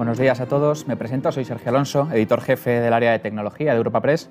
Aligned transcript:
Buenos 0.00 0.16
días 0.16 0.40
a 0.40 0.46
todos. 0.46 0.88
Me 0.88 0.96
presento, 0.96 1.30
soy 1.30 1.44
Sergio 1.44 1.68
Alonso, 1.68 2.08
editor 2.10 2.40
jefe 2.40 2.80
del 2.80 2.94
área 2.94 3.12
de 3.12 3.18
tecnología 3.18 3.72
de 3.72 3.76
Europa 3.76 4.00
Press. 4.00 4.30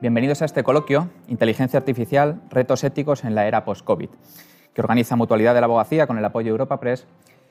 Bienvenidos 0.00 0.42
a 0.42 0.46
este 0.46 0.64
coloquio, 0.64 1.10
Inteligencia 1.28 1.78
Artificial, 1.78 2.40
retos 2.50 2.82
éticos 2.82 3.22
en 3.22 3.36
la 3.36 3.46
era 3.46 3.64
post-COVID, 3.64 4.08
que 4.74 4.80
organiza 4.80 5.14
Mutualidad 5.14 5.54
de 5.54 5.60
la 5.60 5.66
Abogacía 5.66 6.08
con 6.08 6.18
el 6.18 6.24
apoyo 6.24 6.46
de 6.46 6.50
Europa 6.50 6.80
Press 6.80 7.06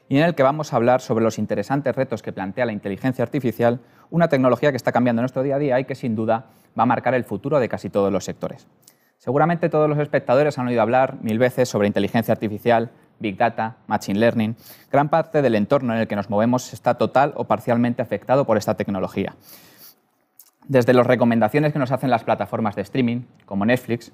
y 0.10 0.18
en 0.18 0.26
el 0.26 0.36
que 0.36 0.44
vamos 0.44 0.74
a 0.74 0.76
hablar 0.76 1.00
sobre 1.00 1.24
los 1.24 1.39
interesantes 1.39 1.96
retos 1.96 2.21
que 2.21 2.34
plantea 2.34 2.66
la 2.66 2.74
inteligencia 2.74 3.24
artificial, 3.24 3.80
una 4.10 4.28
tecnología 4.28 4.72
que 4.72 4.78
está 4.78 4.92
cambiando 4.92 5.22
nuestro 5.22 5.42
día 5.42 5.56
a 5.56 5.60
día 5.60 5.80
y 5.80 5.86
que 5.86 5.96
sin 5.96 6.14
duda 6.14 6.48
va 6.78 6.84
a 6.84 6.88
marcar 6.88 7.14
el 7.14 7.24
futuro 7.24 7.62
de 7.62 7.70
casi 7.70 7.90
todos 7.90 8.12
los 8.12 8.26
sectores. 8.26 8.68
Seguramente 9.18 9.70
todos 9.70 9.87
los 9.90 10.00
espectadores 10.00 10.60
han 10.60 10.68
oído 10.68 10.82
hablar 10.82 11.20
mil 11.21 11.40
veces 11.40 11.70
sobre 11.70 11.87
inteligencia 11.87 12.34
artificial, 12.34 12.92
Big 13.25 13.38
Data, 13.38 13.78
Machine 13.88 14.20
Learning, 14.20 14.56
gran 14.92 15.10
parte 15.10 15.42
del 15.42 15.56
entorno 15.56 15.96
en 15.96 16.02
el 16.02 16.07
que 16.07 16.15
nos 16.15 16.29
movemos 16.29 16.74
está 16.74 16.93
total 16.93 17.34
o 17.36 17.46
parcialmente 17.46 18.04
afectado 18.04 18.46
por 18.46 18.56
esta 18.56 18.75
tecnología. 18.75 19.34
Desde 20.68 20.93
las 20.93 21.07
recomendaciones 21.07 21.74
que 21.74 21.79
nos 21.79 21.92
hacen 21.92 22.11
las 22.11 22.24
plataformas 22.24 22.75
de 22.75 22.84
streaming, 22.84 23.21
como 23.48 23.65
Netflix, 23.65 24.11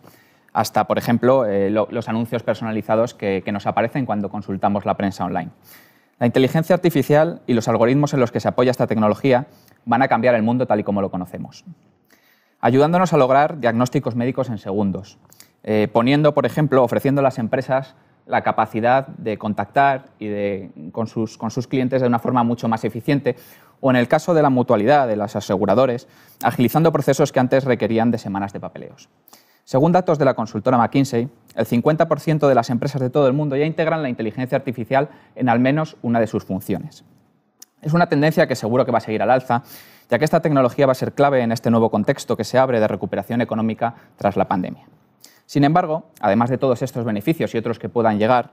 hasta, 0.53 0.85
por 0.87 0.97
ejemplo, 0.97 1.45
eh, 1.45 1.69
los 1.69 2.07
anuncios 2.07 2.43
personalizados 2.43 3.13
que, 3.13 3.43
nos 3.51 3.67
aparecen 3.67 4.05
cuando 4.05 4.29
consultamos 4.29 4.85
la 4.85 4.95
prensa 4.95 5.25
online. 5.25 5.51
La 6.17 6.25
inteligencia 6.25 6.73
artificial 6.73 7.41
y 7.47 7.53
los 7.53 7.67
algoritmos 7.67 8.13
en 8.13 8.21
los 8.21 8.31
que 8.31 8.39
se 8.39 8.47
apoya 8.47 8.71
esta 8.71 8.87
tecnología 8.87 9.47
van 9.83 10.01
a 10.03 10.07
cambiar 10.07 10.35
el 10.35 10.43
mundo 10.43 10.67
tal 10.67 10.79
y 10.79 10.83
como 10.83 11.01
lo 11.01 11.11
conocemos, 11.11 11.65
ayudándonos 12.61 13.11
a 13.11 13.17
lograr 13.17 13.59
diagnósticos 13.59 14.15
médicos 14.15 14.49
en 14.49 14.57
segundos, 14.57 15.17
eh, 15.63 15.89
poniendo, 15.91 16.33
por 16.33 16.45
ejemplo, 16.45 16.81
ofreciendo 16.81 17.19
a 17.19 17.23
las 17.23 17.39
empresas 17.39 17.95
la 18.25 18.41
capacidad 18.41 19.07
de 19.07 19.37
contactar 19.37 20.05
y 20.19 20.27
de, 20.27 20.71
con, 20.91 21.07
sus, 21.07 21.37
con 21.37 21.51
sus 21.51 21.67
clientes 21.67 22.01
de 22.01 22.07
una 22.07 22.19
forma 22.19 22.43
mucho 22.43 22.67
más 22.67 22.83
eficiente, 22.83 23.35
o 23.79 23.89
en 23.89 23.97
el 23.97 24.07
caso 24.07 24.33
de 24.33 24.41
la 24.41 24.49
mutualidad, 24.49 25.07
de 25.07 25.15
los 25.15 25.35
aseguradores, 25.35 26.07
agilizando 26.43 26.91
procesos 26.91 27.31
que 27.31 27.39
antes 27.39 27.65
requerían 27.65 28.11
de 28.11 28.17
semanas 28.17 28.53
de 28.53 28.59
papeleos. 28.59 29.09
Según 29.63 29.91
datos 29.91 30.17
de 30.17 30.25
la 30.25 30.33
consultora 30.33 30.77
McKinsey, 30.77 31.29
el 31.55 31.65
50% 31.65 32.47
de 32.47 32.55
las 32.55 32.69
empresas 32.69 33.01
de 33.01 33.09
todo 33.09 33.27
el 33.27 33.33
mundo 33.33 33.55
ya 33.55 33.65
integran 33.65 34.01
la 34.01 34.09
inteligencia 34.09 34.57
artificial 34.57 35.09
en 35.35 35.49
al 35.49 35.59
menos 35.59 35.97
una 36.01 36.19
de 36.19 36.27
sus 36.27 36.43
funciones. 36.43 37.03
Es 37.81 37.93
una 37.93 38.07
tendencia 38.07 38.47
que 38.47 38.55
seguro 38.55 38.85
que 38.85 38.91
va 38.91 38.99
a 38.99 39.01
seguir 39.01 39.21
al 39.21 39.31
alza, 39.31 39.63
ya 40.09 40.19
que 40.19 40.25
esta 40.25 40.41
tecnología 40.41 40.85
va 40.85 40.91
a 40.91 40.95
ser 40.95 41.13
clave 41.13 41.41
en 41.41 41.51
este 41.51 41.71
nuevo 41.71 41.89
contexto 41.89 42.37
que 42.37 42.43
se 42.43 42.57
abre 42.57 42.79
de 42.79 42.87
recuperación 42.87 43.41
económica 43.41 43.95
tras 44.17 44.35
la 44.35 44.47
pandemia. 44.47 44.85
Sin 45.51 45.65
embargo, 45.65 46.05
además 46.21 46.49
de 46.49 46.57
todos 46.57 46.81
estos 46.81 47.03
beneficios 47.03 47.53
y 47.53 47.57
otros 47.57 47.77
que 47.77 47.89
puedan 47.89 48.17
llegar, 48.17 48.51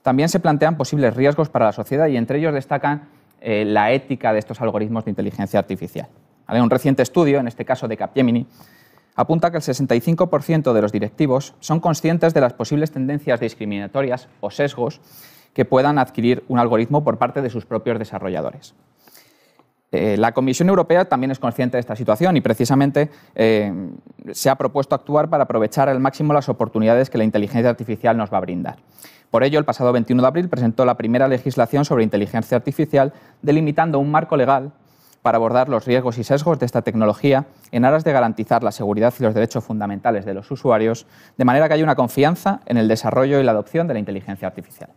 también 0.00 0.30
se 0.30 0.40
plantean 0.40 0.78
posibles 0.78 1.14
riesgos 1.14 1.50
para 1.50 1.66
la 1.66 1.72
sociedad 1.72 2.06
y 2.06 2.16
entre 2.16 2.38
ellos 2.38 2.54
destacan 2.54 3.10
eh, 3.42 3.66
la 3.66 3.92
ética 3.92 4.32
de 4.32 4.38
estos 4.38 4.58
algoritmos 4.62 5.04
de 5.04 5.10
inteligencia 5.10 5.58
artificial. 5.58 6.08
Un 6.48 6.70
reciente 6.70 7.02
estudio, 7.02 7.40
en 7.40 7.46
este 7.46 7.66
caso 7.66 7.88
de 7.88 7.98
Capgemini, 7.98 8.46
apunta 9.16 9.50
que 9.50 9.58
el 9.58 9.62
65% 9.62 10.72
de 10.72 10.80
los 10.80 10.92
directivos 10.92 11.52
son 11.60 11.78
conscientes 11.78 12.32
de 12.32 12.40
las 12.40 12.54
posibles 12.54 12.90
tendencias 12.90 13.38
discriminatorias 13.38 14.26
o 14.40 14.50
sesgos 14.50 15.02
que 15.52 15.66
puedan 15.66 15.98
adquirir 15.98 16.42
un 16.48 16.58
algoritmo 16.58 17.04
por 17.04 17.18
parte 17.18 17.42
de 17.42 17.50
sus 17.50 17.66
propios 17.66 17.98
desarrolladores. 17.98 18.74
Eh, 19.92 20.16
la 20.16 20.32
Comisión 20.32 20.68
Europea 20.68 21.04
también 21.06 21.32
es 21.32 21.38
consciente 21.38 21.76
de 21.76 21.80
esta 21.80 21.96
situación 21.96 22.36
y 22.36 22.40
precisamente 22.40 23.10
eh, 23.34 23.72
se 24.32 24.48
ha 24.48 24.54
propuesto 24.54 24.94
actuar 24.94 25.28
para 25.28 25.44
aprovechar 25.44 25.88
al 25.88 25.98
máximo 25.98 26.32
las 26.32 26.48
oportunidades 26.48 27.10
que 27.10 27.18
la 27.18 27.24
inteligencia 27.24 27.70
artificial 27.70 28.16
nos 28.16 28.32
va 28.32 28.38
a 28.38 28.40
brindar. 28.40 28.76
Por 29.30 29.44
ello, 29.44 29.58
el 29.58 29.64
pasado 29.64 29.92
21 29.92 30.22
de 30.22 30.28
abril 30.28 30.48
presentó 30.48 30.84
la 30.84 30.96
primera 30.96 31.28
legislación 31.28 31.84
sobre 31.84 32.04
inteligencia 32.04 32.56
artificial, 32.56 33.12
delimitando 33.42 33.98
un 33.98 34.10
marco 34.10 34.36
legal 34.36 34.72
para 35.22 35.36
abordar 35.36 35.68
los 35.68 35.84
riesgos 35.84 36.18
y 36.18 36.24
sesgos 36.24 36.58
de 36.58 36.66
esta 36.66 36.82
tecnología 36.82 37.46
en 37.72 37.84
aras 37.84 38.04
de 38.04 38.12
garantizar 38.12 38.62
la 38.62 38.72
seguridad 38.72 39.12
y 39.18 39.22
los 39.22 39.34
derechos 39.34 39.64
fundamentales 39.64 40.24
de 40.24 40.34
los 40.34 40.50
usuarios, 40.50 41.06
de 41.36 41.44
manera 41.44 41.68
que 41.68 41.74
haya 41.74 41.84
una 41.84 41.94
confianza 41.94 42.60
en 42.66 42.76
el 42.76 42.88
desarrollo 42.88 43.38
y 43.38 43.44
la 43.44 43.52
adopción 43.52 43.86
de 43.86 43.94
la 43.94 44.00
inteligencia 44.00 44.48
artificial. 44.48 44.90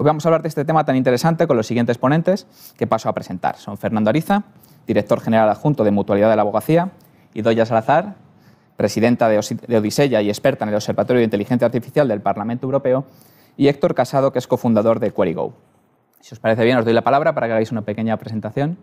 Hoy 0.00 0.06
vamos 0.06 0.24
a 0.24 0.30
hablar 0.30 0.40
de 0.40 0.48
este 0.48 0.64
tema 0.64 0.82
tan 0.82 0.96
interesante 0.96 1.46
con 1.46 1.58
los 1.58 1.66
siguientes 1.66 1.98
ponentes 1.98 2.46
que 2.78 2.86
paso 2.86 3.10
a 3.10 3.12
presentar. 3.12 3.58
Son 3.58 3.76
Fernando 3.76 4.08
Ariza, 4.08 4.44
director 4.86 5.20
general 5.20 5.50
adjunto 5.50 5.84
de 5.84 5.90
Mutualidad 5.90 6.30
de 6.30 6.36
la 6.36 6.40
Abogacía, 6.40 6.92
y 7.34 7.42
Doya 7.42 7.66
Salazar, 7.66 8.14
presidenta 8.78 9.28
de 9.28 9.76
Odiseya 9.76 10.22
y 10.22 10.30
experta 10.30 10.64
en 10.64 10.70
el 10.70 10.76
Observatorio 10.76 11.18
de 11.18 11.24
Inteligencia 11.24 11.66
Artificial 11.66 12.08
del 12.08 12.22
Parlamento 12.22 12.64
Europeo, 12.66 13.04
y 13.58 13.68
Héctor 13.68 13.94
Casado, 13.94 14.32
que 14.32 14.38
es 14.38 14.46
cofundador 14.46 15.00
de 15.00 15.10
QueryGo. 15.10 15.52
Si 16.20 16.34
os 16.34 16.40
parece 16.40 16.64
bien, 16.64 16.78
os 16.78 16.86
doy 16.86 16.94
la 16.94 17.04
palabra 17.04 17.34
para 17.34 17.48
que 17.48 17.52
hagáis 17.52 17.70
una 17.70 17.82
pequeña 17.82 18.16
presentación. 18.16 18.78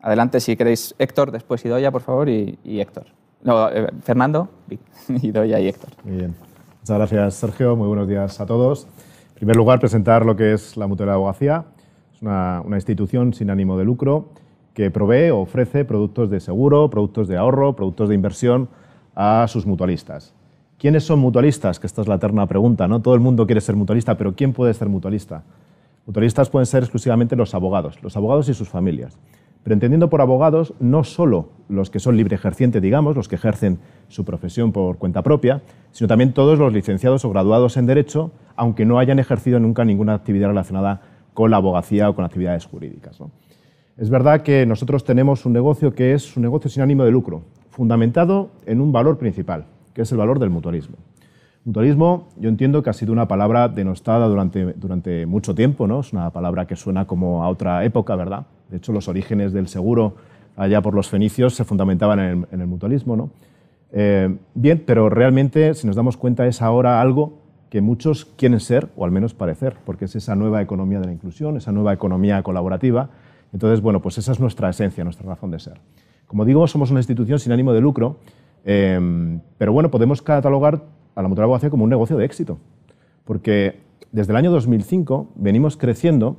Adelante, 0.00 0.40
si 0.40 0.56
queréis, 0.56 0.94
Héctor, 0.98 1.32
después 1.32 1.62
Idoya, 1.66 1.90
por 1.90 2.00
favor, 2.00 2.30
y, 2.30 2.58
Héctor. 2.64 3.04
No, 3.42 3.68
eh, 3.68 3.88
Fernando, 4.02 4.48
Idoya 5.20 5.60
y 5.60 5.68
Héctor. 5.68 5.90
Muy 6.02 6.16
bien. 6.16 6.34
Muchas 6.80 6.96
gracias, 6.96 7.34
Sergio. 7.34 7.76
Muy 7.76 7.88
buenos 7.88 8.08
días 8.08 8.40
a 8.40 8.46
todos. 8.46 8.88
En 9.36 9.40
primer 9.40 9.56
lugar, 9.56 9.78
presentar 9.80 10.24
lo 10.24 10.34
que 10.34 10.54
es 10.54 10.78
la 10.78 10.86
Mutualidad 10.86 11.12
de 11.12 11.16
Abogacía. 11.16 11.66
Es 12.10 12.22
una, 12.22 12.62
institución 12.74 13.34
sin 13.34 13.50
ánimo 13.50 13.76
de 13.76 13.84
lucro 13.84 14.30
que 14.72 14.90
provee 14.90 15.28
o 15.28 15.40
ofrece 15.40 15.84
productos 15.84 16.30
de 16.30 16.40
seguro, 16.40 16.88
productos 16.88 17.28
de 17.28 17.36
ahorro, 17.36 17.76
productos 17.76 18.08
de 18.08 18.14
inversión 18.14 18.70
a 19.14 19.44
sus 19.46 19.66
mutualistas. 19.66 20.32
¿Quiénes 20.78 21.04
son 21.04 21.18
mutualistas? 21.18 21.78
Que 21.78 21.86
esta 21.86 22.00
es 22.00 22.08
la 22.08 22.14
eterna 22.14 22.46
pregunta, 22.46 22.88
¿no? 22.88 23.02
Todo 23.02 23.14
el 23.14 23.20
mundo 23.20 23.44
quiere 23.44 23.60
ser 23.60 23.76
mutualista, 23.76 24.16
pero 24.16 24.34
¿quién 24.34 24.54
puede 24.54 24.72
ser 24.72 24.88
mutualista? 24.88 25.42
Mutualistas 26.06 26.48
pueden 26.48 26.64
ser 26.64 26.84
exclusivamente 26.84 27.36
los 27.36 27.54
abogados, 27.54 28.02
los 28.02 28.16
abogados 28.16 28.48
y 28.48 28.54
sus 28.54 28.70
familias. 28.70 29.18
Pero 29.66 29.74
entendiendo 29.74 30.08
por 30.08 30.20
abogados 30.20 30.74
no 30.78 31.02
solo 31.02 31.48
los 31.68 31.90
que 31.90 31.98
son 31.98 32.16
libre 32.16 32.36
ejercientes, 32.36 32.80
digamos, 32.80 33.16
los 33.16 33.26
que 33.26 33.34
ejercen 33.34 33.80
su 34.06 34.24
profesión 34.24 34.70
por 34.70 34.96
cuenta 34.96 35.24
propia, 35.24 35.62
sino 35.90 36.06
también 36.06 36.32
todos 36.32 36.56
los 36.60 36.72
licenciados 36.72 37.24
o 37.24 37.30
graduados 37.30 37.76
en 37.76 37.86
Derecho, 37.86 38.30
aunque 38.54 38.86
no 38.86 39.00
hayan 39.00 39.18
ejercido 39.18 39.58
nunca 39.58 39.84
ninguna 39.84 40.14
actividad 40.14 40.50
relacionada 40.50 41.00
con 41.34 41.50
la 41.50 41.56
abogacía 41.56 42.08
o 42.08 42.14
con 42.14 42.24
actividades 42.24 42.64
jurídicas. 42.64 43.18
Es 43.96 44.08
verdad 44.08 44.42
que 44.42 44.66
nosotros 44.66 45.02
tenemos 45.02 45.44
un 45.46 45.54
negocio 45.54 45.92
que 45.92 46.14
es 46.14 46.36
un 46.36 46.44
negocio 46.44 46.70
sin 46.70 46.84
ánimo 46.84 47.02
de 47.02 47.10
lucro, 47.10 47.42
fundamentado 47.68 48.50
en 48.66 48.80
un 48.80 48.92
valor 48.92 49.18
principal, 49.18 49.66
que 49.94 50.02
es 50.02 50.12
el 50.12 50.18
valor 50.18 50.38
del 50.38 50.50
mutualismo. 50.50 50.94
Mutualismo, 51.66 52.28
yo 52.38 52.48
entiendo 52.48 52.80
que 52.80 52.90
ha 52.90 52.92
sido 52.92 53.12
una 53.12 53.26
palabra 53.26 53.68
denostada 53.68 54.28
durante, 54.28 54.72
durante 54.74 55.26
mucho 55.26 55.52
tiempo, 55.52 55.88
¿no? 55.88 55.98
Es 55.98 56.12
una 56.12 56.30
palabra 56.30 56.68
que 56.68 56.76
suena 56.76 57.08
como 57.08 57.42
a 57.42 57.48
otra 57.48 57.84
época, 57.84 58.14
¿verdad? 58.14 58.46
De 58.70 58.76
hecho, 58.76 58.92
los 58.92 59.08
orígenes 59.08 59.52
del 59.52 59.66
seguro 59.66 60.14
allá 60.54 60.80
por 60.80 60.94
los 60.94 61.08
fenicios 61.08 61.56
se 61.56 61.64
fundamentaban 61.64 62.46
en 62.52 62.60
el, 62.60 62.66
mutualismo. 62.68 63.16
¿no? 63.16 63.30
Eh, 63.90 64.36
bien, 64.54 64.84
pero 64.86 65.08
realmente, 65.10 65.74
si 65.74 65.88
nos 65.88 65.96
damos 65.96 66.16
cuenta, 66.16 66.46
es 66.46 66.62
ahora 66.62 67.00
algo 67.00 67.40
que 67.68 67.80
muchos 67.80 68.26
quieren 68.26 68.60
ser, 68.60 68.86
o 68.96 69.04
al 69.04 69.10
menos 69.10 69.34
parecer, 69.34 69.74
porque 69.84 70.04
es 70.04 70.14
esa 70.14 70.36
nueva 70.36 70.62
economía 70.62 71.00
de 71.00 71.06
la 71.06 71.12
inclusión, 71.12 71.56
esa 71.56 71.72
nueva 71.72 71.92
economía 71.92 72.44
colaborativa. 72.44 73.10
Entonces, 73.52 73.80
bueno, 73.80 74.00
pues 74.00 74.18
esa 74.18 74.30
es 74.30 74.38
nuestra 74.38 74.70
esencia, 74.70 75.02
nuestra 75.02 75.26
razón 75.26 75.50
de 75.50 75.58
ser. 75.58 75.80
Como 76.28 76.44
digo, 76.44 76.64
somos 76.68 76.92
una 76.92 77.00
institución 77.00 77.40
sin 77.40 77.50
ánimo 77.50 77.72
de 77.72 77.80
lucro, 77.80 78.18
eh, 78.64 79.40
pero 79.58 79.72
bueno, 79.72 79.90
podemos 79.90 80.22
catalogar 80.22 80.94
a 81.16 81.22
la 81.22 81.28
Mutualidad 81.28 81.46
Abogacía 81.46 81.70
como 81.70 81.82
un 81.82 81.90
negocio 81.90 82.16
de 82.16 82.24
éxito, 82.24 82.58
porque 83.24 83.80
desde 84.12 84.32
el 84.32 84.36
año 84.36 84.52
2005 84.52 85.32
venimos 85.34 85.76
creciendo 85.76 86.36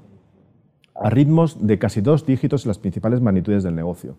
a 0.96 1.10
ritmos 1.10 1.68
de 1.68 1.78
casi 1.78 2.00
dos 2.00 2.26
dígitos 2.26 2.66
en 2.66 2.70
las 2.70 2.80
principales 2.80 3.20
magnitudes 3.20 3.64
del 3.64 3.76
negocio, 3.76 4.16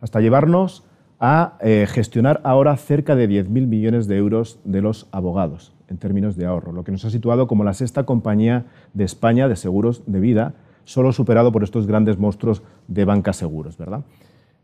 hasta 0.00 0.20
llevarnos 0.20 0.84
a 1.18 1.58
eh, 1.60 1.86
gestionar 1.88 2.40
ahora 2.44 2.76
cerca 2.76 3.14
de 3.14 3.28
10.000 3.28 3.66
millones 3.66 4.06
de 4.06 4.16
euros 4.16 4.58
de 4.64 4.80
los 4.80 5.06
abogados 5.12 5.74
en 5.88 5.98
términos 5.98 6.36
de 6.36 6.46
ahorro, 6.46 6.72
lo 6.72 6.84
que 6.84 6.92
nos 6.92 7.04
ha 7.04 7.10
situado 7.10 7.46
como 7.46 7.64
la 7.64 7.74
sexta 7.74 8.04
compañía 8.04 8.66
de 8.94 9.04
España 9.04 9.48
de 9.48 9.56
seguros 9.56 10.02
de 10.06 10.20
vida, 10.20 10.54
solo 10.84 11.12
superado 11.12 11.52
por 11.52 11.62
estos 11.62 11.86
grandes 11.86 12.18
monstruos 12.18 12.62
de 12.88 13.04
banca 13.04 13.32
seguros, 13.32 13.76
¿verdad? 13.76 14.02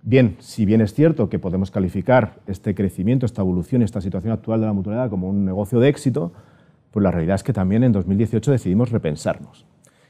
Bien, 0.08 0.36
si 0.38 0.64
bien 0.64 0.80
es 0.82 0.94
cierto 0.94 1.28
que 1.28 1.40
podemos 1.40 1.72
calificar 1.72 2.38
este 2.46 2.76
crecimiento, 2.76 3.26
esta 3.26 3.42
evolución, 3.42 3.82
esta 3.82 4.00
situación 4.00 4.32
actual 4.32 4.60
de 4.60 4.66
la 4.66 4.72
mutualidad 4.72 5.10
como 5.10 5.28
un 5.28 5.44
negocio 5.44 5.80
de 5.80 5.88
éxito, 5.88 6.30
pues 6.92 7.02
la 7.02 7.10
realidad 7.10 7.34
es 7.34 7.42
que 7.42 7.52
también 7.52 7.82
en 7.82 7.90
2018 7.90 8.52
decidimos 8.52 8.92
repensarnos. 8.92 9.66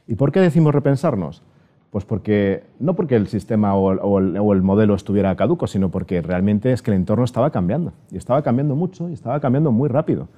¿Y 0.06 0.16
por 0.16 0.32
qué 0.32 0.40
decimos 0.40 0.74
repensarnos? 0.74 1.42
Pues 1.88 2.04
porque, 2.04 2.64
no 2.78 2.94
porque 2.94 3.16
el 3.16 3.26
sistema 3.28 3.74
o 3.74 4.18
el, 4.18 4.62
modelo 4.62 4.94
estuviera 4.94 5.34
caduco, 5.34 5.66
sino 5.66 5.90
porque 5.90 6.20
realmente 6.20 6.72
es 6.72 6.82
que 6.82 6.90
el 6.90 6.98
entorno 6.98 7.24
estaba 7.24 7.50
cambiando. 7.50 7.94
Y 8.10 8.18
estaba 8.18 8.42
cambiando 8.42 8.76
mucho 8.76 9.08
y 9.08 9.14
estaba 9.14 9.40
cambiando 9.40 9.72
muy 9.72 9.88
rápido. 9.88 10.28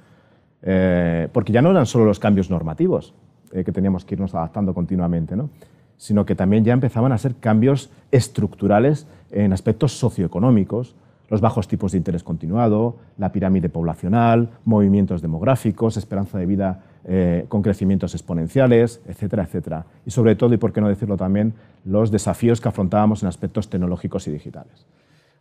Eh, 0.61 1.27
porque 1.33 1.51
ya 1.51 1.61
no 1.61 1.71
eran 1.71 1.85
solo 1.85 2.05
los 2.05 2.17
cambios 2.17 2.49
normativos 2.49 3.13
eh, 3.51 3.65
que 3.65 3.73
teníamos 3.73 4.05
que 4.05 4.15
irnos 4.15 4.33
adaptando 4.33 4.73
continuamente, 4.73 5.35
¿no? 5.35 5.49
Sino 5.99 6.25
que 6.25 6.33
también 6.33 6.63
ya 6.63 6.73
empezaban 6.73 7.11
a 7.11 7.17
ser 7.17 7.35
cambios 7.35 7.91
estructurales 8.11 9.05
en 9.31 9.53
aspectos 9.53 9.91
socioeconómicos, 9.99 10.95
los 11.29 11.41
bajos 11.41 11.67
tipos 11.67 11.91
de 11.91 11.99
interés 11.99 12.23
continuado, 12.23 12.95
la 13.17 13.31
pirámide 13.31 13.69
poblacional, 13.69 14.49
movimientos 14.65 15.21
demográficos, 15.21 15.97
esperanza 15.97 16.39
de 16.39 16.45
vida 16.47 16.83
eh, 17.03 17.45
con 17.49 17.61
crecimientos 17.61 18.15
exponenciales, 18.15 19.01
etcétera, 19.07 19.43
etcétera. 19.43 19.85
Y 20.05 20.11
sobre 20.11 20.35
todo, 20.35 20.53
y 20.53 20.57
por 20.57 20.71
qué 20.71 20.81
no 20.81 20.87
decirlo 20.87 21.17
también, 21.17 21.53
los 21.85 22.11
desafíos 22.11 22.61
que 22.61 22.69
afrontábamos 22.69 23.21
en 23.21 23.27
aspectos 23.27 23.69
tecnológicos 23.69 24.27
y 24.27 24.31
digitales. 24.31 24.87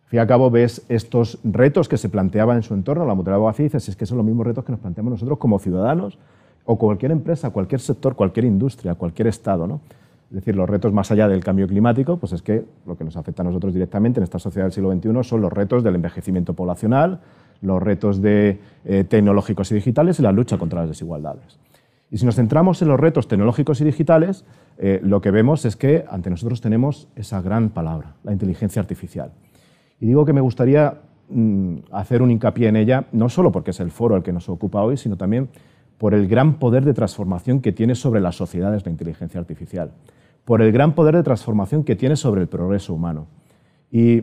Al 0.04 0.10
fin 0.10 0.16
y 0.18 0.20
al 0.20 0.26
cabo, 0.26 0.50
ves 0.50 0.84
estos 0.88 1.38
retos 1.44 1.88
que 1.88 1.98
se 1.98 2.08
planteaban 2.08 2.56
en 2.56 2.62
su 2.64 2.74
entorno, 2.74 3.06
la 3.06 3.14
mutual 3.14 3.36
abogacía, 3.36 3.64
y 3.64 3.68
dices, 3.68 3.88
es 3.88 3.96
que 3.96 4.06
son 4.06 4.18
los 4.18 4.26
mismos 4.26 4.46
retos 4.46 4.64
que 4.64 4.72
nos 4.72 4.80
planteamos 4.80 5.12
nosotros 5.12 5.38
como 5.38 5.58
ciudadanos 5.60 6.18
o 6.64 6.76
cualquier 6.76 7.12
empresa, 7.12 7.50
cualquier 7.50 7.80
sector, 7.80 8.14
cualquier 8.16 8.44
industria, 8.44 8.94
cualquier 8.94 9.28
Estado. 9.28 9.66
¿no? 9.66 9.80
Es 10.30 10.34
decir, 10.34 10.54
los 10.54 10.68
retos 10.68 10.92
más 10.92 11.10
allá 11.10 11.26
del 11.26 11.42
cambio 11.42 11.66
climático, 11.66 12.18
pues 12.18 12.32
es 12.32 12.42
que 12.42 12.64
lo 12.86 12.96
que 12.96 13.04
nos 13.04 13.16
afecta 13.16 13.42
a 13.42 13.46
nosotros 13.46 13.72
directamente 13.72 14.20
en 14.20 14.24
esta 14.24 14.38
sociedad 14.38 14.66
del 14.66 14.72
siglo 14.72 14.92
XXI 14.92 15.24
son 15.24 15.40
los 15.40 15.52
retos 15.52 15.82
del 15.82 15.94
envejecimiento 15.94 16.52
poblacional, 16.52 17.20
los 17.62 17.82
retos 17.82 18.20
de, 18.20 18.60
eh, 18.84 19.04
tecnológicos 19.04 19.72
y 19.72 19.76
digitales 19.76 20.18
y 20.18 20.22
la 20.22 20.32
lucha 20.32 20.58
contra 20.58 20.80
las 20.80 20.88
desigualdades. 20.90 21.58
Y 22.10 22.18
si 22.18 22.26
nos 22.26 22.36
centramos 22.36 22.80
en 22.82 22.88
los 22.88 23.00
retos 23.00 23.26
tecnológicos 23.26 23.80
y 23.80 23.84
digitales, 23.84 24.44
eh, 24.76 25.00
lo 25.02 25.20
que 25.20 25.30
vemos 25.30 25.64
es 25.64 25.76
que 25.76 26.04
ante 26.10 26.30
nosotros 26.30 26.60
tenemos 26.60 27.08
esa 27.16 27.40
gran 27.40 27.70
palabra, 27.70 28.14
la 28.22 28.32
inteligencia 28.32 28.80
artificial. 28.80 29.32
Y 29.98 30.06
digo 30.06 30.26
que 30.26 30.34
me 30.34 30.40
gustaría 30.42 31.00
mm, 31.30 31.76
hacer 31.90 32.20
un 32.20 32.30
hincapié 32.30 32.68
en 32.68 32.76
ella, 32.76 33.06
no 33.12 33.30
solo 33.30 33.50
porque 33.50 33.70
es 33.70 33.80
el 33.80 33.90
foro 33.90 34.14
al 34.14 34.22
que 34.22 34.32
nos 34.32 34.48
ocupa 34.48 34.82
hoy, 34.82 34.98
sino 34.98 35.16
también 35.16 35.48
por 35.98 36.14
el 36.14 36.28
gran 36.28 36.58
poder 36.58 36.84
de 36.84 36.94
transformación 36.94 37.60
que 37.60 37.72
tiene 37.72 37.94
sobre 37.94 38.20
las 38.20 38.36
sociedades 38.36 38.84
la 38.84 38.92
inteligencia 38.92 39.40
artificial 39.40 39.92
por 40.48 40.62
el 40.62 40.72
gran 40.72 40.94
poder 40.94 41.14
de 41.14 41.22
transformación 41.22 41.84
que 41.84 41.94
tiene 41.94 42.16
sobre 42.16 42.40
el 42.40 42.48
progreso 42.48 42.94
humano. 42.94 43.26
Y 43.92 44.22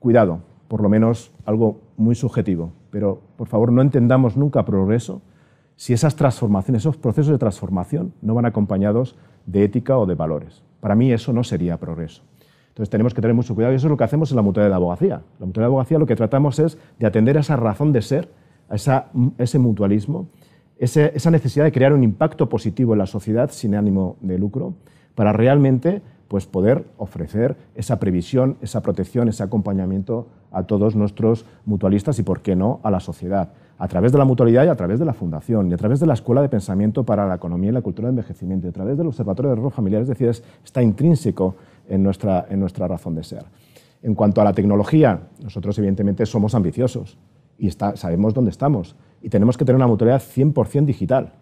cuidado, 0.00 0.40
por 0.66 0.82
lo 0.82 0.88
menos 0.88 1.30
algo 1.44 1.78
muy 1.96 2.16
subjetivo, 2.16 2.72
pero 2.90 3.20
por 3.36 3.46
favor 3.46 3.70
no 3.70 3.80
entendamos 3.80 4.36
nunca 4.36 4.64
progreso 4.64 5.22
si 5.76 5.92
esas 5.92 6.16
transformaciones, 6.16 6.82
esos 6.82 6.96
procesos 6.96 7.30
de 7.30 7.38
transformación 7.38 8.12
no 8.22 8.34
van 8.34 8.44
acompañados 8.44 9.14
de 9.46 9.62
ética 9.62 9.96
o 9.98 10.04
de 10.04 10.16
valores. 10.16 10.64
Para 10.80 10.96
mí 10.96 11.12
eso 11.12 11.32
no 11.32 11.44
sería 11.44 11.78
progreso. 11.78 12.24
Entonces 12.70 12.90
tenemos 12.90 13.14
que 13.14 13.20
tener 13.20 13.36
mucho 13.36 13.54
cuidado 13.54 13.72
y 13.72 13.76
eso 13.76 13.86
es 13.86 13.90
lo 13.92 13.96
que 13.96 14.02
hacemos 14.02 14.32
en 14.32 14.36
la 14.38 14.42
mutualidad 14.42 14.70
de 14.70 14.76
abogacía. 14.76 15.22
La 15.38 15.46
mutualidad 15.46 15.68
de 15.68 15.74
abogacía 15.74 15.98
lo 16.00 16.06
que 16.06 16.16
tratamos 16.16 16.58
es 16.58 16.76
de 16.98 17.06
atender 17.06 17.36
a 17.36 17.40
esa 17.42 17.54
razón 17.54 17.92
de 17.92 18.02
ser, 18.02 18.28
a 18.68 18.74
ese 19.38 19.58
mutualismo, 19.60 20.26
esa 20.82 21.30
necesidad 21.30 21.64
de 21.64 21.72
crear 21.72 21.92
un 21.92 22.02
impacto 22.02 22.48
positivo 22.48 22.92
en 22.94 22.98
la 22.98 23.06
sociedad 23.06 23.50
sin 23.52 23.76
ánimo 23.76 24.16
de 24.20 24.36
lucro 24.36 24.74
para 25.14 25.32
realmente 25.32 26.02
pues, 26.26 26.46
poder 26.46 26.86
ofrecer 26.96 27.56
esa 27.76 28.00
previsión, 28.00 28.56
esa 28.62 28.82
protección, 28.82 29.28
ese 29.28 29.44
acompañamiento 29.44 30.26
a 30.50 30.64
todos 30.64 30.96
nuestros 30.96 31.46
mutualistas 31.66 32.18
y, 32.18 32.24
por 32.24 32.40
qué 32.40 32.56
no, 32.56 32.80
a 32.82 32.90
la 32.90 32.98
sociedad, 32.98 33.52
a 33.78 33.86
través 33.86 34.10
de 34.10 34.18
la 34.18 34.24
mutualidad 34.24 34.64
y 34.64 34.68
a 34.68 34.74
través 34.74 34.98
de 34.98 35.04
la 35.04 35.12
Fundación, 35.12 35.70
y 35.70 35.74
a 35.74 35.76
través 35.76 36.00
de 36.00 36.06
la 36.06 36.14
Escuela 36.14 36.42
de 36.42 36.48
Pensamiento 36.48 37.04
para 37.04 37.28
la 37.28 37.36
Economía 37.36 37.70
y 37.70 37.74
la 37.74 37.82
Cultura 37.82 38.08
de 38.08 38.12
Envejecimiento, 38.12 38.66
y 38.66 38.70
a 38.70 38.72
través 38.72 38.98
del 38.98 39.06
Observatorio 39.06 39.50
de 39.50 39.58
Error 39.58 39.70
Familiar, 39.70 40.02
es 40.02 40.08
decir, 40.08 40.30
está 40.64 40.82
intrínseco 40.82 41.54
en 41.88 42.02
nuestra, 42.02 42.46
en 42.50 42.58
nuestra 42.58 42.88
razón 42.88 43.14
de 43.14 43.22
ser. 43.22 43.44
En 44.02 44.14
cuanto 44.14 44.40
a 44.40 44.44
la 44.44 44.52
tecnología, 44.52 45.28
nosotros 45.42 45.78
evidentemente 45.78 46.26
somos 46.26 46.54
ambiciosos 46.56 47.18
y 47.56 47.70
sabemos 47.70 48.34
dónde 48.34 48.50
estamos 48.50 48.96
y 49.22 49.28
tenemos 49.28 49.56
que 49.56 49.64
tener 49.64 49.76
una 49.76 49.86
mutualidad 49.86 50.20
100% 50.20 50.84
digital. 50.84 51.32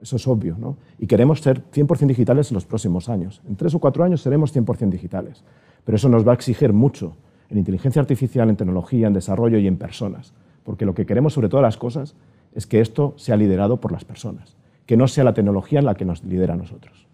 Eso 0.00 0.16
es 0.16 0.28
obvio, 0.28 0.56
¿no? 0.58 0.76
Y 0.98 1.06
queremos 1.06 1.40
ser 1.40 1.62
100% 1.70 2.06
digitales 2.06 2.50
en 2.50 2.54
los 2.54 2.66
próximos 2.66 3.08
años. 3.08 3.42
En 3.48 3.56
tres 3.56 3.74
o 3.74 3.78
cuatro 3.78 4.04
años 4.04 4.20
seremos 4.20 4.54
100% 4.54 4.90
digitales. 4.90 5.42
Pero 5.84 5.96
eso 5.96 6.08
nos 6.08 6.26
va 6.26 6.32
a 6.32 6.34
exigir 6.34 6.72
mucho 6.72 7.16
en 7.48 7.58
inteligencia 7.58 8.00
artificial, 8.00 8.48
en 8.50 8.56
tecnología, 8.56 9.06
en 9.06 9.12
desarrollo 9.12 9.58
y 9.58 9.66
en 9.66 9.76
personas. 9.76 10.32
Porque 10.62 10.86
lo 10.86 10.94
que 10.94 11.06
queremos 11.06 11.32
sobre 11.32 11.48
todas 11.48 11.62
las 11.62 11.76
cosas 11.76 12.14
es 12.54 12.66
que 12.66 12.80
esto 12.80 13.14
sea 13.16 13.36
liderado 13.36 13.80
por 13.80 13.92
las 13.92 14.04
personas, 14.04 14.56
que 14.86 14.96
no 14.96 15.08
sea 15.08 15.24
la 15.24 15.34
tecnología 15.34 15.82
la 15.82 15.94
que 15.94 16.04
nos 16.04 16.22
lidera 16.24 16.54
a 16.54 16.58
nosotros. 16.58 17.06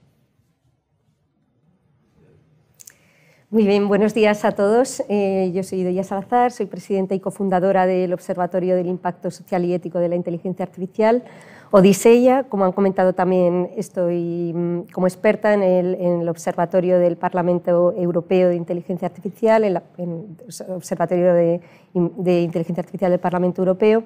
Muy 3.53 3.67
bien, 3.67 3.89
buenos 3.89 4.15
días 4.15 4.45
a 4.45 4.53
todos. 4.53 5.03
Eh, 5.09 5.51
yo 5.53 5.65
soy 5.65 5.83
Doya 5.83 6.05
Salazar, 6.05 6.53
soy 6.53 6.67
presidenta 6.67 7.17
y 7.17 7.19
cofundadora 7.19 7.85
del 7.85 8.13
Observatorio 8.13 8.77
del 8.77 8.87
Impacto 8.87 9.33
Social 9.33 9.65
y 9.65 9.75
Ético 9.75 9.99
de 9.99 10.09
la 10.09 10.15
Inteligencia 10.15 10.65
Artificial. 10.65 11.25
Odiseya, 11.73 12.45
como 12.45 12.65
han 12.65 12.71
comentado 12.71 13.13
también, 13.13 13.69
estoy 13.77 14.53
mm, 14.55 14.93
como 14.93 15.09
experta 15.09 15.53
en 15.53 15.65
el, 15.65 16.29
Observatorio 16.29 17.01
del 17.01 17.17
Parlamento 17.17 17.93
Europeo 17.97 18.51
de 18.51 18.55
Inteligencia 18.55 19.09
Artificial, 19.09 19.65
en, 19.65 19.77
el 19.99 20.23
Observatorio 20.69 21.35
de, 21.35 21.61
Inteligencia 21.95 22.83
Artificial 22.83 23.11
del 23.11 23.19
Parlamento 23.19 23.63
Europeo, 23.63 24.05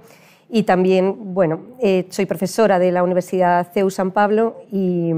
y 0.48 0.62
también, 0.62 1.34
bueno, 1.34 1.60
eh, 1.82 2.06
soy 2.08 2.24
profesora 2.24 2.78
de 2.78 2.92
la 2.92 3.02
Universidad 3.02 3.70
CEU 3.74 3.90
San 3.90 4.10
Pablo 4.10 4.62
y, 4.72 5.12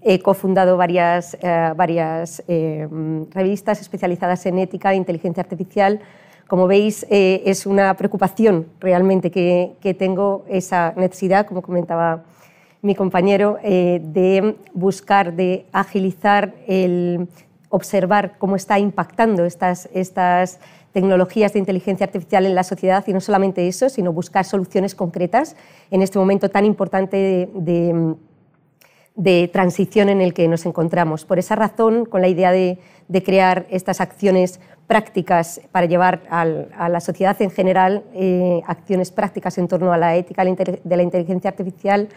he 0.00 0.20
cofundado 0.20 0.76
varias, 0.76 1.36
eh, 1.42 1.72
varias 1.74 2.42
eh, 2.46 2.86
revistas 3.30 3.80
especializadas 3.80 4.46
en 4.46 4.58
ética 4.58 4.92
e 4.92 4.96
inteligencia 4.96 5.42
artificial. 5.42 6.00
Como 6.48 6.66
veis, 6.66 7.04
eh, 7.10 7.42
es 7.44 7.66
una 7.66 7.92
preocupación 7.94 8.68
realmente 8.80 9.30
que, 9.30 9.96
tengo 9.98 10.44
esa 10.48 10.94
necesidad, 10.96 11.46
como 11.46 11.60
comentaba 11.60 12.24
mi 12.80 12.94
compañero, 12.94 13.58
eh, 13.62 14.00
de 14.02 14.56
buscar, 14.72 15.34
de 15.34 15.66
agilizar, 15.72 16.54
el 16.66 17.28
observar 17.70 18.38
cómo 18.38 18.56
está 18.56 18.78
impactando 18.78 19.44
estas, 19.44 19.90
estas 19.92 20.58
tecnologías 20.92 21.52
de 21.52 21.58
inteligencia 21.58 22.06
artificial 22.06 22.46
en 22.46 22.54
la 22.54 22.62
sociedad. 22.62 23.04
Y 23.06 23.12
no 23.12 23.20
solamente 23.20 23.68
eso, 23.68 23.90
sino 23.90 24.14
buscar 24.14 24.46
soluciones 24.46 24.94
concretas 24.94 25.54
en 25.90 26.00
este 26.00 26.18
momento 26.18 26.48
tan 26.48 26.64
importante 26.64 27.16
de, 27.16 27.50
de 27.52 28.14
transición 29.52 30.08
en 30.08 30.20
el 30.20 30.32
que 30.32 30.48
nos 30.48 30.64
encontramos. 30.66 31.24
Por 31.24 31.38
esa 31.38 31.56
razón, 31.56 32.04
con 32.04 32.20
la 32.20 32.28
idea 32.28 32.52
de, 32.52 32.78
de 33.08 33.22
crear 33.22 33.66
estas 33.70 34.00
acciones 34.00 34.60
prácticas 34.88 35.60
para 35.70 35.86
llevar 35.86 36.22
a 36.30 36.88
la 36.88 37.00
sociedad 37.00 37.40
en 37.42 37.50
general 37.50 38.04
eh, 38.14 38.62
acciones 38.66 39.12
prácticas 39.12 39.58
en 39.58 39.68
torno 39.68 39.92
a 39.92 39.98
la 39.98 40.16
ética 40.16 40.44
de 40.44 40.96
la 40.96 41.02
inteligencia 41.02 41.50
artificial, 41.50 42.08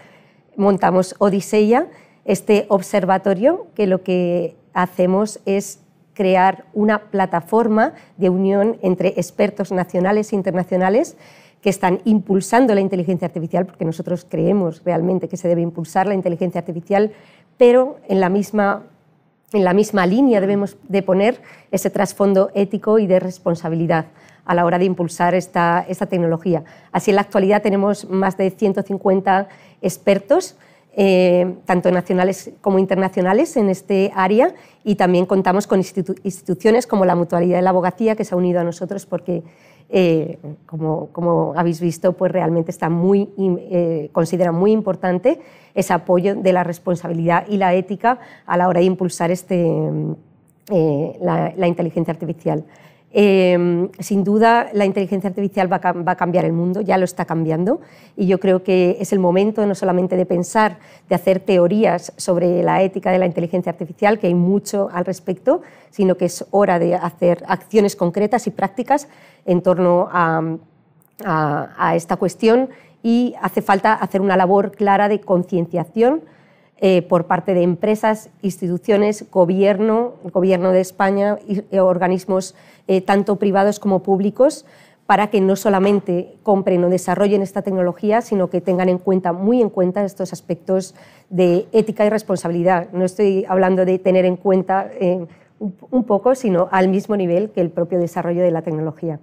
montamos 0.55 1.13
Odiseya, 1.19 1.87
este 2.23 2.65
observatorio 2.69 3.67
que 3.75 3.87
lo 3.87 4.03
que 4.03 4.55
hacemos 4.73 5.41
es 5.45 5.79
crear 6.13 6.65
una 6.73 7.11
plataforma 7.11 7.93
de 8.17 8.29
unión 8.29 8.77
entre 8.81 9.09
expertos 9.09 9.71
nacionales 9.71 10.31
e 10.31 10.35
internacionales 10.35 11.17
que 11.61 11.69
están 11.69 12.01
impulsando 12.05 12.73
la 12.73 12.81
inteligencia 12.81 13.27
artificial, 13.27 13.65
porque 13.65 13.85
nosotros 13.85 14.25
creemos 14.27 14.83
realmente 14.83 15.27
que 15.27 15.37
se 15.37 15.47
debe 15.47 15.61
impulsar 15.61 16.07
la 16.07 16.15
inteligencia 16.15 16.59
artificial, 16.59 17.11
pero 17.57 17.97
en 18.07 18.19
la 18.19 18.29
misma 18.29 18.83
en 19.53 19.65
la 19.65 19.73
misma 19.73 20.05
línea 20.05 20.39
debemos 20.39 20.77
de 20.87 21.03
poner 21.03 21.41
ese 21.71 21.89
trasfondo 21.89 22.51
ético 22.53 22.99
y 22.99 23.07
de 23.07 23.19
responsabilidad 23.19 24.05
a 24.45 24.55
la 24.55 24.65
hora 24.65 24.79
de 24.79 24.85
impulsar 24.85 25.35
esta, 25.35 25.85
esta 25.87 26.05
tecnología. 26.05 26.63
Así, 26.91 27.11
en 27.11 27.15
la 27.15 27.21
actualidad 27.21 27.61
tenemos 27.61 28.09
más 28.09 28.37
de 28.37 28.49
150 28.49 29.49
expertos, 29.81 30.55
eh, 30.93 31.53
tanto 31.65 31.91
nacionales 31.91 32.51
como 32.61 32.79
internacionales, 32.79 33.55
en 33.55 33.69
este 33.69 34.11
área 34.15 34.53
y 34.83 34.95
también 34.95 35.25
contamos 35.25 35.67
con 35.67 35.79
instituciones 35.79 36.87
como 36.87 37.05
la 37.05 37.15
Mutualidad 37.15 37.57
de 37.57 37.61
la 37.61 37.69
Abogacía, 37.69 38.15
que 38.15 38.25
se 38.25 38.33
ha 38.33 38.37
unido 38.37 38.59
a 38.59 38.63
nosotros 38.63 39.05
porque 39.05 39.43
eh, 39.93 40.37
como, 40.65 41.07
como, 41.07 41.53
habéis 41.57 41.81
visto, 41.81 42.13
pues 42.13 42.31
realmente 42.31 42.71
está 42.71 42.89
muy, 42.89 43.29
eh, 43.37 44.09
considera 44.13 44.53
muy 44.53 44.71
importante 44.71 45.41
ese 45.73 45.93
apoyo 45.93 46.33
de 46.35 46.53
la 46.53 46.63
responsabilidad 46.63 47.45
y 47.49 47.57
la 47.57 47.73
ética 47.73 48.19
a 48.45 48.55
la 48.55 48.69
hora 48.69 48.79
de 48.79 48.85
impulsar 48.85 49.31
este, 49.31 49.67
eh, 50.69 51.17
la, 51.19 51.67
inteligencia 51.67 52.13
artificial. 52.13 52.63
Em, 53.13 53.89
sin 53.99 54.23
duda, 54.23 54.69
la 54.71 54.85
inteligencia 54.85 55.27
artificial 55.29 55.71
va 55.71 55.81
a, 55.83 56.15
cambiar 56.15 56.45
el 56.45 56.53
mundo, 56.53 56.79
ya 56.79 56.97
lo 56.97 57.03
está 57.03 57.25
cambiando, 57.25 57.81
y 58.15 58.25
yo 58.25 58.39
creo 58.39 58.63
que 58.63 58.95
es 59.01 59.11
el 59.11 59.19
momento 59.19 59.65
no 59.65 59.75
solamente 59.75 60.15
de 60.15 60.25
pensar, 60.25 60.77
de 61.09 61.15
hacer 61.15 61.41
teorías 61.41 62.13
sobre 62.15 62.63
la 62.63 62.81
ética 62.83 63.11
de 63.11 63.19
la 63.19 63.25
inteligencia 63.25 63.69
artificial, 63.69 64.17
que 64.17 64.27
hay 64.27 64.33
mucho 64.33 64.89
al 64.93 65.03
respecto, 65.03 65.61
sino 65.89 66.15
que 66.15 66.25
es 66.25 66.45
hora 66.51 66.79
de 66.79 66.95
hacer 66.95 67.43
acciones 67.47 67.97
concretas 67.97 68.47
y 68.47 68.51
prácticas 68.51 69.09
en 69.45 69.61
torno 69.61 70.07
a, 70.09 70.57
esta 71.93 72.15
cuestión 72.15 72.69
y 73.03 73.35
hace 73.41 73.61
falta 73.61 73.93
hacer 73.93 74.21
una 74.21 74.35
labor 74.35 74.71
clara 74.71 75.07
de 75.07 75.21
concienciación 75.21 76.21
eh, 76.83 77.03
por 77.03 77.27
parte 77.27 77.53
de 77.53 77.61
empresas, 77.61 78.31
instituciones, 78.41 79.29
gobierno, 79.29 80.15
gobierno 80.23 80.71
de 80.71 80.81
España 80.81 81.37
y 81.47 81.63
eh, 81.69 81.79
organismos 81.79 82.55
eh, 82.87 83.01
tanto 83.01 83.35
privados 83.35 83.79
como 83.79 84.01
públicos 84.01 84.65
para 85.05 85.27
que 85.27 85.41
no 85.41 85.55
solamente 85.55 86.33
compren 86.41 86.83
o 86.83 86.89
desarrollen 86.89 87.43
esta 87.43 87.61
tecnología, 87.61 88.21
sino 88.21 88.49
que 88.49 88.61
tengan 88.61 88.89
en 88.89 88.97
cuenta, 88.97 89.31
muy 89.31 89.61
en 89.61 89.69
cuenta 89.69 90.03
estos 90.03 90.33
aspectos 90.33 90.95
de 91.29 91.67
ética 91.71 92.03
y 92.03 92.09
responsabilidad. 92.09 92.87
No 92.93 93.05
estoy 93.05 93.45
hablando 93.47 93.85
de 93.85 93.99
tener 93.99 94.25
en 94.25 94.35
cuenta 94.35 94.89
un 95.59 96.03
poco, 96.05 96.33
sino 96.33 96.67
al 96.71 96.87
mismo 96.87 97.15
nivel 97.15 97.51
que 97.51 97.61
el 97.61 97.69
propio 97.69 97.99
desarrollo 97.99 98.41
de 98.41 98.49
la 98.49 98.63
tecnología. 98.63 99.19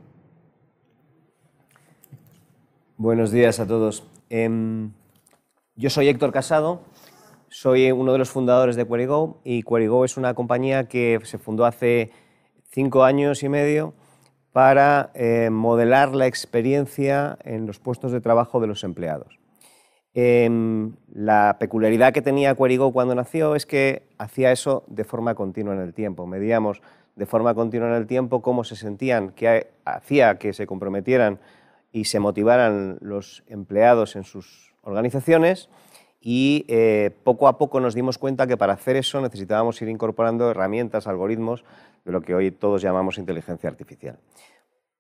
Buenos 2.99 3.33
días 3.33 3.59
a 3.59 3.67
todos. 3.67 4.05
Em, 4.31 4.93
yo 5.75 5.91
soy 5.91 6.09
Héctor 6.09 6.31
Casado, 6.33 6.83
soy 7.50 7.90
uno 7.90 8.12
de 8.12 8.19
los 8.19 8.31
fundadores 8.31 8.76
de 8.76 8.85
QueryGo 8.85 9.40
y 9.45 9.62
QueryGo 9.62 10.05
es 10.05 10.17
una 10.17 10.35
compañía 10.35 10.88
que 10.88 11.19
se 11.25 11.38
fundó 11.38 11.64
hace 11.64 12.11
cinco 12.71 13.05
años 13.05 13.43
y 13.43 13.49
medio 13.49 13.95
para 14.52 15.11
eh, 15.14 15.50
modelar 15.50 16.14
la 16.14 16.26
experiencia 16.26 17.38
en 17.45 17.67
los 17.67 17.78
puestos 17.78 18.12
de 18.12 18.21
trabajo 18.21 18.61
de 18.61 18.67
los 18.67 18.85
empleados. 18.85 19.38
Em, 20.14 20.97
la 21.12 21.57
peculiaridad 21.61 22.12
que 22.12 22.23
tenía 22.23 22.55
QueryGo 22.55 22.93
cuando 22.93 23.14
nació 23.14 23.55
es 23.55 23.67
que 23.67 24.02
hacía 24.19 24.52
eso 24.52 24.85
de 24.88 25.05
forma 25.05 25.35
continua 25.35 25.75
en 25.75 25.81
el 25.81 25.95
tiempo. 25.95 26.26
Medíamos 26.26 26.83
de 27.14 27.26
forma 27.26 27.55
continua 27.55 27.88
en 27.88 27.95
el 27.95 28.07
tiempo 28.07 28.43
cómo 28.43 28.64
se 28.64 28.76
sentían, 28.76 29.31
qué 29.31 29.69
hacía 29.85 30.38
que 30.38 30.52
se 30.52 30.67
comprometieran 30.67 31.38
y 31.93 32.05
se 32.05 32.21
motivaran 32.21 32.99
los 33.00 33.45
empleados 33.47 34.17
en 34.17 34.25
sus 34.25 34.73
organizaciones 34.83 35.69
y 36.20 36.64
eh, 36.68 37.10
poco 37.25 37.48
a 37.48 37.58
poco 37.58 37.80
nos 37.80 37.94
dimos 37.94 38.18
cuenta 38.18 38.46
que 38.46 38.56
para 38.56 38.72
hacer 38.72 38.96
eso 38.96 39.20
necesitábamos 39.20 39.80
ir 39.82 39.88
incorporando 39.88 40.50
herramientas, 40.50 41.06
algoritmos 41.06 41.64
de 42.04 42.12
lo 42.12 42.20
que 42.22 42.34
hoy 42.34 42.50
todos 42.50 42.82
llamamos 42.82 43.18
inteligencia 43.18 43.68
artificial. 43.68 44.18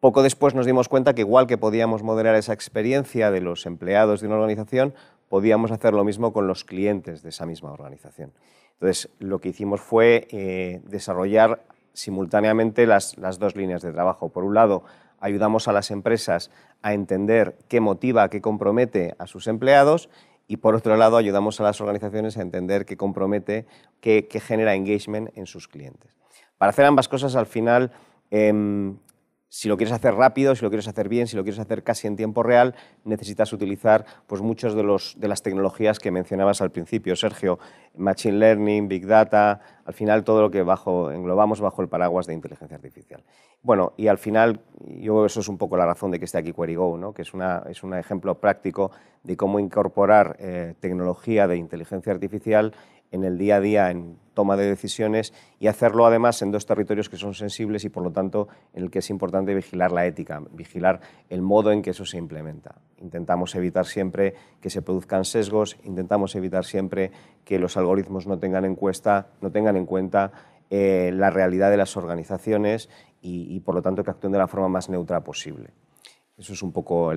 Poco 0.00 0.22
después 0.22 0.54
nos 0.54 0.64
dimos 0.64 0.88
cuenta 0.88 1.14
que 1.14 1.22
igual 1.22 1.48
que 1.48 1.58
podíamos 1.58 2.04
modelar 2.04 2.36
esa 2.36 2.52
experiencia 2.52 3.32
de 3.32 3.40
los 3.40 3.66
empleados 3.66 4.20
de 4.20 4.28
una 4.28 4.36
organización, 4.36 4.94
podíamos 5.28 5.72
hacer 5.72 5.92
lo 5.92 6.04
mismo 6.04 6.32
con 6.32 6.46
los 6.46 6.64
clientes 6.64 7.22
de 7.22 7.30
esa 7.30 7.46
misma 7.46 7.72
organización. 7.72 8.32
Entonces, 8.74 9.10
lo 9.18 9.40
que 9.40 9.48
hicimos 9.48 9.80
fue 9.80 10.28
eh, 10.30 10.80
desarrollar 10.84 11.64
simultáneamente 11.92 12.86
las, 12.86 13.16
dos 13.38 13.56
líneas 13.56 13.82
de 13.82 13.92
trabajo. 13.92 14.28
Por 14.28 14.44
un 14.44 14.54
lado, 14.54 14.84
ayudamos 15.18 15.66
a 15.66 15.72
las 15.72 15.90
empresas 15.90 16.52
a 16.80 16.94
entender 16.94 17.56
qué 17.66 17.80
motiva, 17.80 18.28
qué 18.30 18.40
compromete 18.40 19.16
a 19.18 19.26
sus 19.26 19.48
empleados 19.48 20.08
y 20.48 20.56
por 20.56 20.74
otro 20.74 20.96
lado 20.96 21.18
ayudamos 21.18 21.60
a 21.60 21.62
las 21.62 21.80
organizaciones 21.80 22.38
a 22.38 22.42
entender 22.42 22.86
qué 22.86 22.96
compromete, 22.96 23.66
qué, 24.00 24.26
genera 24.40 24.74
engagement 24.74 25.30
en 25.36 25.46
sus 25.46 25.68
clientes. 25.68 26.16
Para 26.56 26.70
hacer 26.70 26.86
ambas 26.86 27.06
cosas, 27.06 27.36
al 27.36 27.46
final, 27.46 27.92
em, 28.30 28.96
si 29.48 29.68
lo 29.68 29.76
quieres 29.76 29.94
hacer 29.94 30.14
rápido, 30.14 30.54
si 30.54 30.62
lo 30.62 30.70
quieres 30.70 30.88
hacer 30.88 31.08
bien, 31.08 31.26
si 31.26 31.36
lo 31.36 31.42
quieres 31.42 31.58
hacer 31.58 31.82
casi 31.82 32.06
en 32.06 32.16
tiempo 32.16 32.42
real, 32.42 32.74
necesitas 33.04 33.52
utilizar 33.52 34.04
pues, 34.26 34.42
muchas 34.42 34.74
de, 34.74 34.82
de 35.16 35.28
las 35.28 35.42
tecnologías 35.42 35.98
que 35.98 36.10
mencionabas 36.10 36.60
al 36.60 36.70
principio, 36.70 37.16
Sergio, 37.16 37.58
Machine 37.96 38.38
Learning, 38.38 38.88
Big 38.88 39.06
Data, 39.06 39.60
al 39.84 39.94
final 39.94 40.22
todo 40.22 40.42
lo 40.42 40.50
que 40.50 40.62
bajo, 40.62 41.10
englobamos 41.10 41.60
bajo 41.60 41.80
el 41.80 41.88
paraguas 41.88 42.26
de 42.26 42.34
inteligencia 42.34 42.76
artificial. 42.76 43.24
Bueno, 43.62 43.94
y 43.96 44.06
al 44.06 44.18
final, 44.18 44.60
yo 44.86 45.26
eso 45.26 45.40
es 45.40 45.48
un 45.48 45.58
poco 45.58 45.76
la 45.76 45.86
razón 45.86 46.10
de 46.10 46.18
que 46.18 46.26
esté 46.26 46.38
aquí 46.38 46.52
QueryGo, 46.52 46.96
¿no? 46.98 47.12
que 47.12 47.22
es, 47.22 47.34
una, 47.34 47.64
es 47.68 47.82
un 47.82 47.94
ejemplo 47.94 48.38
práctico 48.38 48.92
de 49.24 49.36
cómo 49.36 49.58
incorporar 49.58 50.36
eh, 50.38 50.74
tecnología 50.78 51.48
de 51.48 51.56
inteligencia 51.56 52.12
artificial 52.12 52.74
en 53.10 53.24
el 53.24 53.38
día 53.38 53.56
a 53.56 53.60
día, 53.60 53.90
en 53.90 54.18
toma 54.38 54.56
de 54.56 54.68
decisiones 54.68 55.34
y 55.58 55.66
hacerlo 55.66 56.06
además 56.06 56.42
en 56.42 56.52
dos 56.52 56.64
territorios 56.64 57.08
que 57.08 57.16
son 57.16 57.34
sensibles 57.34 57.84
y 57.84 57.88
por 57.88 58.04
lo 58.04 58.12
tanto 58.12 58.46
en 58.72 58.84
el 58.84 58.90
que 58.90 59.00
es 59.00 59.10
importante 59.10 59.52
vigilar 59.52 59.90
la 59.90 60.06
ética, 60.06 60.40
vigilar 60.52 61.00
el 61.28 61.42
modo 61.42 61.72
en 61.72 61.82
que 61.82 61.90
eso 61.90 62.04
se 62.04 62.18
implementa. 62.18 62.76
Intentamos 62.98 63.56
evitar 63.56 63.84
siempre 63.84 64.34
que 64.60 64.70
se 64.70 64.80
produzcan 64.80 65.24
sesgos, 65.24 65.76
intentamos 65.82 66.36
evitar 66.36 66.64
siempre 66.64 67.10
que 67.44 67.58
los 67.58 67.76
algoritmos 67.76 68.28
no 68.28 68.38
tengan 68.38 68.64
en, 68.64 68.78
no 69.40 69.50
tengan 69.50 69.76
en 69.76 69.86
cuenta 69.86 70.30
eh, 70.70 71.10
la 71.12 71.30
realidad 71.30 71.70
de 71.70 71.76
las 71.76 71.96
organizaciones 71.96 72.88
y, 73.20 73.58
por 73.60 73.74
lo 73.74 73.82
tanto 73.82 74.04
que 74.04 74.10
actúen 74.10 74.32
de 74.32 74.38
la 74.38 74.46
forma 74.46 74.68
más 74.68 74.88
neutra 74.88 75.20
posible. 75.20 75.70
Eso 76.36 76.52
es 76.52 76.62
un 76.62 76.70
poco 76.70 77.12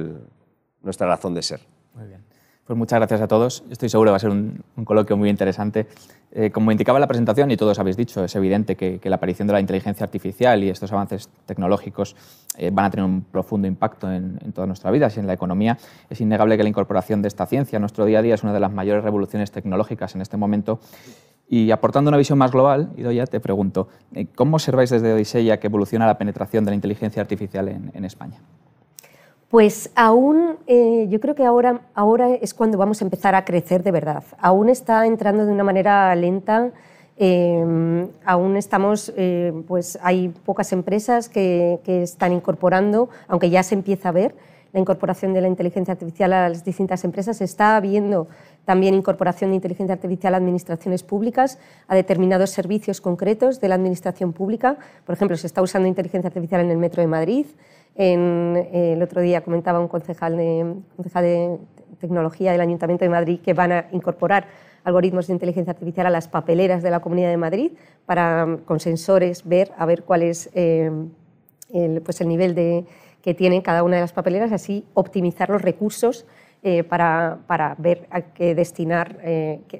nuestra 0.82 1.06
razón 1.06 1.36
de 1.36 1.44
ser. 1.44 1.62
Muy 1.94 2.08
bien. 2.08 2.31
Pues 2.72 2.80
muchas 2.80 3.00
gracias 3.00 3.20
a 3.20 3.28
todos. 3.28 3.66
Estoy 3.70 3.90
seguro 3.90 4.08
que 4.08 4.12
va 4.12 4.16
a 4.16 4.20
ser 4.22 4.30
un, 4.30 4.64
coloquio 4.86 5.18
muy 5.18 5.30
interesante. 5.30 5.88
Eh, 6.32 6.52
como 6.52 6.72
indicaba 6.72 7.02
la 7.02 7.08
presentación, 7.08 7.52
y 7.52 7.58
todos 7.58 7.78
habéis 7.80 7.98
dicho, 7.98 8.24
es 8.24 8.34
evidente 8.34 8.78
que, 8.78 8.98
la 9.04 9.18
aparición 9.18 9.46
de 9.50 9.56
la 9.56 9.60
inteligencia 9.60 10.06
artificial 10.06 10.64
y 10.64 10.70
estos 10.70 10.90
avances 10.94 11.28
tecnológicos 11.46 12.16
eh, 12.58 12.70
van 12.72 12.86
a 12.86 12.90
tener 12.90 13.06
un 13.06 13.24
profundo 13.24 13.68
impacto 13.68 14.10
en, 14.10 14.40
toda 14.54 14.68
nuestra 14.68 14.90
vida 14.90 15.10
y 15.14 15.20
en 15.20 15.28
la 15.28 15.34
economía. 15.34 15.78
Es 16.10 16.22
innegable 16.22 16.56
que 16.56 16.64
la 16.64 16.70
incorporación 16.70 17.22
de 17.22 17.28
esta 17.28 17.46
ciencia 17.46 17.76
a 17.76 17.82
nuestro 17.82 18.06
día 18.06 18.20
a 18.20 18.22
día 18.22 18.36
es 18.36 18.44
una 18.44 18.54
de 18.54 18.62
las 18.62 18.72
mayores 18.72 19.04
revoluciones 19.04 19.52
tecnológicas 19.52 20.16
en 20.16 20.22
este 20.22 20.38
momento. 20.38 20.80
Y 21.50 21.72
aportando 21.72 22.08
una 22.08 22.18
visión 22.18 22.40
más 22.40 22.52
global, 22.52 22.94
Idoya, 22.96 23.26
te 23.26 23.42
pregunto, 23.42 23.90
eh, 24.16 24.28
¿cómo 24.34 24.56
observáis 24.56 24.92
desde 24.92 25.12
Odisea 25.12 25.60
que 25.60 25.68
evoluciona 25.68 26.08
la 26.08 26.18
penetración 26.18 26.64
de 26.64 26.72
la 26.72 26.76
inteligencia 26.76 27.22
artificial 27.22 27.68
en 27.68 28.06
España? 28.06 28.38
Pues 29.52 29.92
aún, 29.96 30.60
eh, 30.66 31.08
yo 31.10 31.20
creo 31.20 31.36
que 31.36 31.44
ahora, 31.44 31.82
ahora 31.94 32.30
es 32.36 32.54
cuando 32.54 32.78
vamos 32.78 33.02
a 33.02 33.04
empezar 33.04 33.36
a 33.36 33.44
crecer 33.44 33.84
de 33.84 33.92
verdad. 33.92 34.24
Aún 34.40 34.70
está 34.70 35.06
entrando 35.06 35.46
de 35.46 35.52
una 35.52 35.66
manera 35.66 36.16
lenta. 36.16 36.72
Eh, 37.18 38.08
aún 38.24 38.56
estamos, 38.56 39.12
eh, 39.18 39.52
pues 39.68 40.00
hay 40.02 40.30
pocas 40.30 40.72
empresas 40.72 41.28
que, 41.28 41.82
están 41.86 42.32
incorporando, 42.32 43.10
aunque 43.28 43.50
ya 43.50 43.62
se 43.64 43.76
empieza 43.76 44.08
a 44.08 44.14
ver 44.14 44.34
la 44.72 44.80
incorporación 44.80 45.34
de 45.34 45.42
la 45.42 45.50
inteligencia 45.50 45.92
artificial 45.92 46.32
a 46.32 46.48
las 46.48 46.64
distintas 46.64 47.04
empresas. 47.04 47.36
Se 47.36 47.44
está 47.44 47.78
viendo 47.82 48.30
también 48.64 48.94
incorporación 48.94 49.50
de 49.50 49.58
inteligencia 49.58 49.96
artificial 49.96 50.34
a 50.34 50.38
administraciones 50.38 51.04
públicas, 51.04 51.60
a 51.90 51.96
determinados 51.96 52.52
servicios 52.52 53.02
concretos 53.02 53.60
de 53.60 53.68
la 53.68 53.76
administración 53.76 54.32
pública. 54.32 54.78
Por 55.06 55.16
ejemplo, 55.16 55.36
se 55.36 55.48
está 55.48 55.62
usando 55.62 55.90
inteligencia 55.90 56.30
artificial 56.30 56.62
en 56.62 56.72
el 56.72 56.78
Metro 56.78 57.02
de 57.02 57.08
Madrid, 57.08 57.48
eh, 57.96 58.94
el 58.94 59.02
otro 59.04 59.22
día 59.22 59.42
comentaba 59.42 59.80
un 59.80 59.88
concejal 59.88 60.38
de, 60.38 61.58
tecnología 62.00 62.52
del 62.52 62.62
Ayuntamiento 62.62 63.06
de 63.06 63.10
Madrid 63.10 63.40
que 63.44 63.54
van 63.54 63.72
a 63.72 63.86
incorporar 63.92 64.48
algoritmos 64.84 65.28
de 65.28 65.34
inteligencia 65.34 65.72
artificial 65.72 66.08
a 66.08 66.10
las 66.10 66.28
papeleras 66.28 66.82
de 66.82 66.90
la 66.90 67.00
Comunidad 67.00 67.30
de 67.30 67.38
Madrid 67.38 67.72
para, 68.06 68.58
con 68.66 68.80
sensores, 68.80 69.48
ver 69.48 69.72
a 69.78 69.86
ver 69.86 70.04
cuál 70.04 70.24
es 70.24 70.50
eh, 70.56 70.90
el, 71.72 72.02
pues 72.02 72.20
el 72.22 72.28
nivel 72.28 72.56
de, 72.56 72.86
que 73.22 73.36
tienen 73.36 73.62
cada 73.62 73.84
una 73.84 73.98
de 73.98 74.02
las 74.02 74.14
papeleras, 74.14 74.52
así 74.52 74.84
optimizar 74.96 75.50
los 75.50 75.62
recursos 75.62 76.26
eh, 76.64 76.84
para, 76.84 77.40
para, 77.46 77.76
ver 77.78 78.08
a 78.10 78.22
qué 78.22 78.56
destinar 78.56 79.20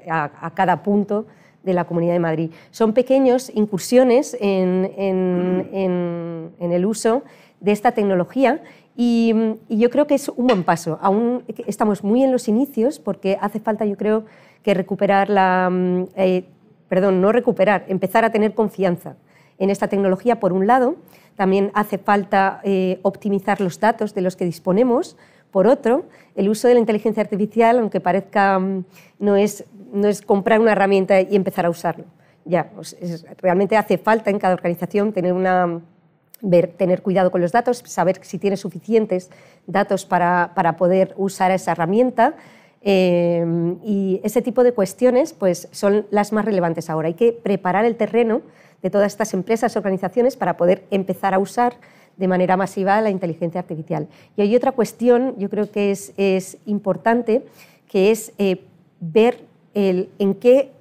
a, 0.08 0.52
cada 0.54 0.84
punto 0.84 1.26
de 1.64 1.74
la 1.74 1.84
Comunidad 1.84 2.12
de 2.12 2.20
Madrid. 2.20 2.50
Son 2.70 2.92
pequeñas 2.92 3.50
incursiones 3.54 4.36
en, 4.40 4.92
en 4.96 6.72
el 6.72 6.86
uso 6.86 7.24
de 7.62 7.72
esta 7.72 7.92
tecnología 7.92 8.60
y, 8.96 9.34
yo 9.68 9.88
creo 9.90 10.06
que 10.06 10.14
es 10.14 10.28
un 10.28 10.46
buen 10.46 10.64
paso. 10.64 10.98
Aún 11.00 11.44
estamos 11.66 12.04
muy 12.04 12.22
en 12.22 12.30
los 12.30 12.48
inicios 12.48 12.98
porque 12.98 13.38
hace 13.40 13.60
falta, 13.60 13.84
yo 13.84 13.96
creo, 13.96 14.24
que 14.62 14.74
recuperar 14.74 15.30
la... 15.30 15.70
Mm, 15.70 16.04
eh, 16.16 16.44
perdón, 16.88 17.22
no 17.22 17.32
recuperar, 17.32 17.84
empezar 17.88 18.24
a 18.24 18.30
tener 18.30 18.52
confianza 18.52 19.16
en 19.58 19.70
esta 19.70 19.88
tecnología, 19.88 20.38
por 20.38 20.52
un 20.52 20.66
lado. 20.66 20.96
También 21.36 21.70
hace 21.72 21.96
falta 21.96 22.60
eh, 22.64 22.98
optimizar 23.02 23.62
los 23.62 23.80
datos 23.80 24.14
de 24.14 24.20
los 24.20 24.36
que 24.36 24.44
disponemos. 24.44 25.16
Por 25.50 25.66
otro, 25.66 26.04
el 26.34 26.50
uso 26.50 26.68
de 26.68 26.74
la 26.74 26.80
inteligencia 26.80 27.22
artificial, 27.22 27.78
aunque 27.78 28.00
parezca, 28.00 28.58
mm, 28.58 28.84
no 29.20 29.36
es, 29.36 29.64
no 29.92 30.06
es 30.06 30.20
comprar 30.20 30.60
una 30.60 30.72
herramienta 30.72 31.20
y 31.20 31.34
empezar 31.34 31.64
a 31.64 31.70
usarlo. 31.70 32.04
Ya, 32.44 32.70
pues 32.74 32.96
realmente 33.38 33.76
hace 33.76 33.96
falta 33.96 34.30
en 34.30 34.38
cada 34.38 34.54
organización 34.54 35.12
tener 35.12 35.32
una 35.32 35.80
tener 36.76 37.02
cuidado 37.02 37.30
con 37.30 37.40
los 37.40 37.52
datos, 37.52 37.82
saber 37.86 38.18
si 38.22 38.38
tiene 38.38 38.56
suficientes 38.56 39.30
datos 39.66 40.04
para, 40.04 40.52
para 40.54 40.76
poder 40.76 41.14
usar 41.16 41.50
esa 41.50 41.72
herramienta. 41.72 42.34
Eh, 42.82 43.76
y 43.84 44.20
ese 44.24 44.42
tipo 44.42 44.64
de 44.64 44.72
cuestiones 44.72 45.32
pues, 45.32 45.68
son 45.70 46.06
las 46.10 46.32
más 46.32 46.44
relevantes 46.44 46.90
ahora. 46.90 47.08
Hay 47.08 47.14
que 47.14 47.32
preparar 47.32 47.84
el 47.84 47.96
terreno 47.96 48.42
de 48.82 48.90
todas 48.90 49.12
estas 49.12 49.32
empresas, 49.34 49.76
organizaciones, 49.76 50.36
para 50.36 50.56
poder 50.56 50.84
empezar 50.90 51.34
a 51.34 51.38
usar 51.38 51.74
de 52.16 52.28
manera 52.28 52.56
masiva 52.56 53.00
la 53.00 53.10
inteligencia 53.10 53.60
artificial. 53.60 54.08
Y 54.36 54.42
hay 54.42 54.54
otra 54.56 54.72
cuestión, 54.72 55.34
yo 55.38 55.48
creo 55.48 55.70
que 55.70 55.92
es, 55.92 56.12
es 56.16 56.58
importante, 56.66 57.44
que 57.88 58.10
es 58.10 58.32
eh, 58.38 58.64
ver 59.00 59.40
el, 59.74 60.10
en 60.18 60.34
qué 60.34 60.72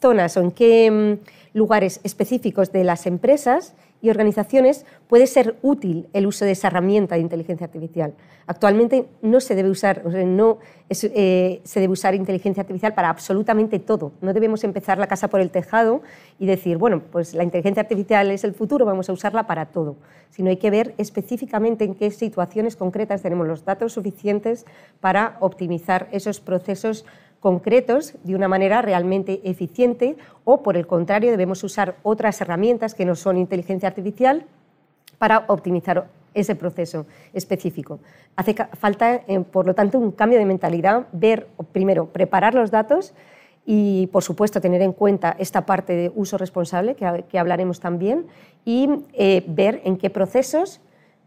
zonas 0.00 0.36
o 0.36 0.40
en 0.40 0.50
qué 0.50 0.90
mm, 0.90 1.56
lugares 1.56 2.00
específicos 2.02 2.72
de 2.72 2.84
las 2.84 3.06
empresas 3.06 3.74
y 4.02 4.10
organizaciones 4.10 4.86
puede 5.08 5.26
ser 5.26 5.56
útil 5.62 6.08
el 6.12 6.26
uso 6.26 6.44
de 6.44 6.52
esa 6.52 6.68
herramienta 6.68 7.14
de 7.14 7.20
inteligencia 7.20 7.66
artificial. 7.66 8.14
Actualmente 8.46 9.06
no 9.22 9.40
se 9.40 9.54
debe 9.54 9.70
usar, 9.70 10.04
no 10.04 10.58
eh, 10.88 11.60
se 11.62 11.80
debe 11.80 11.92
usar 11.92 12.14
inteligencia 12.14 12.62
artificial 12.62 12.94
para 12.94 13.10
absolutamente 13.10 13.78
todo. 13.78 14.12
No 14.20 14.32
debemos 14.32 14.64
empezar 14.64 14.98
la 14.98 15.06
casa 15.06 15.28
por 15.28 15.40
el 15.40 15.50
tejado 15.50 16.02
y 16.38 16.46
decir, 16.46 16.76
bueno, 16.76 17.02
pues 17.12 17.34
la 17.34 17.44
inteligencia 17.44 17.82
artificial 17.82 18.30
es 18.30 18.44
el 18.44 18.54
futuro, 18.54 18.84
vamos 18.84 19.08
a 19.08 19.12
usarla 19.12 19.46
para 19.46 19.66
todo. 19.66 19.96
Sino 20.30 20.50
hay 20.50 20.56
que 20.56 20.70
ver 20.70 20.94
específicamente 20.98 21.84
en 21.84 21.94
qué 21.94 22.10
situaciones 22.10 22.76
concretas 22.76 23.22
tenemos 23.22 23.46
los 23.46 23.64
datos 23.64 23.92
suficientes 23.92 24.66
para 25.00 25.36
optimizar 25.40 26.08
esos 26.10 26.40
procesos 26.40 27.04
concretos 27.40 28.14
de 28.22 28.34
una 28.34 28.48
manera 28.48 28.82
realmente 28.82 29.40
eficiente 29.44 30.16
o, 30.44 30.62
por 30.62 30.76
el 30.76 30.86
contrario, 30.86 31.30
debemos 31.30 31.64
usar 31.64 31.96
otras 32.02 32.40
herramientas 32.40 32.94
que 32.94 33.06
no 33.06 33.16
son 33.16 33.38
inteligencia 33.38 33.88
artificial 33.88 34.44
para 35.18 35.44
optimizar 35.48 36.08
ese 36.34 36.54
proceso 36.54 37.06
específico. 37.32 37.98
Hace 38.36 38.54
falta, 38.74 39.22
eh, 39.26 39.40
por 39.40 39.66
lo 39.66 39.74
tanto, 39.74 39.98
un 39.98 40.12
cambio 40.12 40.38
de 40.38 40.44
mentalidad, 40.44 41.06
ver, 41.12 41.48
primero, 41.72 42.06
preparar 42.06 42.54
los 42.54 42.70
datos 42.70 43.14
y, 43.66 44.08
por 44.12 44.22
supuesto, 44.22 44.60
tener 44.60 44.82
en 44.82 44.92
cuenta 44.92 45.34
esta 45.38 45.66
parte 45.66 45.94
de 45.94 46.12
uso 46.14 46.38
responsable, 46.38 46.94
que, 46.94 47.38
hablaremos 47.38 47.80
también, 47.80 48.26
y 48.64 48.88
eh, 49.12 49.44
ver 49.48 49.80
en 49.84 49.96
qué 49.96 50.10
procesos 50.10 50.80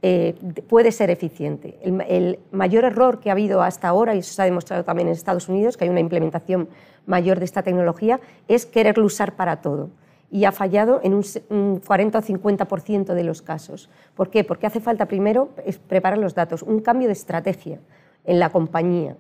eh, 0.06 0.36
puede 0.68 0.92
ser 0.92 1.10
eficiente. 1.12 1.80
El, 1.82 2.38
mayor 2.52 2.84
error 2.84 3.22
que 3.22 3.30
ha 3.30 3.32
habido 3.32 3.62
hasta 3.62 3.88
ahora, 3.88 4.14
y 4.14 4.20
eso 4.20 4.34
se 4.34 4.42
ha 4.42 4.46
demostrado 4.46 4.84
también 4.84 5.08
en 5.08 5.14
Estados 5.14 5.48
Unidos, 5.48 5.78
que 5.78 5.86
hay 5.86 5.90
una 5.90 6.02
implementación 6.02 6.68
mayor 7.06 7.40
de 7.40 7.46
esta 7.46 7.64
tecnología, 7.64 8.20
es 8.50 8.66
quererlo 8.66 9.06
usar 9.06 9.38
para 9.38 9.62
todo. 9.62 9.92
Y 10.30 10.44
ha 10.44 10.52
fallado 10.52 11.00
en 11.04 11.14
un, 11.14 11.80
40 11.80 12.20
o 12.20 12.22
50% 12.22 13.14
de 13.14 13.24
los 13.24 13.42
casos. 13.42 13.90
¿Por 14.14 14.30
qué? 14.30 14.44
Porque 14.44 14.68
hace 14.68 14.82
falta 14.82 15.06
primero 15.06 15.52
preparar 15.88 16.18
los 16.18 16.36
datos, 16.36 16.64
un 16.64 16.82
cambio 16.82 17.08
de 17.08 17.14
estrategia 17.14 17.80
en 18.26 18.40
la 18.40 18.50
compañía, 18.50 19.16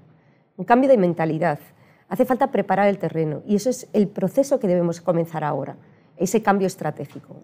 un 0.58 0.66
cambio 0.66 0.90
de 0.90 0.98
mentalidad. 0.98 1.60
Hace 2.10 2.26
falta 2.26 2.52
preparar 2.52 2.90
el 2.90 2.98
terreno 2.98 3.42
y 3.48 3.56
eso 3.56 3.70
es 3.70 3.88
el 3.94 4.10
proceso 4.10 4.60
que 4.60 4.68
debemos 4.68 5.00
comenzar 5.00 5.46
ahora, 5.46 5.78
ese 6.18 6.42
cambio 6.42 6.68
estratégico. 6.68 7.38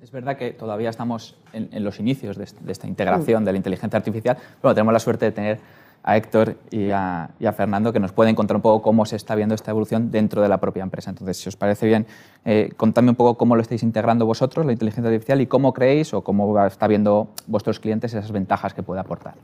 Es 0.00 0.10
verdad 0.10 0.36
que 0.36 0.52
todavía 0.52 0.88
estamos 0.88 1.36
en, 1.52 1.84
los 1.84 2.00
inicios 2.00 2.38
de, 2.38 2.44
esta 2.44 2.86
integración 2.86 3.44
de 3.44 3.52
la 3.52 3.58
inteligencia 3.58 3.98
artificial, 3.98 4.36
pero 4.62 4.74
tenemos 4.74 4.92
la 4.92 4.98
suerte 4.98 5.26
de 5.26 5.32
tener 5.32 5.60
a 6.02 6.16
Héctor 6.16 6.56
y 6.70 6.90
a, 6.90 7.28
Fernando 7.54 7.92
que 7.92 8.00
nos 8.00 8.12
pueden 8.12 8.34
contar 8.34 8.56
un 8.56 8.62
poco 8.62 8.80
cómo 8.80 9.04
se 9.04 9.16
está 9.16 9.34
viendo 9.34 9.54
esta 9.54 9.72
evolución 9.72 10.10
dentro 10.10 10.40
de 10.40 10.48
la 10.48 10.58
propia 10.58 10.82
empresa. 10.82 11.10
Entonces, 11.10 11.36
si 11.36 11.48
os 11.48 11.56
parece 11.56 11.86
bien, 11.86 12.06
eh, 12.44 12.70
contadme 12.76 13.10
un 13.10 13.16
poco 13.16 13.36
cómo 13.36 13.54
lo 13.54 13.60
estáis 13.60 13.82
integrando 13.82 14.24
vosotros, 14.24 14.64
la 14.64 14.72
inteligencia 14.72 15.10
artificial, 15.10 15.40
y 15.40 15.46
cómo 15.46 15.74
creéis 15.74 16.14
o 16.14 16.22
cómo 16.22 16.64
está 16.64 16.86
viendo 16.86 17.28
vuestros 17.46 17.78
clientes 17.80 18.14
esas 18.14 18.32
ventajas 18.32 18.72
que 18.72 18.82
puede 18.82 19.00
aportar. 19.00 19.34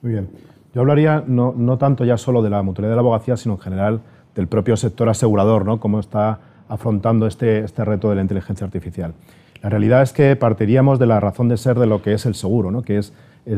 Muy 0.00 0.12
bien. 0.12 0.30
Yo 0.74 0.80
hablaría 0.80 1.22
no, 1.26 1.52
no 1.56 1.76
tanto 1.76 2.04
ya 2.04 2.16
solo 2.16 2.40
de 2.40 2.50
la 2.50 2.62
mutualidad 2.62 2.92
de 2.92 2.96
la 2.96 3.00
abogacía, 3.00 3.36
sino 3.36 3.56
en 3.56 3.60
general 3.60 4.00
del 4.34 4.46
propio 4.46 4.76
sector 4.76 5.08
asegurador, 5.08 5.66
¿no? 5.66 5.80
cómo 5.80 6.00
está 6.00 6.38
afrontando 6.68 7.26
este, 7.26 7.60
este 7.60 7.84
reto 7.84 8.08
de 8.10 8.16
la 8.16 8.22
inteligencia 8.22 8.64
artificial. 8.64 9.14
La 9.66 9.70
realidad 9.70 10.02
es 10.02 10.12
que 10.12 10.36
partiríamos 10.36 11.00
de 11.00 11.06
la 11.06 11.18
razón 11.18 11.48
de 11.48 11.56
ser 11.56 11.76
de 11.76 11.88
lo 11.88 12.00
que 12.00 12.12
es 12.12 12.24
el 12.24 12.36
seguro, 12.36 12.70
¿no? 12.70 12.82
que 12.82 12.98
es, 12.98 13.12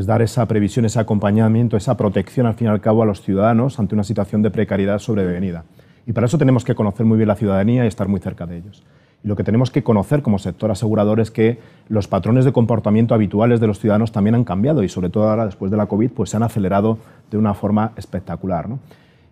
dar 0.07 0.23
esa 0.23 0.47
previsión, 0.47 0.85
ese 0.85 0.99
acompañamiento, 0.99 1.77
esa 1.77 1.97
protección 1.97 2.47
al 2.47 2.55
fin 2.55 2.65
y 2.65 2.71
al 2.71 2.81
cabo 2.81 3.03
a 3.03 3.05
los 3.05 3.21
ciudadanos 3.21 3.77
ante 3.77 3.93
una 3.93 4.03
situación 4.03 4.41
de 4.41 4.49
precariedad 4.49 4.97
sobrevenida. 4.97 5.65
Y 6.07 6.13
para 6.13 6.25
eso 6.25 6.39
tenemos 6.39 6.63
que 6.63 6.73
conocer 6.73 7.05
muy 7.05 7.17
bien 7.17 7.27
la 7.27 7.35
ciudadanía 7.35 7.85
y 7.85 7.87
estar 7.87 8.07
muy 8.07 8.19
cerca 8.19 8.47
de 8.47 8.57
ellos. 8.57 8.83
Y 9.23 9.27
lo 9.27 9.35
que 9.35 9.43
tenemos 9.43 9.69
que 9.69 9.83
conocer 9.83 10.23
como 10.23 10.39
sector 10.39 10.71
asegurador 10.71 11.19
es 11.19 11.29
que 11.29 11.59
los 11.89 12.07
patrones 12.07 12.43
de 12.43 12.53
comportamiento 12.53 13.13
habituales 13.13 13.59
de 13.59 13.67
los 13.67 13.77
ciudadanos 13.77 14.11
también 14.11 14.33
han 14.33 14.45
cambiado 14.45 14.81
y 14.81 14.89
sobre 14.89 15.11
todo 15.11 15.29
ahora 15.29 15.45
después 15.45 15.69
de 15.69 15.77
la 15.77 15.85
COVID 15.85 16.09
pues 16.09 16.31
se 16.31 16.37
han 16.37 16.43
acelerado 16.43 16.97
de 17.29 17.37
una 17.37 17.53
forma 17.53 17.91
espectacular. 17.97 18.67
¿no? 18.67 18.79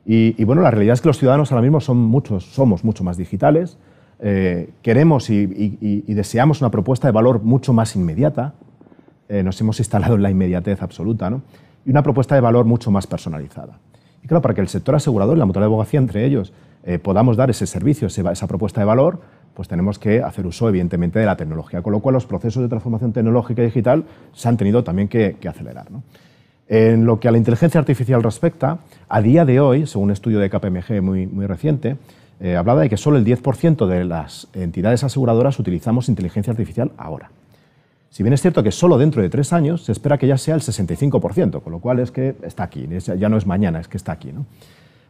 Y, 0.05 0.36
y, 0.39 0.43
bueno, 0.43 0.62
la 0.62 0.69
realidad 0.69 0.93
es 0.93 1.01
que 1.01 1.07
los 1.07 1.17
ciudadanos 1.17 1.51
ahora 1.51 1.63
mismo 1.63 1.81
son 1.81 1.98
muchos, 1.98 2.46
somos 2.46 2.84
mucho 2.84 3.03
más 3.03 3.17
digitales, 3.17 3.79
eh, 4.19 4.71
queremos 4.81 5.29
y, 5.29 6.03
deseamos 6.07 6.62
una 6.62 6.71
propuesta 6.71 7.07
de 7.07 7.12
valor 7.12 7.43
mucho 7.43 7.74
más 7.74 7.95
inmediata, 7.95 8.53
eh, 9.29 9.43
nos 9.43 9.59
hemos 9.62 9.79
instalado 9.79 10.15
en 10.15 10.24
la 10.24 10.31
inmediatez 10.31 10.81
absoluta, 10.81 11.31
y 11.86 11.89
una 11.89 12.01
propuesta 12.01 12.36
de 12.36 12.41
valor 12.41 12.65
mucho 12.65 12.89
más 12.91 13.05
personalizada. 13.05 13.79
Y 14.24 14.27
claro, 14.27 14.41
para 14.41 14.53
que 14.53 14.62
el 14.62 14.67
sector 14.67 14.95
asegurador 14.95 15.38
y 15.38 15.39
la 15.39 15.45
mutualidad 15.45 15.69
de 15.69 15.74
abogacía 15.74 16.00
entre 16.00 16.25
ellos 16.25 16.51
eh, 16.83 17.00
podamos 17.00 17.38
dar 17.38 17.50
ese 17.50 17.67
servicio, 17.67 18.07
esa 18.07 18.47
propuesta 18.47 18.81
de 18.81 18.86
valor, 18.86 19.21
pues 19.53 19.67
tenemos 19.67 20.00
que 20.00 20.21
hacer 20.21 20.45
uso, 20.45 20.67
evidentemente, 20.69 21.19
de 21.19 21.25
la 21.25 21.36
tecnología, 21.36 21.81
con 21.81 21.91
lo 21.93 22.00
cual 22.00 22.13
los 22.13 22.25
procesos 22.25 22.63
de 22.63 22.69
transformación 22.69 23.13
tecnológica 23.13 23.62
y 23.62 23.65
digital 23.65 24.05
se 24.33 24.47
han 24.47 24.57
tenido 24.57 24.83
también 24.83 25.07
que, 25.07 25.38
acelerar. 25.47 25.88
En 26.67 27.05
lo 27.05 27.19
que 27.19 27.27
a 27.27 27.31
la 27.31 27.38
inteligencia 27.38 27.79
artificial 27.79 28.21
respecta, 28.21 28.80
a 29.08 29.21
día 29.21 29.45
de 29.45 29.60
hoy, 29.60 29.88
según 29.88 30.06
un 30.06 30.12
estudio 30.12 30.39
de 30.39 30.49
KPMG 30.49 31.01
muy 31.01 31.45
reciente, 31.45 31.97
eh, 32.39 32.56
hablaba 32.56 32.82
de 32.82 32.89
que 32.89 32.97
solo 32.97 33.17
el 33.17 33.26
10% 33.26 33.88
de 33.88 34.06
las 34.06 34.47
entidades 34.54 35.04
aseguradoras 35.04 35.60
utilizamos 35.60 36.10
inteligencia 36.10 36.52
artificial 36.52 36.91
ahora. 36.97 37.32
Si 38.10 38.23
bien 38.23 38.34
es 38.34 38.41
cierto 38.41 38.63
que 38.63 38.71
solo 38.71 38.97
dentro 38.97 39.21
de 39.21 39.30
tres 39.30 39.54
años 39.54 39.84
se 39.84 39.91
espera 39.91 40.17
que 40.17 40.28
ya 40.28 40.38
sea 40.38 40.56
el 40.56 40.62
65%, 40.62 41.62
con 41.62 41.71
lo 41.71 41.80
cual 41.80 42.00
es 42.00 42.12
que 42.12 42.36
está 42.43 42.63
aquí, 42.63 42.88
ya 43.17 43.30
no 43.30 43.38
es 43.38 43.45
mañana, 43.45 43.80
es 43.80 43.88
que 43.88 43.97
está 43.97 44.13
aquí. 44.13 44.32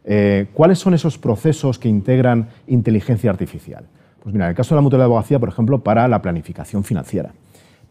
Eh, 0.04 0.46
¿Cuáles 0.52 0.78
son 0.78 0.94
esos 0.94 1.18
procesos 1.18 1.78
que 1.78 1.88
integran 1.88 2.48
inteligencia 2.66 3.30
artificial? 3.30 3.84
Pues 4.22 4.32
mira, 4.32 4.46
en 4.46 4.50
el 4.50 4.56
caso 4.56 4.74
de 4.74 4.76
la 4.76 4.82
mutualidad 4.82 5.06
de 5.06 5.12
abogacía, 5.12 5.38
por 5.38 5.48
ejemplo, 5.48 5.82
para 5.82 6.08
la 6.08 6.20
planificación 6.20 6.82
financiera, 6.82 7.32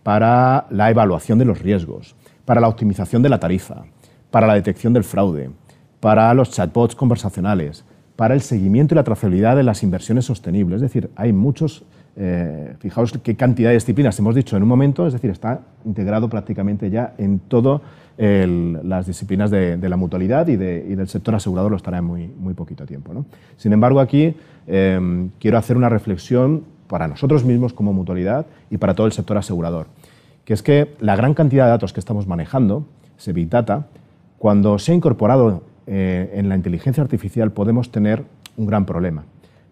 para 0.03 0.67
la 0.69 0.89
evaluación 0.89 1.39
de 1.39 1.45
los 1.45 1.59
riesgos, 1.59 2.15
para 2.45 2.61
la 2.61 2.67
optimización 2.67 3.21
de 3.21 3.29
la 3.29 3.39
tarifa, 3.39 3.85
para 4.29 4.47
la 4.47 4.55
detección 4.55 4.93
del 4.93 5.03
fraude, 5.03 5.49
para 5.99 6.33
los 6.33 6.51
chatbots 6.51 6.95
conversacionales, 6.95 7.85
para 8.17 8.33
el 8.33 8.41
seguimiento 8.41 8.93
y 8.93 8.97
la 8.97 9.03
trazabilidad 9.03 9.55
de 9.55 9.63
las 9.63 9.83
inversiones 9.83 10.25
sostenibles. 10.25 10.77
Es 10.77 10.81
decir, 10.81 11.09
hay 11.15 11.31
muchos, 11.31 11.85
eh, 12.17 12.73
fijaos 12.79 13.13
qué 13.23 13.35
cantidad 13.35 13.69
de 13.69 13.75
disciplinas 13.75 14.17
hemos 14.19 14.35
dicho 14.35 14.57
en 14.57 14.63
un 14.63 14.69
momento, 14.69 15.05
es 15.05 15.13
decir, 15.13 15.29
está 15.29 15.61
integrado 15.85 16.27
prácticamente 16.27 16.89
ya 16.89 17.13
en 17.17 17.39
todas 17.39 17.79
las 18.17 19.05
disciplinas 19.05 19.51
de, 19.51 19.77
la 19.77 19.95
mutualidad 19.95 20.47
y, 20.47 20.55
del 20.55 21.07
sector 21.07 21.35
asegurador 21.35 21.69
lo 21.69 21.77
estará 21.77 21.99
en 21.99 22.05
muy, 22.05 22.53
poquito 22.55 22.87
tiempo. 22.87 23.13
Sin 23.57 23.71
embargo, 23.73 23.99
aquí 23.99 24.35
em, 24.65 25.29
quiero 25.39 25.59
hacer 25.59 25.77
una 25.77 25.87
reflexión 25.87 26.63
para 26.87 27.07
nosotros 27.07 27.45
mismos 27.45 27.73
como 27.73 27.93
mutualidad 27.93 28.47
y 28.71 28.77
para 28.77 28.95
todo 28.95 29.05
el 29.05 29.13
sector 29.13 29.37
asegurador, 29.37 29.85
que 30.45 30.53
es 30.55 30.63
que 30.63 30.95
la 30.99 31.15
gran 31.15 31.35
cantidad 31.35 31.65
de 31.65 31.69
datos 31.69 31.93
que 31.93 31.99
estamos 31.99 32.25
manejando, 32.25 32.87
ese 33.19 33.33
Big 33.33 33.49
Data, 33.49 33.85
cuando 34.39 34.79
se 34.79 34.93
ha 34.93 34.95
incorporado 34.95 35.61
eh, 35.87 36.31
en 36.33 36.49
la 36.49 36.55
inteligencia 36.55 37.01
artificial 37.01 37.51
podemos 37.51 37.91
tener 37.91 38.23
un 38.57 38.65
gran 38.67 38.85
problema. 38.85 39.23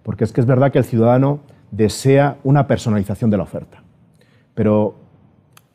Porque 0.01 0.23
es 0.23 0.31
que 0.31 0.39
es 0.39 0.47
verdad 0.47 0.71
que 0.71 0.77
el 0.77 0.85
ciudadano 0.85 1.41
desea 1.71 2.37
una 2.43 2.67
personalización 2.67 3.29
de 3.29 3.37
la 3.37 3.43
oferta. 3.43 3.83
Pero, 4.53 4.95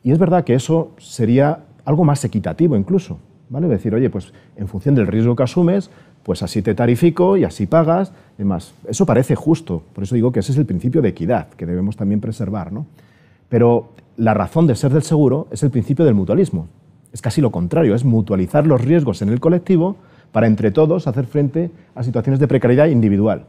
y 0.01 0.11
es 0.11 0.17
verdad 0.17 0.43
que 0.43 0.55
eso 0.55 0.93
sería 0.97 1.59
algo 1.85 2.03
más 2.03 2.25
equitativo 2.25 2.75
incluso. 2.75 3.19
¿vale? 3.49 3.67
Decir, 3.67 3.93
oye, 3.93 4.09
pues 4.09 4.33
en 4.55 4.67
función 4.67 4.95
del 4.95 5.05
riesgo 5.05 5.35
que 5.35 5.43
asumes, 5.43 5.91
pues 6.23 6.41
así 6.41 6.61
te 6.61 6.73
tarifico 6.73 7.37
y 7.37 7.43
así 7.43 7.67
pagas. 7.67 8.11
Además, 8.35 8.73
eso 8.87 9.05
parece 9.05 9.35
justo. 9.35 9.83
Por 9.93 10.03
eso 10.03 10.15
digo 10.15 10.31
que 10.31 10.39
ese 10.39 10.53
es 10.53 10.57
el 10.57 10.65
principio 10.65 11.03
de 11.03 11.09
equidad 11.09 11.49
que 11.49 11.67
debemos 11.67 11.97
también 11.97 12.19
preservar. 12.19 12.71
¿no? 12.71 12.87
Pero 13.47 13.89
la 14.17 14.33
razón 14.33 14.65
de 14.65 14.75
ser 14.75 14.91
del 14.91 15.03
seguro 15.03 15.47
es 15.51 15.61
el 15.61 15.69
principio 15.69 16.03
del 16.03 16.15
mutualismo. 16.15 16.67
Es 17.13 17.21
casi 17.21 17.41
lo 17.41 17.51
contrario, 17.51 17.93
es 17.93 18.05
mutualizar 18.05 18.65
los 18.65 18.81
riesgos 18.81 19.21
en 19.21 19.29
el 19.29 19.39
colectivo 19.39 19.97
para 20.31 20.47
entre 20.47 20.71
todos 20.71 21.07
hacer 21.07 21.25
frente 21.25 21.71
a 21.95 22.03
situaciones 22.03 22.39
de 22.39 22.47
precariedad 22.47 22.87
individual. 22.87 23.45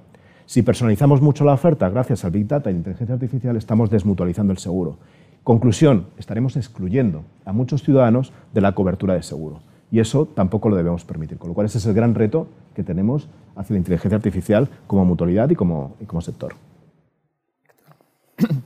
Si 0.47 0.63
personalizamos 0.63 1.23
mucho 1.23 1.45
la 1.45 1.55
oferta 1.55 1.89
gracias 1.89 2.25
al 2.25 2.33
Big 2.33 2.47
Data 2.47 2.71
y 2.71 2.75
la 2.75 2.79
inteligencia 2.79 3.15
artificial, 3.15 3.57
estamos 3.57 3.91
desmutualizando 3.91 4.53
el 4.53 4.59
seguro. 4.59 4.99
Conclusión, 5.45 6.07
estaremos 6.19 6.57
excluyendo 6.57 7.25
a 7.45 7.53
muchos 7.53 7.83
ciudadanos 7.83 8.33
de 8.53 8.61
la 8.61 8.73
cobertura 8.73 9.15
de 9.15 9.23
seguro. 9.23 9.61
Y 9.91 10.01
eso 10.01 10.27
tampoco 10.27 10.69
lo 10.69 10.77
debemos 10.77 11.05
permitir. 11.05 11.39
Con 11.39 11.49
lo 11.49 11.55
cual, 11.55 11.67
ese 11.67 11.79
es 11.79 11.87
el 11.87 11.95
gran 11.95 12.15
reto 12.15 12.47
que 12.75 12.83
tenemos 12.83 13.29
hacia 13.57 13.75
la 13.75 13.79
inteligencia 13.79 14.17
artificial 14.17 14.69
como 14.87 15.05
mutualidad 15.05 15.51
y 15.51 15.55
como, 15.55 15.97
sector. 16.21 16.55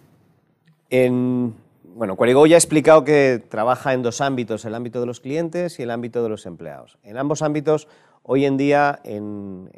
En, 0.88 1.52
bueno, 1.96 2.16
Querigo 2.16 2.46
ya 2.46 2.54
ha 2.54 2.58
explicado 2.58 3.02
que 3.02 3.42
trabaja 3.48 3.92
en 3.92 4.02
dos 4.02 4.20
ámbitos, 4.20 4.64
el 4.64 4.74
ámbito 4.76 5.00
de 5.00 5.06
los 5.06 5.18
clientes 5.18 5.80
y 5.80 5.82
el 5.82 5.90
ámbito 5.90 6.22
de 6.22 6.28
los 6.28 6.46
empleados. 6.46 6.96
En 7.02 7.18
ambos 7.18 7.42
ámbitos, 7.42 7.88
hoy 8.28 8.44
en 8.44 8.56
día, 8.56 8.98
en, 9.04 9.70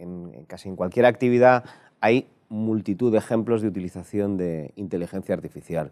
casi 0.46 0.68
en 0.68 0.76
cualquier 0.76 1.06
actividad, 1.06 1.64
hay 2.00 2.26
multitud 2.48 3.12
de 3.12 3.18
ejemplos 3.18 3.60
de 3.60 3.68
utilización 3.68 4.38
de 4.38 4.72
inteligencia 4.76 5.34
artificial. 5.34 5.90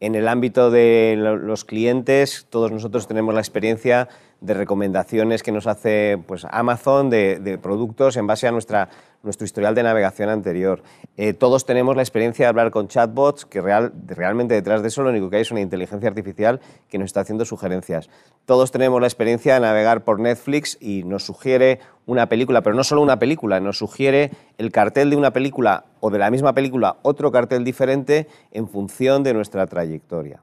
En 0.00 0.14
el 0.14 0.28
ámbito 0.28 0.70
de 0.70 1.14
los 1.16 1.64
clientes, 1.64 2.46
todos 2.50 2.70
nosotros 2.70 3.08
tenemos 3.08 3.32
la 3.32 3.40
experiencia 3.40 4.08
de 4.44 4.54
recomendaciones 4.54 5.42
que 5.42 5.52
nos 5.52 5.66
hace 5.66 6.18
pues, 6.26 6.46
Amazon 6.50 7.08
de, 7.10 7.58
productos 7.62 8.16
en 8.16 8.26
base 8.26 8.46
a 8.46 8.52
nuestra 8.52 8.90
nuestro 9.24 9.46
historial 9.46 9.74
de 9.74 9.82
navegación 9.82 10.28
anterior. 10.28 10.82
Eh, 11.16 11.32
todos 11.32 11.64
tenemos 11.64 11.96
la 11.96 12.02
experiencia 12.02 12.44
de 12.44 12.50
hablar 12.50 12.70
con 12.70 12.88
chatbots, 12.88 13.46
que 13.46 13.60
real, 13.60 13.92
realmente 14.06 14.54
detrás 14.54 14.82
de 14.82 14.88
eso 14.88 15.02
lo 15.02 15.10
único 15.10 15.30
que 15.30 15.36
hay 15.36 15.42
es 15.42 15.50
una 15.50 15.62
inteligencia 15.62 16.08
artificial 16.08 16.60
que 16.88 16.98
nos 16.98 17.06
está 17.06 17.20
haciendo 17.20 17.44
sugerencias. 17.44 18.10
Todos 18.44 18.70
tenemos 18.70 19.00
la 19.00 19.06
experiencia 19.06 19.54
de 19.54 19.60
navegar 19.60 20.04
por 20.04 20.20
Netflix 20.20 20.76
y 20.78 21.04
nos 21.04 21.24
sugiere 21.24 21.80
una 22.06 22.28
película, 22.28 22.60
pero 22.60 22.76
no 22.76 22.84
solo 22.84 23.00
una 23.00 23.18
película, 23.18 23.60
nos 23.60 23.78
sugiere 23.78 24.30
el 24.58 24.70
cartel 24.70 25.10
de 25.10 25.16
una 25.16 25.32
película 25.32 25.86
o 26.00 26.10
de 26.10 26.18
la 26.18 26.30
misma 26.30 26.52
película 26.52 26.96
otro 27.02 27.32
cartel 27.32 27.64
diferente 27.64 28.28
en 28.52 28.68
función 28.68 29.22
de 29.22 29.32
nuestra 29.32 29.66
trayectoria. 29.66 30.40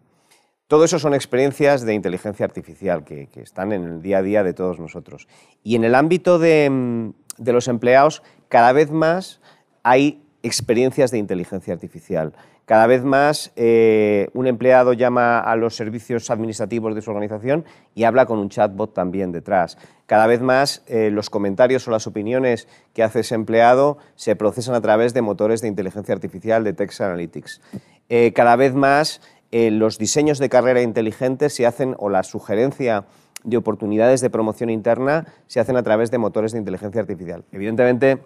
Todo 0.71 0.85
eso 0.85 0.99
son 0.99 1.13
experiencias 1.13 1.81
de 1.81 1.93
inteligencia 1.93 2.45
artificial 2.45 3.03
que, 3.03 3.27
están 3.43 3.73
en 3.73 3.83
el 3.83 4.01
día 4.01 4.19
a 4.19 4.21
día 4.21 4.41
de 4.41 4.53
todos 4.53 4.79
nosotros. 4.79 5.27
Y 5.65 5.75
en 5.75 5.83
el 5.83 5.95
ámbito 5.95 6.39
de, 6.39 6.69
mm, 6.69 7.09
los 7.45 7.67
empleados, 7.67 8.23
cada 8.47 8.71
vez 8.71 8.89
más 8.89 9.41
hay 9.83 10.23
experiencias 10.43 11.11
de 11.11 11.17
inteligencia 11.17 11.73
artificial. 11.73 12.31
Cada 12.63 12.87
vez 12.87 13.03
más 13.03 13.51
eh, 13.57 14.29
un 14.33 14.47
empleado 14.47 14.93
llama 14.93 15.41
a 15.41 15.57
los 15.57 15.75
servicios 15.75 16.31
administrativos 16.31 16.95
de 16.95 17.01
su 17.01 17.09
organización 17.09 17.65
y 17.93 18.05
habla 18.05 18.25
con 18.25 18.39
un 18.39 18.47
chatbot 18.47 18.93
también 18.93 19.33
detrás. 19.33 19.77
Cada 20.05 20.25
vez 20.25 20.39
más 20.39 20.83
eh, 20.87 21.09
los 21.11 21.29
comentarios 21.29 21.85
o 21.89 21.91
las 21.91 22.07
opiniones 22.07 22.69
que 22.93 23.03
hace 23.03 23.19
ese 23.19 23.35
empleado 23.35 23.97
se 24.15 24.37
procesan 24.37 24.75
a 24.75 24.81
través 24.81 25.13
de 25.13 25.21
motores 25.21 25.59
de 25.59 25.67
inteligencia 25.67 26.15
artificial, 26.15 26.63
de 26.63 26.71
Text 26.71 27.01
Analytics. 27.01 27.59
Eh, 28.07 28.31
cada 28.33 28.55
vez 28.55 28.73
más 28.73 29.19
los 29.51 29.97
diseños 29.97 30.39
de 30.39 30.49
carrera 30.49 30.81
inteligentes 30.81 31.53
se 31.53 31.65
hacen, 31.65 31.95
o 31.97 32.09
la 32.09 32.23
sugerencia 32.23 33.05
de 33.43 33.57
oportunidades 33.57 34.21
de 34.21 34.29
promoción 34.29 34.69
interna, 34.69 35.27
se 35.47 35.59
hacen 35.59 35.75
a 35.77 35.83
través 35.83 36.11
de 36.11 36.17
motores 36.17 36.51
de 36.51 36.59
inteligencia 36.59 37.01
artificial. 37.01 37.43
Evidentemente, 37.51 38.19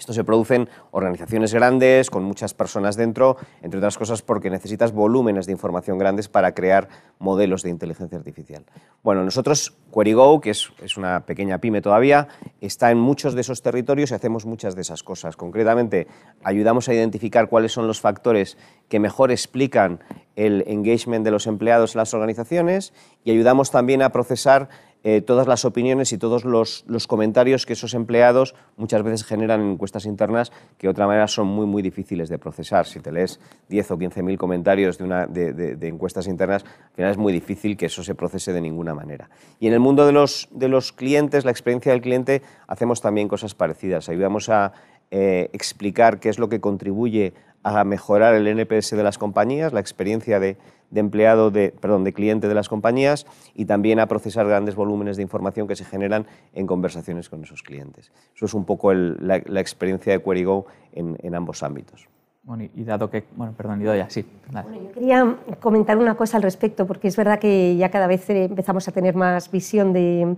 esto 0.00 0.14
se 0.14 0.24
produce 0.24 0.54
en 0.54 0.68
organizaciones 0.92 1.52
grandes, 1.52 2.08
con 2.08 2.24
muchas 2.24 2.54
personas 2.54 2.96
dentro, 2.96 3.36
entre 3.60 3.78
otras 3.78 3.98
cosas 3.98 4.22
porque 4.22 4.48
necesitas 4.48 4.92
volúmenes 4.92 5.44
de 5.44 5.52
información 5.52 5.98
grandes 5.98 6.26
para 6.26 6.54
crear 6.54 6.88
modelos 7.18 7.62
de 7.62 7.68
inteligencia 7.68 8.16
artificial. 8.16 8.64
Bueno, 9.02 9.22
nosotros, 9.24 9.76
QueryGo, 9.90 10.40
que 10.40 10.50
es, 10.50 10.72
es, 10.82 10.96
una 10.96 11.26
pequeña 11.26 11.58
pyme 11.58 11.82
todavía, 11.82 12.28
está 12.62 12.90
en 12.90 12.98
muchos 12.98 13.34
de 13.34 13.42
esos 13.42 13.60
territorios 13.60 14.10
y 14.10 14.14
hacemos 14.14 14.46
muchas 14.46 14.74
de 14.74 14.80
esas 14.80 15.02
cosas. 15.02 15.36
Concretamente, 15.36 16.06
ayudamos 16.42 16.88
a 16.88 16.94
identificar 16.94 17.50
cuáles 17.50 17.72
son 17.72 17.86
los 17.86 18.00
factores 18.00 18.56
que 18.88 19.00
mejor 19.00 19.30
explican 19.30 20.00
el 20.34 20.64
engagement 20.66 21.26
de 21.26 21.30
los 21.30 21.46
empleados 21.46 21.94
en 21.94 21.98
las 21.98 22.14
organizaciones 22.14 22.94
y 23.22 23.32
ayudamos 23.32 23.70
también 23.70 24.00
a 24.00 24.12
procesar 24.12 24.70
eh, 25.02 25.22
todas 25.22 25.46
las 25.46 25.64
opiniones 25.64 26.12
y 26.12 26.18
todos 26.18 26.44
los, 26.44 26.84
comentarios 27.06 27.64
que 27.64 27.72
esos 27.72 27.94
empleados 27.94 28.54
muchas 28.76 29.02
veces 29.02 29.24
generan 29.24 29.62
en 29.62 29.70
encuestas 29.72 30.04
internas 30.04 30.52
que 30.76 30.86
de 30.86 30.90
otra 30.90 31.06
manera 31.06 31.26
son 31.26 31.46
muy, 31.46 31.66
muy 31.66 31.82
difíciles 31.82 32.28
de 32.28 32.38
procesar. 32.38 32.86
Si 32.86 33.00
te 33.00 33.10
lees 33.10 33.40
10 33.68 33.90
o 33.92 33.98
15 33.98 34.22
mil 34.22 34.36
comentarios 34.36 34.98
de, 34.98 35.04
una, 35.04 35.26
de, 35.26 35.88
encuestas 35.88 36.26
internas, 36.26 36.64
al 36.64 36.94
final 36.94 37.10
es 37.12 37.16
muy 37.16 37.32
difícil 37.32 37.76
que 37.76 37.86
eso 37.86 38.02
se 38.02 38.14
procese 38.14 38.52
de 38.52 38.60
ninguna 38.60 38.94
manera. 38.94 39.30
Y 39.58 39.68
en 39.68 39.72
el 39.72 39.80
mundo 39.80 40.04
de 40.06 40.12
los, 40.12 40.48
de 40.50 40.68
los 40.68 40.92
clientes, 40.92 41.44
la 41.44 41.50
experiencia 41.50 41.92
del 41.92 42.02
cliente, 42.02 42.42
hacemos 42.66 43.00
también 43.00 43.28
cosas 43.28 43.54
parecidas. 43.54 44.08
Ayudamos 44.08 44.50
a 44.50 44.72
eh, 45.10 45.50
explicar 45.52 46.20
qué 46.20 46.28
es 46.28 46.38
lo 46.38 46.48
que 46.48 46.60
contribuye 46.60 47.34
a 47.62 47.84
mejorar 47.84 48.34
el 48.34 48.46
NPS 48.46 48.92
de 48.92 49.02
las 49.02 49.18
compañías, 49.18 49.72
la 49.72 49.80
experiencia 49.80 50.40
de, 50.40 50.56
empleado, 50.94 51.50
de, 51.50 51.74
perdón, 51.78 52.04
de 52.04 52.12
cliente 52.12 52.48
de 52.48 52.54
las 52.54 52.68
compañías 52.68 53.26
y 53.54 53.66
también 53.66 54.00
a 54.00 54.06
procesar 54.06 54.46
grandes 54.46 54.74
volúmenes 54.74 55.16
de 55.16 55.22
información 55.22 55.68
que 55.68 55.76
se 55.76 55.84
generan 55.84 56.26
en 56.54 56.66
conversaciones 56.66 57.28
con 57.28 57.42
esos 57.44 57.62
clientes. 57.62 58.12
Eso 58.34 58.46
es 58.46 58.54
un 58.54 58.64
poco 58.64 58.94
la, 58.94 59.36
experiencia 59.36 60.12
de 60.12 60.20
QueryGo 60.20 60.66
en, 60.92 61.18
en 61.22 61.34
ambos 61.34 61.62
ámbitos. 61.62 62.08
Bueno, 62.42 62.64
y 62.74 62.84
dado 62.84 63.10
que, 63.10 63.24
bueno, 63.36 63.52
perdón, 63.54 63.82
ya, 63.82 64.08
sí. 64.08 64.24
Bueno, 64.50 64.82
yo 64.82 64.92
quería 64.92 65.36
comentar 65.60 65.98
una 65.98 66.14
cosa 66.16 66.38
al 66.38 66.42
respecto, 66.42 66.86
porque 66.86 67.08
es 67.08 67.16
verdad 67.16 67.38
que 67.38 67.76
ya 67.76 67.90
cada 67.90 68.06
vez 68.06 68.28
empezamos 68.30 68.88
a 68.88 68.92
tener 68.92 69.14
más 69.14 69.50
visión 69.50 69.92
de 69.92 70.36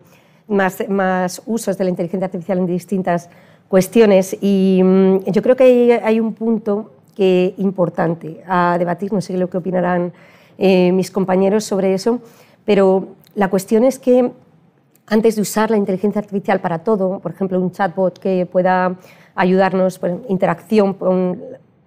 más, 0.49 0.89
más 0.89 1.43
usos 1.47 1.79
de 1.79 1.85
la 1.85 1.91
inteligencia 1.91 2.27
artificial 2.27 2.59
en 2.59 2.67
distintas 2.67 3.31
cuestiones 3.73 4.37
y 4.39 4.83
mm, 4.85 5.31
yo 5.33 5.41
creo 5.41 5.57
que 5.57 5.99
hay, 6.05 6.21
un 6.21 6.35
punto 6.35 6.91
que 7.17 7.55
importante 7.57 8.43
a 8.47 8.77
debatir. 8.79 9.15
No 9.15 9.23
sé 9.23 9.35
lo 9.39 9.49
que 9.49 9.57
opinarán 9.57 10.13
eh, 10.59 10.93
mis 10.93 11.11
compañeros 11.11 11.65
sobre 11.65 11.95
eso, 11.95 12.21
pero 12.67 13.07
la 13.35 13.49
cuestión 13.49 13.85
es 13.85 13.99
que 13.99 14.31
antes 15.07 15.37
de 15.37 15.41
usar 15.41 15.71
la 15.71 15.79
inteligencia 15.79 16.21
artificial 16.21 16.61
para 16.61 16.81
todo, 16.81 17.21
por 17.21 17.33
ejemplo, 17.33 17.59
un 17.59 17.73
chatbot 17.73 18.19
que 18.19 18.45
pueda 18.45 18.99
ayudarnos, 19.35 19.99
pues, 19.99 20.17
interacción 20.29 20.93
con 20.93 21.41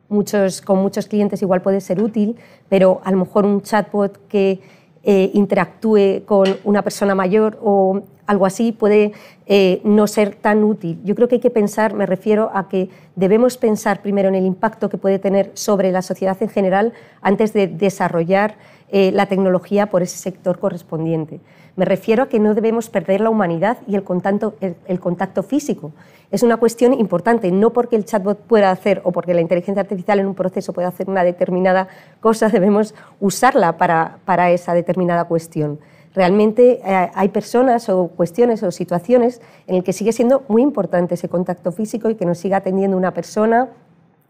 muchos, 0.10 0.62
con 0.62 0.80
muchos 0.80 1.06
clientes 1.06 1.39
igual 1.43 1.62
puede 1.62 1.82
ser 1.82 2.02
útil, 2.02 2.36
pero 2.67 3.00
a 3.04 3.12
lo 3.12 3.17
mejor 3.17 3.45
un 3.45 3.62
chatbot 3.62 4.28
que 4.28 4.60
eh, 5.04 5.30
interactúe 5.36 6.24
con 6.26 6.48
una 6.63 6.82
persona 6.82 7.13
mayor 7.13 7.60
o 7.62 8.02
algo 8.27 8.45
así 8.45 8.71
puede 8.71 9.13
eh, 9.45 9.81
no 9.83 10.07
ser 10.07 10.35
tan 10.35 10.63
útil. 10.63 10.99
Yo 11.03 11.15
creo 11.15 11.27
que 11.27 11.35
hay 11.35 11.41
que 11.41 11.49
pensar, 11.49 11.93
me 11.93 12.05
refiero 12.05 12.51
a 12.53 12.67
que 12.67 12.89
debemos 13.15 13.57
pensar 13.57 14.01
primero 14.01 14.29
en 14.29 14.35
el 14.35 14.45
impacto 14.45 14.89
que 14.89 14.97
puede 14.97 15.19
tener 15.19 15.51
sobre 15.53 15.91
la 15.91 16.01
sociedad 16.01 16.38
en 16.41 16.49
general 16.49 16.93
antes 17.21 17.53
de 17.53 17.67
desarrollar 17.67 18.55
eh, 18.89 19.11
la 19.11 19.25
tecnología 19.27 19.88
por 19.88 20.01
ese 20.01 20.17
sector 20.17 20.59
correspondiente. 20.59 21.39
Me 21.75 21.85
refiero 21.85 22.23
a 22.23 22.29
que 22.29 22.39
no 22.39 22.53
debemos 22.53 22.89
perder 22.89 23.19
la 23.19 23.29
humanidad 23.29 23.77
y 23.88 23.95
el 23.95 24.03
contacto, 24.03 24.55
el, 24.61 24.99
contacto 24.99 25.43
físico. 25.43 25.91
Es 26.31 26.41
una 26.41 26.57
cuestión 26.57 26.93
importante, 26.93 27.51
no 27.51 27.71
porque 27.71 27.97
el 27.97 28.05
chatbot 28.05 28.39
pueda 28.39 28.71
hacer 28.71 29.01
o 29.03 29.11
porque 29.11 29.33
la 29.33 29.41
inteligencia 29.41 29.81
artificial 29.81 30.19
en 30.19 30.27
un 30.27 30.35
proceso 30.35 30.71
pueda 30.71 30.88
hacer 30.88 31.09
una 31.09 31.23
determinada 31.23 31.88
cosa, 32.21 32.47
debemos 32.53 32.95
usarla 33.19 33.77
para, 33.77 34.19
para 34.23 34.51
esa 34.51 34.73
determinada 34.73 35.25
cuestión 35.25 35.79
realmente 36.15 36.80
eh, 36.84 37.12
hay 37.13 37.30
personas 37.30 37.89
o 37.89 38.08
cuestiones 38.08 38.63
o 38.63 38.71
situaciones 38.71 39.41
en 39.67 39.75
las 39.75 39.84
que 39.84 39.93
sigue 39.93 40.13
siendo 40.13 40.43
muy 40.47 40.62
importante 40.62 41.15
ese 41.15 41.30
contacto 41.30 41.71
físico 41.71 42.10
y 42.10 42.15
que 42.15 42.25
nos 42.25 42.39
siga 42.39 42.58
atendiendo 42.58 42.97
una 42.97 43.13
persona 43.13 43.69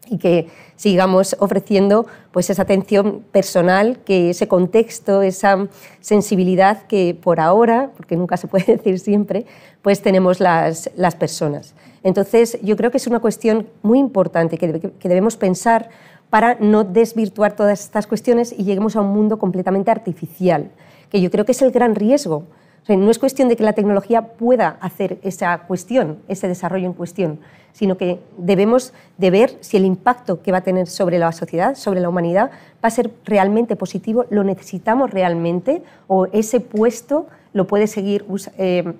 y 0.08 0.18
que 0.18 0.48
sigamos 0.76 1.36
ofreciendo 1.38 2.06
pues 2.32 2.50
esa 2.50 2.62
atención 2.62 3.24
personal, 3.32 3.98
que 4.04 4.30
ese 4.30 4.46
contexto, 4.46 5.22
esa 5.22 5.68
sensibilidad 6.00 6.82
que 6.86 7.16
por 7.20 7.40
ahora, 7.40 7.90
porque 7.96 8.16
nunca 8.16 8.36
se 8.36 8.46
puede 8.46 8.64
decir 8.76 8.98
siempre, 8.98 9.46
pues 9.82 10.02
tenemos 10.02 10.40
las, 10.40 10.90
las 10.96 11.14
personas. 11.14 11.74
Entonces, 12.02 12.58
yo 12.62 12.76
creo 12.76 12.90
que 12.90 12.98
es 12.98 13.06
una 13.06 13.20
cuestión 13.20 13.68
muy 13.82 13.98
importante 13.98 14.58
que, 14.58 14.92
que 14.98 15.08
debemos 15.08 15.36
pensar 15.36 15.88
para 16.30 16.56
no 16.56 16.84
desvirtuar 16.84 17.54
todas 17.54 17.80
estas 17.80 18.06
cuestiones 18.06 18.52
y 18.52 18.64
lleguemos 18.64 18.96
a 18.96 19.00
un 19.00 19.12
mundo 19.12 19.38
completamente 19.38 19.90
artificial 19.90 20.70
que 21.10 21.20
yo 21.20 21.30
creo 21.30 21.44
que 21.44 21.52
es 21.52 21.62
el 21.62 21.70
gran 21.70 21.94
riesgo. 21.94 22.44
no 22.88 23.10
es 23.10 23.18
cuestión 23.18 23.48
de 23.48 23.56
que 23.56 23.64
la 23.64 23.72
tecnología 23.72 24.22
pueda 24.22 24.76
hacer 24.80 25.18
esa 25.22 25.58
cuestión, 25.66 26.18
ese 26.28 26.48
desarrollo 26.48 26.86
en 26.86 26.92
cuestión, 26.92 27.40
sino 27.72 27.98
que 27.98 28.20
debemos 28.38 28.94
de 29.18 29.30
ver 29.30 29.58
si 29.60 29.76
el 29.76 29.84
impacto 29.84 30.40
que 30.40 30.52
va 30.52 30.58
a 30.58 30.60
tener 30.62 30.86
sobre 30.86 31.18
la 31.18 31.30
sociedad, 31.32 31.74
sobre 31.74 32.00
la 32.00 32.08
humanidad, 32.08 32.50
va 32.82 32.88
a 32.88 32.90
ser 32.90 33.10
realmente 33.24 33.76
positivo, 33.76 34.24
lo 34.30 34.44
necesitamos 34.44 35.10
realmente 35.10 35.82
o 36.06 36.26
ese 36.32 36.60
puesto 36.60 37.26
lo 37.52 37.66
puede 37.66 37.86
seguir 37.86 38.24
eh, 38.56 38.94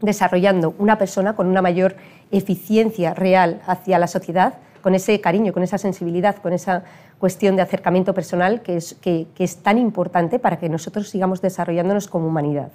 desarrollando 0.00 0.74
una 0.78 0.96
persona 0.96 1.36
con 1.36 1.48
una 1.48 1.60
mayor 1.60 1.96
eficiencia 2.30 3.14
real 3.14 3.60
hacia 3.66 3.98
la 3.98 4.06
sociedad, 4.06 4.54
con 4.82 4.94
ese 4.94 5.20
cariño, 5.20 5.52
con 5.52 5.62
esa 5.62 5.78
sensibilidad, 5.78 6.36
con 6.36 6.52
esa 6.52 6.84
cuestión 7.24 7.56
de 7.56 7.62
acercamiento 7.62 8.12
personal 8.12 8.60
que 8.60 8.76
es, 8.76 9.62
tan 9.62 9.78
importante 9.78 10.38
para 10.38 10.58
que 10.58 10.68
nosotros 10.68 11.08
sigamos 11.08 11.40
desarrollándonos 11.40 12.06
como 12.06 12.28
humanidad. 12.28 12.68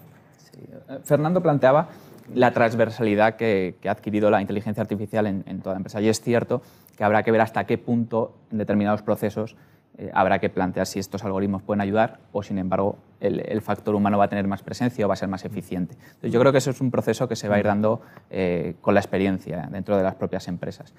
Fernando 1.04 1.44
planteaba 1.44 1.90
la 2.34 2.52
transversalidad 2.52 3.36
que, 3.36 3.76
ha 3.86 3.92
adquirido 3.92 4.32
la 4.32 4.42
inteligencia 4.42 4.82
artificial 4.82 5.28
en, 5.28 5.44
en, 5.46 5.62
toda 5.62 5.76
la 5.76 5.78
empresa. 5.78 6.02
Y 6.02 6.10
es 6.10 6.20
cierto 6.22 6.64
que 6.98 7.04
habrá 7.04 7.22
que 7.22 7.30
ver 7.30 7.42
hasta 7.42 7.66
qué 7.66 7.78
punto 7.78 8.34
en 8.52 8.58
determinados 8.58 9.04
procesos 9.04 9.56
eh, 10.02 10.10
habrá 10.14 10.40
que 10.40 10.50
plantear 10.50 10.88
si 10.88 10.98
estos 10.98 11.26
algoritmos 11.26 11.62
pueden 11.62 11.82
ayudar 11.82 12.20
o, 12.32 12.42
sin 12.42 12.58
embargo, 12.58 12.98
el, 13.20 13.62
factor 13.62 13.96
humano 13.96 14.18
va 14.18 14.26
a 14.26 14.28
tener 14.30 14.48
más 14.48 14.64
presencia 14.64 15.06
o 15.06 15.10
va 15.10 15.14
a 15.14 15.18
ser 15.18 15.28
más 15.28 15.44
eficiente. 15.44 15.96
Entonces, 15.96 16.32
yo 16.32 16.40
creo 16.40 16.54
que 16.54 16.60
eso 16.60 16.72
es 16.72 16.80
un 16.80 16.90
proceso 16.90 17.28
que 17.28 17.36
se 17.36 17.50
va 17.50 17.58
a 17.58 17.60
ir 17.60 17.66
dando 17.66 18.00
eh, 18.30 18.76
con 18.80 18.94
la 18.94 19.02
experiencia 19.02 19.68
dentro 19.70 19.98
de 19.98 20.04
las 20.04 20.16
propias 20.16 20.48
empresas. 20.48 20.94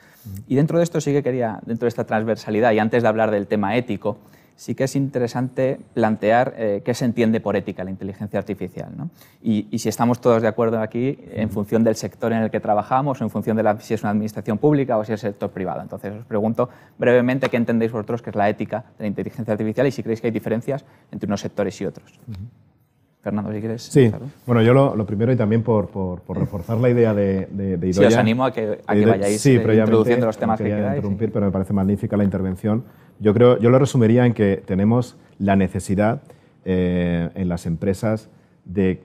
Y 0.47 0.55
dentro 0.55 0.77
de 0.77 0.85
esto 0.85 1.01
sí 1.01 1.13
que 1.13 1.23
quería, 1.23 1.61
dentro 1.65 1.87
de 1.87 1.89
esta 1.89 2.05
transversalidad, 2.05 2.73
y 2.73 2.79
antes 2.79 3.03
de 3.03 3.09
hablar 3.09 3.31
del 3.31 3.47
tema 3.47 3.75
ético, 3.75 4.19
sí 4.61 4.75
que 4.75 4.85
es 4.85 4.95
interesante 4.95 5.81
plantear 5.95 6.53
eh, 6.59 6.83
qué 6.85 6.93
se 6.93 7.07
entiende 7.07 7.41
por 7.41 7.57
ética 7.57 7.83
la 7.83 7.91
inteligencia 7.91 8.39
artificial. 8.39 8.91
Y, 9.43 9.79
si 9.79 9.89
estamos 9.89 10.21
todos 10.21 10.43
de 10.43 10.49
acuerdo 10.49 10.81
aquí 10.81 11.19
en 11.33 11.49
función 11.49 11.83
del 11.83 11.97
sector 11.97 12.31
en 12.35 12.43
el 12.43 12.51
que 12.51 12.61
trabajamos 12.61 13.23
o 13.23 13.25
en 13.25 13.31
función 13.31 13.57
de 13.57 13.77
si 13.79 13.95
es 13.95 14.03
una 14.03 14.11
administración 14.11 14.59
pública 14.59 14.99
o 14.99 15.05
si 15.05 15.15
es 15.15 15.25
el 15.25 15.31
sector 15.31 15.49
privado. 15.49 15.81
Entonces 15.81 16.13
os 16.13 16.27
pregunto 16.27 16.69
brevemente 16.99 17.49
qué 17.49 17.57
entendéis 17.57 17.91
vosotros 17.91 18.21
que 18.21 18.29
es 18.29 18.37
la 18.37 18.51
ética 18.51 18.85
de 18.99 19.05
la 19.05 19.07
inteligencia 19.07 19.53
artificial 19.53 19.87
y 19.87 19.93
si 19.93 20.03
creéis 20.03 20.21
que 20.21 20.27
hay 20.27 20.31
diferencias 20.31 20.85
entre 21.11 21.27
unos 21.27 21.41
sectores 21.41 21.81
y 21.81 21.87
otros. 21.87 22.21
Fernando, 23.23 23.53
si 23.53 23.61
quieres. 23.61 23.83
Sí, 23.83 24.13
bueno, 24.47 24.61
yo 24.61 24.75
lo, 24.75 25.07
primero 25.07 25.33
y 25.33 25.37
también 25.37 25.63
por, 25.63 25.89
reforzar 26.29 26.77
la 26.77 26.91
idea 26.91 27.15
de, 27.15 27.49
de, 27.51 27.77
Idoia. 27.77 27.93
Sí, 27.93 28.15
os 28.15 28.17
animo 28.17 28.45
a 28.45 28.53
que, 28.53 28.79
a 28.87 28.95
que 28.95 29.07
vayáis 29.07 29.41
sí, 29.41 29.57
eh, 29.57 29.75
introduciendo 29.75 30.27
los 30.27 30.37
temas 30.37 30.59
que 30.59 30.65
queráis. 30.65 30.97
interrumpir, 30.97 31.33
pero 31.33 31.47
me 31.47 31.53
parece 31.53 31.73
magnífica 31.73 32.17
la 32.19 32.25
intervención. 32.25 32.85
Yo, 33.21 33.35
creo, 33.35 33.59
yo 33.59 33.71
lo 33.71 33.79
resumiría 33.79 34.25
en 34.25 34.33
que 34.33 34.63
tenemos 34.65 35.17
la 35.39 35.55
necesidad 35.55 36.23
eh, 36.65 37.29
en 37.35 37.49
las 37.49 37.67
empresas 37.67 38.31
de 38.65 39.03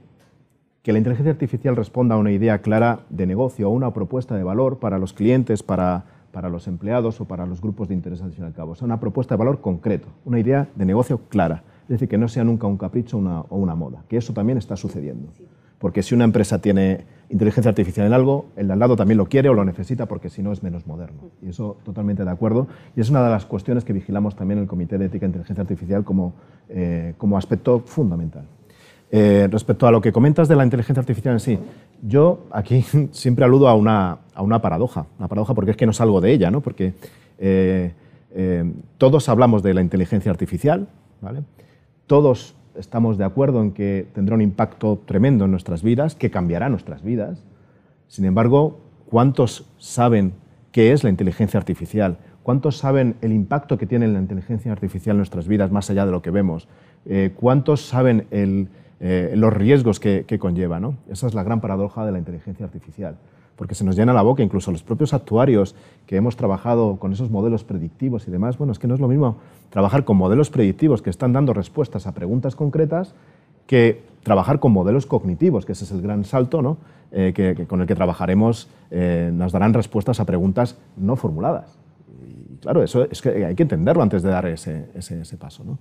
que 0.83 0.93
la 0.93 0.99
inteligencia 0.99 1.31
artificial 1.31 1.75
responda 1.75 2.15
a 2.15 2.17
una 2.17 2.31
idea 2.31 2.59
clara 2.59 3.01
de 3.09 3.25
negocio, 3.25 3.67
a 3.67 3.69
una 3.69 3.91
propuesta 3.93 4.35
de 4.35 4.43
valor 4.43 4.79
para 4.79 4.99
los 4.99 5.13
clientes, 5.13 5.63
para, 5.63 6.05
para 6.31 6.49
los 6.49 6.67
empleados 6.67 7.19
o 7.19 7.25
para 7.25 7.45
los 7.45 7.59
grupos 7.59 7.89
de 7.89 7.95
interés 7.95 8.21
al 8.21 8.31
fin 8.31 8.43
y 8.45 8.47
al 8.47 8.53
cabo. 8.53 8.71
O 8.71 8.75
sea, 8.75 8.85
una 8.85 8.99
propuesta 8.99 9.35
de 9.35 9.39
valor 9.39 9.61
concreto, 9.61 10.07
una 10.23 10.39
idea 10.39 10.69
de 10.75 10.85
negocio 10.85 11.21
clara. 11.27 11.63
Es 11.83 11.89
decir, 11.89 12.07
que 12.07 12.17
no 12.17 12.27
sea 12.27 12.43
nunca 12.43 12.67
un 12.67 12.77
capricho 12.77 13.17
o 13.17 13.57
una 13.57 13.75
moda, 13.75 14.03
que 14.07 14.17
eso 14.17 14.33
también 14.33 14.57
está 14.57 14.77
sucediendo. 14.77 15.29
Porque 15.79 16.03
si 16.03 16.15
una 16.15 16.23
empresa 16.23 16.59
tiene 16.59 17.05
inteligencia 17.29 17.69
artificial 17.69 18.07
en 18.07 18.13
algo, 18.13 18.45
el 18.55 18.67
de 18.67 18.73
al 18.73 18.79
lado 18.79 18.95
también 18.95 19.17
lo 19.17 19.25
quiere 19.25 19.49
o 19.49 19.53
lo 19.53 19.65
necesita 19.65 20.05
porque 20.05 20.29
si 20.29 20.41
no 20.41 20.51
es 20.51 20.63
menos 20.63 20.85
moderno. 20.87 21.29
Y 21.41 21.49
eso 21.49 21.77
totalmente 21.83 22.23
de 22.23 22.31
acuerdo. 22.31 22.67
Y 22.95 23.01
es 23.01 23.09
una 23.09 23.23
de 23.23 23.29
las 23.29 23.45
cuestiones 23.45 23.83
que 23.83 23.93
vigilamos 23.93 24.35
también 24.35 24.59
el 24.59 24.67
Comité 24.67 24.97
de 24.97 25.05
Ética 25.05 25.25
e 25.25 25.29
Inteligencia 25.29 25.61
Artificial 25.61 26.03
como, 26.03 26.33
eh, 26.69 27.13
como 27.17 27.37
aspecto 27.37 27.79
fundamental. 27.79 28.45
Eh, 29.11 29.47
respecto 29.51 29.87
a 29.87 29.91
lo 29.91 30.01
que 30.01 30.11
comentas 30.11 30.47
de 30.47 30.55
la 30.55 30.63
inteligencia 30.63 30.99
artificial 30.99 31.33
en 31.35 31.39
sí, 31.39 31.59
yo 32.01 32.45
aquí 32.51 32.83
siempre 33.11 33.45
aludo 33.45 33.67
a 33.67 33.75
una, 33.75 34.19
a 34.33 34.41
una 34.41 34.61
paradoja, 34.61 35.05
una 35.19 35.27
paradoja 35.27 35.53
porque 35.53 35.71
es 35.71 35.77
que 35.77 35.85
no 35.85 35.93
salgo 35.93 36.21
de 36.21 36.31
ella, 36.31 36.51
¿no? 36.51 36.61
porque 36.61 36.93
eh, 37.37 37.93
todos 38.97 39.29
hablamos 39.29 39.63
de 39.63 39.73
la 39.73 39.81
inteligencia 39.81 40.31
artificial, 40.31 40.87
¿vale? 41.21 41.43
todos 42.07 42.55
estamos 42.77 43.17
de 43.17 43.25
acuerdo 43.25 43.61
en 43.61 43.71
que 43.71 44.07
tendrá 44.13 44.35
un 44.35 44.41
impacto 44.41 45.01
tremendo 45.05 45.45
en 45.45 45.51
nuestras 45.51 45.83
vidas, 45.83 46.15
que 46.15 46.31
cambiará 46.31 46.69
nuestras 46.69 47.03
vidas. 47.03 47.43
Sin 48.07 48.25
embargo, 48.25 48.79
¿cuántos 49.09 49.69
saben 49.77 50.33
qué 50.71 50.91
es 50.91 51.03
la 51.03 51.09
inteligencia 51.09 51.59
artificial? 51.59 52.17
¿Cuántos 52.43 52.77
saben 52.77 53.15
el 53.21 53.31
impacto 53.31 53.77
que 53.77 53.87
tiene 53.87 54.07
la 54.07 54.19
inteligencia 54.19 54.71
artificial 54.71 55.15
en 55.15 55.17
nuestras 55.17 55.47
vidas 55.47 55.71
más 55.71 55.89
allá 55.89 56.05
de 56.05 56.11
lo 56.11 56.21
que 56.21 56.31
vemos? 56.31 56.67
Eh, 57.05 57.31
¿Cuántos 57.35 57.81
saben 57.85 58.27
eh, 58.31 59.33
los 59.35 59.53
riesgos 59.53 59.99
que, 59.99 60.25
conlleva? 60.39 60.79
Esa 61.09 61.27
es 61.27 61.33
la 61.33 61.43
gran 61.43 61.61
paradoja 61.61 62.05
de 62.05 62.11
la 62.11 62.19
inteligencia 62.19 62.65
artificial 62.65 63.17
porque 63.55 63.75
se 63.75 63.83
nos 63.83 63.95
llena 63.95 64.13
la 64.13 64.21
boca, 64.21 64.43
incluso 64.43 64.71
los 64.71 64.83
propios 64.83 65.13
actuarios 65.13 65.75
que 66.05 66.17
hemos 66.17 66.35
trabajado 66.35 66.97
con 66.97 67.13
esos 67.13 67.29
modelos 67.29 67.63
predictivos 67.63 68.27
y 68.27 68.31
demás, 68.31 68.57
bueno, 68.57 68.73
es 68.73 68.79
que 68.79 68.87
no 68.87 68.95
es 68.95 68.99
lo 68.99 69.07
mismo 69.07 69.37
trabajar 69.69 70.03
con 70.03 70.17
modelos 70.17 70.49
predictivos 70.49 71.01
que 71.01 71.09
están 71.09 71.33
dando 71.33 71.53
respuestas 71.53 72.07
a 72.07 72.13
preguntas 72.13 72.55
concretas 72.55 73.13
que 73.67 74.03
trabajar 74.23 74.59
con 74.59 74.71
modelos 74.71 75.05
cognitivos, 75.05 75.65
que 75.65 75.71
ese 75.71 75.85
es 75.85 75.91
el 75.91 76.01
gran 76.01 76.23
salto 76.25 76.61
¿no? 76.61 76.77
Eh, 77.11 77.33
que, 77.33 77.65
con 77.67 77.81
el 77.81 77.87
que 77.87 77.95
trabajaremos, 77.95 78.67
eh, 78.91 79.29
nos 79.33 79.51
darán 79.51 79.73
respuestas 79.73 80.19
a 80.19 80.25
preguntas 80.25 80.77
no 80.97 81.15
formuladas. 81.15 81.77
Y 82.27 82.57
claro, 82.57 82.83
eso 82.83 83.07
es 83.09 83.21
que 83.21 83.45
hay 83.45 83.55
que 83.55 83.63
entenderlo 83.63 84.03
antes 84.03 84.21
de 84.23 84.29
dar 84.29 84.45
ese, 84.47 84.89
ese, 84.95 85.37
paso. 85.37 85.63
¿no? 85.63 85.77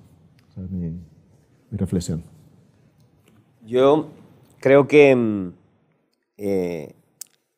Esa 0.51 0.63
es 0.63 0.71
mi, 0.71 0.93
reflexión. 1.73 2.23
Yo 3.67 4.11
creo 4.61 4.87
que 4.87 5.17
mm, 5.17 5.53
eh, 6.37 6.95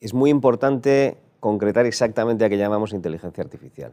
es 0.00 0.14
muy 0.14 0.30
importante 0.30 1.16
concretar 1.40 1.86
exactamente 1.86 2.44
a 2.44 2.48
qué 2.48 2.58
llamamos 2.58 2.92
inteligencia 2.92 3.42
artificial. 3.42 3.92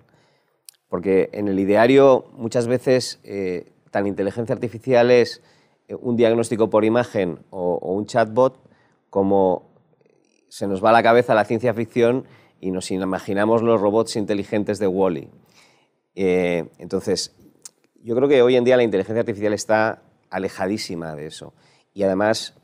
Porque 0.87 1.29
en 1.33 1.47
el 1.47 1.59
ideario 1.59 2.25
muchas 2.33 2.67
veces 2.67 3.19
eh, 3.23 3.71
tan 3.91 4.07
inteligencia 4.07 4.53
artificial 4.53 5.11
es 5.11 5.41
eh, 5.87 5.95
un 5.95 6.15
diagnóstico 6.15 6.69
por 6.69 6.85
imagen 6.85 7.39
o, 7.49 7.77
un 7.77 8.05
chatbot 8.05 8.59
como 9.09 9.71
se 10.49 10.67
nos 10.67 10.83
va 10.83 10.89
a 10.89 10.93
la 10.93 11.03
cabeza 11.03 11.33
la 11.35 11.45
ciencia 11.45 11.73
ficción 11.73 12.25
y 12.59 12.71
nos 12.71 12.91
imaginamos 12.91 13.61
los 13.61 13.81
robots 13.81 14.15
inteligentes 14.15 14.79
de 14.79 14.87
Wally. 14.87 15.21
-E. 15.21 15.29
Eh, 16.15 16.69
entonces, 16.77 17.35
yo 18.03 18.15
creo 18.15 18.27
que 18.27 18.41
hoy 18.41 18.55
en 18.55 18.63
día 18.63 18.77
la 18.77 18.83
inteligencia 18.83 19.21
artificial 19.21 19.53
está 19.53 20.03
alejadísima 20.29 21.15
de 21.15 21.27
eso. 21.27 21.53
Y 21.93 22.03
además, 22.03 22.55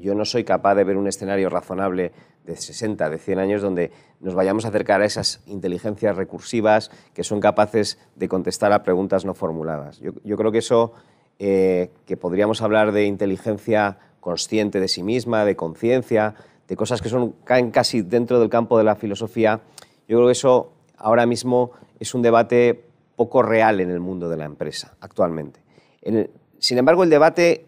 yo 0.00 0.14
no 0.14 0.24
soy 0.24 0.44
capaz 0.44 0.74
de 0.74 0.84
ver 0.84 0.96
un 0.96 1.06
escenario 1.06 1.48
razonable 1.48 2.12
de 2.44 2.56
60, 2.56 3.08
de 3.08 3.18
100 3.18 3.38
años, 3.38 3.62
donde 3.62 3.90
nos 4.20 4.34
vayamos 4.34 4.64
a 4.64 4.68
acercar 4.68 5.00
a 5.00 5.04
esas 5.04 5.40
inteligencias 5.46 6.16
recursivas 6.16 6.90
que 7.14 7.24
son 7.24 7.40
capaces 7.40 7.98
de 8.16 8.28
contestar 8.28 8.72
a 8.72 8.82
preguntas 8.82 9.24
no 9.24 9.34
formuladas. 9.34 10.00
Yo, 10.00 10.36
creo 10.36 10.52
que 10.52 10.58
eso, 10.58 10.92
eh, 11.38 11.90
que 12.06 12.16
podríamos 12.16 12.62
hablar 12.62 12.92
de 12.92 13.04
inteligencia 13.04 13.98
consciente 14.20 14.80
de 14.80 14.88
sí 14.88 15.02
misma, 15.02 15.44
de 15.44 15.56
conciencia, 15.56 16.34
de 16.68 16.76
cosas 16.76 17.02
que 17.02 17.08
son, 17.08 17.32
caen 17.44 17.70
casi 17.70 18.02
dentro 18.02 18.40
del 18.40 18.48
campo 18.48 18.78
de 18.78 18.84
la 18.84 18.96
filosofía, 18.96 19.60
yo 20.08 20.18
creo 20.18 20.26
que 20.26 20.32
eso 20.32 20.72
ahora 20.96 21.26
mismo 21.26 21.72
es 21.98 22.14
un 22.14 22.22
debate 22.22 22.84
poco 23.16 23.42
real 23.42 23.80
en 23.80 23.90
el 23.90 24.00
mundo 24.00 24.28
de 24.28 24.36
la 24.36 24.44
empresa 24.44 24.96
actualmente. 25.00 25.60
sin 26.58 26.78
embargo, 26.78 27.04
el 27.04 27.10
debate 27.10 27.66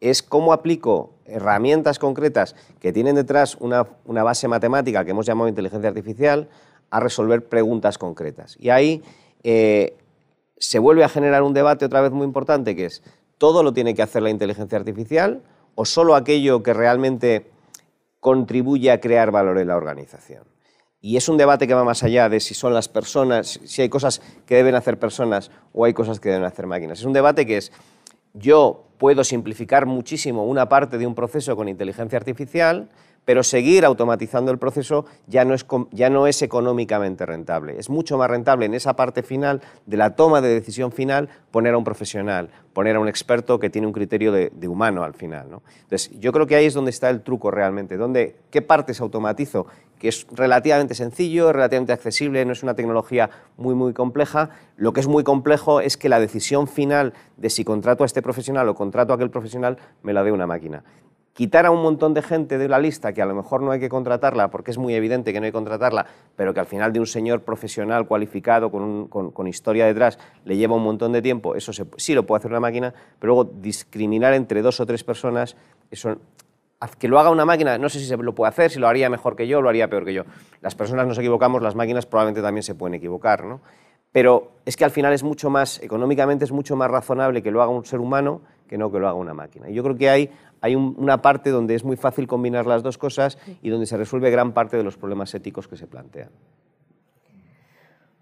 es 0.00 0.22
cómo 0.22 0.52
aplico 0.52 1.12
herramientas 1.28 1.98
concretas 1.98 2.54
que 2.80 2.92
tienen 2.92 3.14
detrás 3.14 3.56
una, 3.60 3.84
base 4.04 4.48
matemática 4.48 5.04
que 5.04 5.12
hemos 5.12 5.26
llamado 5.26 5.48
inteligencia 5.48 5.88
artificial 5.88 6.48
a 6.90 7.00
resolver 7.00 7.46
preguntas 7.46 7.98
concretas. 7.98 8.56
Y 8.58 8.70
ahí 8.70 9.02
eh, 9.42 9.96
se 10.56 10.78
vuelve 10.78 11.04
a 11.04 11.08
generar 11.08 11.42
un 11.42 11.54
debate 11.54 11.84
otra 11.84 12.00
vez 12.00 12.12
muy 12.12 12.24
importante 12.24 12.74
que 12.74 12.86
es, 12.86 13.02
¿todo 13.38 13.62
lo 13.62 13.72
tiene 13.72 13.94
que 13.94 14.02
hacer 14.02 14.22
la 14.22 14.30
inteligencia 14.30 14.78
artificial 14.78 15.42
o 15.74 15.84
solo 15.84 16.14
aquello 16.14 16.62
que 16.62 16.74
realmente 16.74 17.50
contribuye 18.20 18.90
a 18.90 19.00
crear 19.00 19.30
valor 19.30 19.58
en 19.58 19.68
la 19.68 19.76
organización? 19.76 20.44
Y 21.00 21.16
es 21.16 21.28
un 21.28 21.36
debate 21.36 21.68
que 21.68 21.74
va 21.74 21.84
más 21.84 22.02
allá 22.02 22.28
de 22.28 22.40
si 22.40 22.54
son 22.54 22.74
las 22.74 22.88
personas, 22.88 23.60
si 23.64 23.82
hay 23.82 23.88
cosas 23.88 24.20
que 24.46 24.56
deben 24.56 24.74
hacer 24.74 24.98
personas 24.98 25.50
o 25.72 25.84
hay 25.84 25.94
cosas 25.94 26.18
que 26.18 26.28
deben 26.28 26.44
hacer 26.44 26.66
máquinas. 26.66 26.98
Es 26.98 27.04
un 27.04 27.12
debate 27.12 27.46
que 27.46 27.58
es, 27.58 27.72
yo 28.38 28.84
puedo 28.98 29.24
simplificar 29.24 29.86
muchísimo 29.86 30.44
una 30.44 30.68
parte 30.68 30.98
de 30.98 31.06
un 31.06 31.14
proceso 31.14 31.56
con 31.56 31.68
inteligencia 31.68 32.18
artificial, 32.18 32.88
pero 33.24 33.42
seguir 33.42 33.84
automatizando 33.84 34.50
el 34.50 34.58
proceso 34.58 35.04
ya 35.26 35.44
no, 35.44 35.52
es, 35.54 35.66
ya 35.90 36.08
no 36.08 36.26
es 36.26 36.40
económicamente 36.40 37.26
rentable. 37.26 37.78
Es 37.78 37.90
mucho 37.90 38.16
más 38.16 38.30
rentable 38.30 38.66
en 38.66 38.74
esa 38.74 38.96
parte 38.96 39.22
final 39.22 39.60
de 39.84 39.96
la 39.98 40.16
toma 40.16 40.40
de 40.40 40.48
decisión 40.48 40.92
final 40.92 41.28
poner 41.50 41.74
a 41.74 41.78
un 41.78 41.84
profesional, 41.84 42.48
poner 42.72 42.96
a 42.96 43.00
un 43.00 43.08
experto 43.08 43.58
que 43.58 43.68
tiene 43.70 43.86
un 43.86 43.92
criterio 43.92 44.32
de, 44.32 44.68
humano 44.68 45.04
al 45.04 45.14
final. 45.14 45.46
Entonces, 45.82 46.10
yo 46.18 46.32
creo 46.32 46.46
que 46.46 46.56
ahí 46.56 46.66
es 46.66 46.74
donde 46.74 46.90
está 46.90 47.10
el 47.10 47.20
truco 47.20 47.50
realmente, 47.50 47.96
donde, 47.96 48.36
qué 48.50 48.62
partes 48.62 49.00
automatizo, 49.00 49.66
que 49.98 50.08
es 50.08 50.26
relativamente 50.32 50.94
sencillo, 50.94 51.52
relativamente 51.52 51.92
accesible, 51.92 52.44
no 52.44 52.52
es 52.52 52.62
una 52.62 52.74
tecnología 52.74 53.28
muy, 53.56 53.74
muy 53.74 53.92
compleja. 53.92 54.50
Lo 54.76 54.92
que 54.92 55.00
es 55.00 55.06
muy 55.06 55.24
complejo 55.24 55.80
es 55.80 55.96
que 55.96 56.08
la 56.08 56.20
decisión 56.20 56.68
final 56.68 57.12
de 57.36 57.50
si 57.50 57.64
contrato 57.64 58.04
a 58.04 58.06
este 58.06 58.22
profesional 58.22 58.68
o 58.68 58.74
contrato 58.74 59.12
a 59.12 59.16
aquel 59.16 59.30
profesional 59.30 59.76
me 60.02 60.12
la 60.12 60.22
dé 60.22 60.32
una 60.32 60.46
máquina 60.46 60.84
quitar 61.38 61.66
a 61.66 61.70
un 61.70 61.80
montón 61.80 62.14
de 62.14 62.22
gente 62.22 62.58
de 62.58 62.66
la 62.66 62.80
lista 62.80 63.12
que 63.12 63.22
a 63.22 63.24
lo 63.24 63.32
mejor 63.32 63.62
no 63.62 63.70
hay 63.70 63.78
que 63.78 63.88
contratarla 63.88 64.50
porque 64.50 64.72
es 64.72 64.76
muy 64.76 64.94
evidente 64.94 65.32
que 65.32 65.38
no 65.38 65.44
hay 65.46 65.52
que 65.52 65.56
contratarla, 65.56 66.04
pero 66.34 66.52
que 66.52 66.58
al 66.58 66.66
final 66.66 66.92
de 66.92 66.98
un 66.98 67.06
señor 67.06 67.42
profesional 67.42 68.08
cualificado 68.08 68.72
con, 68.72 69.46
historia 69.46 69.86
detrás 69.86 70.18
le 70.44 70.56
lleva 70.56 70.74
un 70.74 70.82
montón 70.82 71.12
de 71.12 71.22
tiempo, 71.22 71.54
eso 71.54 71.70
sí 71.96 72.12
lo 72.12 72.26
puede 72.26 72.40
hacer 72.40 72.50
una 72.50 72.58
máquina, 72.58 72.92
pero 73.20 73.34
luego 73.34 73.50
discriminar 73.62 74.34
entre 74.34 74.62
dos 74.62 74.80
o 74.80 74.86
tres 74.86 75.04
personas, 75.04 75.54
que 76.98 77.06
lo 77.06 77.20
haga 77.20 77.30
una 77.30 77.44
máquina, 77.44 77.78
no 77.78 77.88
sé 77.88 78.00
si 78.00 78.06
se 78.06 78.16
lo 78.16 78.34
puede 78.34 78.48
hacer, 78.48 78.72
si 78.72 78.80
lo 78.80 78.88
haría 78.88 79.08
mejor 79.08 79.36
que 79.36 79.46
yo, 79.46 79.62
lo 79.62 79.68
haría 79.68 79.88
peor 79.88 80.04
que 80.04 80.14
yo. 80.14 80.24
Las 80.60 80.74
personas 80.74 81.06
nos 81.06 81.18
equivocamos, 81.18 81.62
las 81.62 81.76
máquinas 81.76 82.04
probablemente 82.04 82.42
también 82.42 82.64
se 82.64 82.74
pueden 82.74 82.94
equivocar, 82.94 83.44
¿no? 83.44 83.60
Pero 84.10 84.52
es 84.64 84.76
que 84.76 84.84
al 84.84 84.90
final 84.90 85.12
es 85.12 85.22
mucho 85.22 85.50
más, 85.50 85.80
económicamente 85.82 86.44
es 86.44 86.50
mucho 86.50 86.74
más 86.74 86.90
razonable 86.90 87.42
que 87.44 87.52
lo 87.52 87.62
haga 87.62 87.70
un 87.70 87.84
ser 87.84 88.00
humano 88.00 88.40
que 88.68 88.78
no 88.78 88.92
que 88.92 88.98
lo 88.98 89.08
haga 89.08 89.16
una 89.16 89.34
máquina. 89.34 89.68
Y 89.68 89.74
yo 89.74 89.82
creo 89.82 89.96
que 89.96 90.10
hay 90.10 90.30
hay 90.60 90.74
una 90.74 91.22
parte 91.22 91.50
donde 91.50 91.74
es 91.74 91.84
muy 91.84 91.96
fácil 91.96 92.26
combinar 92.26 92.66
las 92.66 92.82
dos 92.82 92.98
cosas 92.98 93.38
y 93.62 93.70
donde 93.70 93.86
se 93.86 93.96
resuelve 93.96 94.30
gran 94.30 94.52
parte 94.52 94.76
de 94.76 94.82
los 94.82 94.96
problemas 94.96 95.34
éticos 95.34 95.68
que 95.68 95.76
se 95.76 95.86
plantean. 95.86 96.30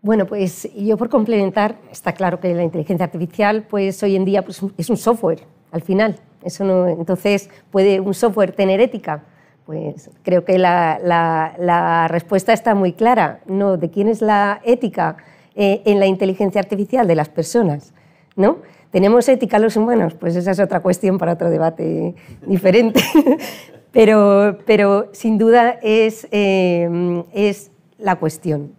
Bueno, 0.02 0.26
pues 0.26 0.68
yo 0.74 0.96
por 0.96 1.08
complementar, 1.08 1.76
está 1.90 2.12
claro 2.12 2.38
que 2.38 2.54
la 2.54 2.62
inteligencia 2.62 3.04
artificial 3.04 3.66
pues 3.68 4.02
hoy 4.02 4.14
en 4.14 4.24
día 4.24 4.42
pues, 4.42 4.60
es 4.76 4.90
un 4.90 4.96
software, 4.96 5.40
al 5.72 5.82
final. 5.82 6.16
Eso 6.44 6.64
no, 6.64 6.86
entonces, 6.86 7.50
¿puede 7.72 7.98
un 7.98 8.14
software 8.14 8.52
tener 8.52 8.80
ética? 8.80 9.24
Pues 9.64 10.10
creo 10.22 10.44
que 10.44 10.58
la, 10.58 11.00
la, 11.02 12.06
respuesta 12.06 12.52
está 12.52 12.76
muy 12.76 12.92
clara. 12.92 13.40
No, 13.46 13.76
¿de 13.76 13.90
quién 13.90 14.06
es 14.06 14.22
la 14.22 14.60
ética 14.62 15.16
eh, 15.56 15.82
en 15.84 15.98
la 15.98 16.06
inteligencia 16.06 16.60
artificial? 16.60 17.08
De 17.08 17.16
las 17.16 17.28
personas, 17.28 17.92
¿no? 18.36 18.58
¿Tenemos 18.96 19.28
ética 19.28 19.58
los 19.58 19.76
humanos? 19.76 20.14
Pues 20.14 20.36
esa 20.36 20.52
es 20.52 20.58
otra 20.58 20.80
cuestión 20.80 21.18
para 21.18 21.34
otro 21.34 21.50
debate 21.50 22.14
diferente. 22.46 22.98
pero, 23.92 24.56
pero 24.64 25.10
sin 25.12 25.36
duda 25.36 25.78
es, 25.82 26.26
eh, 26.30 27.22
es 27.34 27.72
la 27.98 28.16
cuestión. 28.16 28.72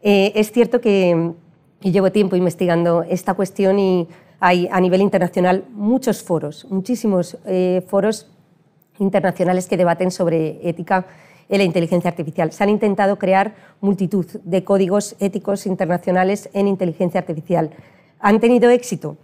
Eh, 0.00 0.32
es 0.36 0.52
cierto 0.52 0.80
que 0.80 1.34
llevo 1.82 2.10
tiempo 2.10 2.34
investigando 2.34 3.02
esta 3.02 3.34
cuestión 3.34 3.78
y 3.78 4.08
hay 4.40 4.70
a 4.72 4.80
nivel 4.80 5.02
internacional 5.02 5.64
muchos 5.74 6.22
foros, 6.22 6.66
muchísimos 6.70 7.36
eh, 7.44 7.84
foros 7.88 8.26
internacionales 8.98 9.68
que 9.68 9.76
debaten 9.76 10.10
sobre 10.10 10.66
ética 10.66 11.04
en 11.50 11.58
la 11.58 11.64
inteligencia 11.64 12.08
artificial. 12.08 12.52
Se 12.52 12.64
han 12.64 12.70
intentado 12.70 13.18
crear 13.18 13.54
multitud 13.82 14.24
de 14.44 14.64
códigos 14.64 15.14
éticos 15.20 15.66
internacionales 15.66 16.48
en 16.54 16.68
inteligencia 16.68 17.20
artificial. 17.20 17.68
¿Han 18.18 18.40
tenido 18.40 18.70
éxito? 18.70 19.18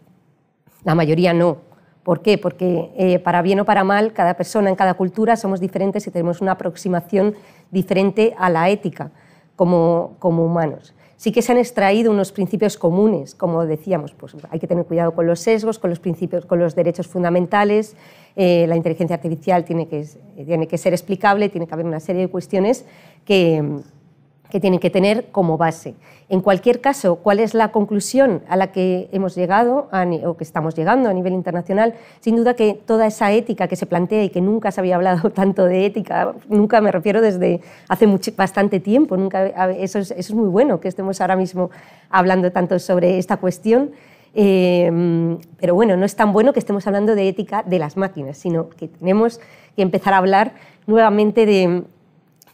La 0.85 0.94
mayoría 0.94 1.33
no. 1.33 1.59
¿Por 2.03 2.20
qué? 2.20 2.37
Porque 2.37 2.92
eh, 2.97 3.18
para 3.18 3.40
bien 3.40 3.61
o 3.61 3.64
para 3.64 3.83
mal, 3.83 4.12
cada 4.12 4.35
persona 4.35 4.68
en 4.68 4.77
cada 4.77 4.94
cultura 4.94 5.37
somos 5.37 5.59
diferentes 5.59 6.07
y 6.07 6.11
tenemos 6.11 6.42
una 6.42 6.53
aproximación 6.53 7.35
diferente 7.70 8.35
a 8.38 8.51
la 8.51 8.68
ética 8.68 9.11
como, 9.57 10.16
como 10.18 10.44
humanos. 10.44 10.94
sí 11.16 11.33
que 11.33 11.40
se 11.40 11.53
han 11.53 11.59
extraído 11.59 12.11
unos 12.11 12.33
principios 12.33 12.77
comunes, 12.77 13.35
como 13.35 13.64
decíamos, 13.64 14.12
pues 14.12 14.37
hay 14.51 14.61
que 14.61 14.66
tener 14.66 14.85
cuidado 14.85 15.14
con 15.14 15.27
los 15.27 15.40
sesgos, 15.40 15.79
con 15.79 15.88
los 15.88 16.01
principios, 16.01 16.44
con 16.44 16.59
los 16.59 16.75
derechos 16.75 17.07
fundamentales, 17.07 17.97
eh, 18.37 18.66
la 18.68 18.77
inteligencia 18.77 19.16
artificial 19.16 19.64
tiene 19.64 19.88
que, 19.88 20.07
tiene 20.44 20.66
que 20.66 20.77
ser 20.77 20.92
explicable, 20.92 21.49
tiene 21.49 21.66
que 21.66 21.73
haber 21.73 21.87
una 21.87 22.01
serie 22.01 22.23
de 22.23 22.29
cuestiones 22.29 22.85
que, 23.25 23.62
que 24.54 24.60
tienen 24.60 24.78
que 24.78 24.88
tener 24.88 25.32
como 25.32 25.58
base. 25.58 25.96
En 26.28 26.40
cualquier 26.40 26.80
caso, 26.80 27.16
¿cuál 27.16 27.40
es 27.40 27.54
la 27.54 27.72
conclusión 27.72 28.42
a 28.48 28.56
la 28.56 28.70
que 28.70 29.08
hemos 29.10 29.34
llegado 29.34 29.88
o 30.24 30.36
que 30.36 30.44
estamos 30.44 30.76
llegando 30.76 31.10
a 31.10 31.12
nivel 31.12 31.32
internacional? 31.32 31.94
Sin 32.20 32.36
duda 32.36 32.54
que 32.54 32.74
toda 32.74 33.08
esa 33.08 33.32
ética 33.32 33.66
que 33.66 33.74
se 33.74 33.86
plantea 33.86 34.22
y 34.22 34.30
que 34.30 34.40
nunca 34.40 34.70
se 34.70 34.80
había 34.80 34.94
hablado 34.94 35.30
tanto 35.34 35.64
de 35.64 35.86
ética, 35.86 36.36
nunca 36.48 36.80
me 36.80 36.92
refiero 36.92 37.20
desde 37.20 37.62
hace 37.88 38.06
mucho, 38.06 38.30
bastante 38.36 38.78
tiempo, 38.78 39.16
nunca, 39.16 39.44
eso, 39.70 39.98
es, 39.98 40.12
eso 40.12 40.32
es 40.32 40.34
muy 40.34 40.48
bueno 40.48 40.78
que 40.78 40.86
estemos 40.86 41.20
ahora 41.20 41.34
mismo 41.34 41.70
hablando 42.08 42.52
tanto 42.52 42.78
sobre 42.78 43.18
esta 43.18 43.38
cuestión. 43.38 43.90
Eh, 44.36 45.36
pero 45.58 45.74
bueno, 45.74 45.96
no 45.96 46.06
es 46.06 46.14
tan 46.14 46.32
bueno 46.32 46.52
que 46.52 46.60
estemos 46.60 46.86
hablando 46.86 47.16
de 47.16 47.26
ética 47.26 47.64
de 47.64 47.80
las 47.80 47.96
máquinas, 47.96 48.38
sino 48.38 48.68
que 48.68 48.86
tenemos 48.86 49.40
que 49.74 49.82
empezar 49.82 50.14
a 50.14 50.18
hablar 50.18 50.52
nuevamente 50.86 51.44
de, 51.44 51.82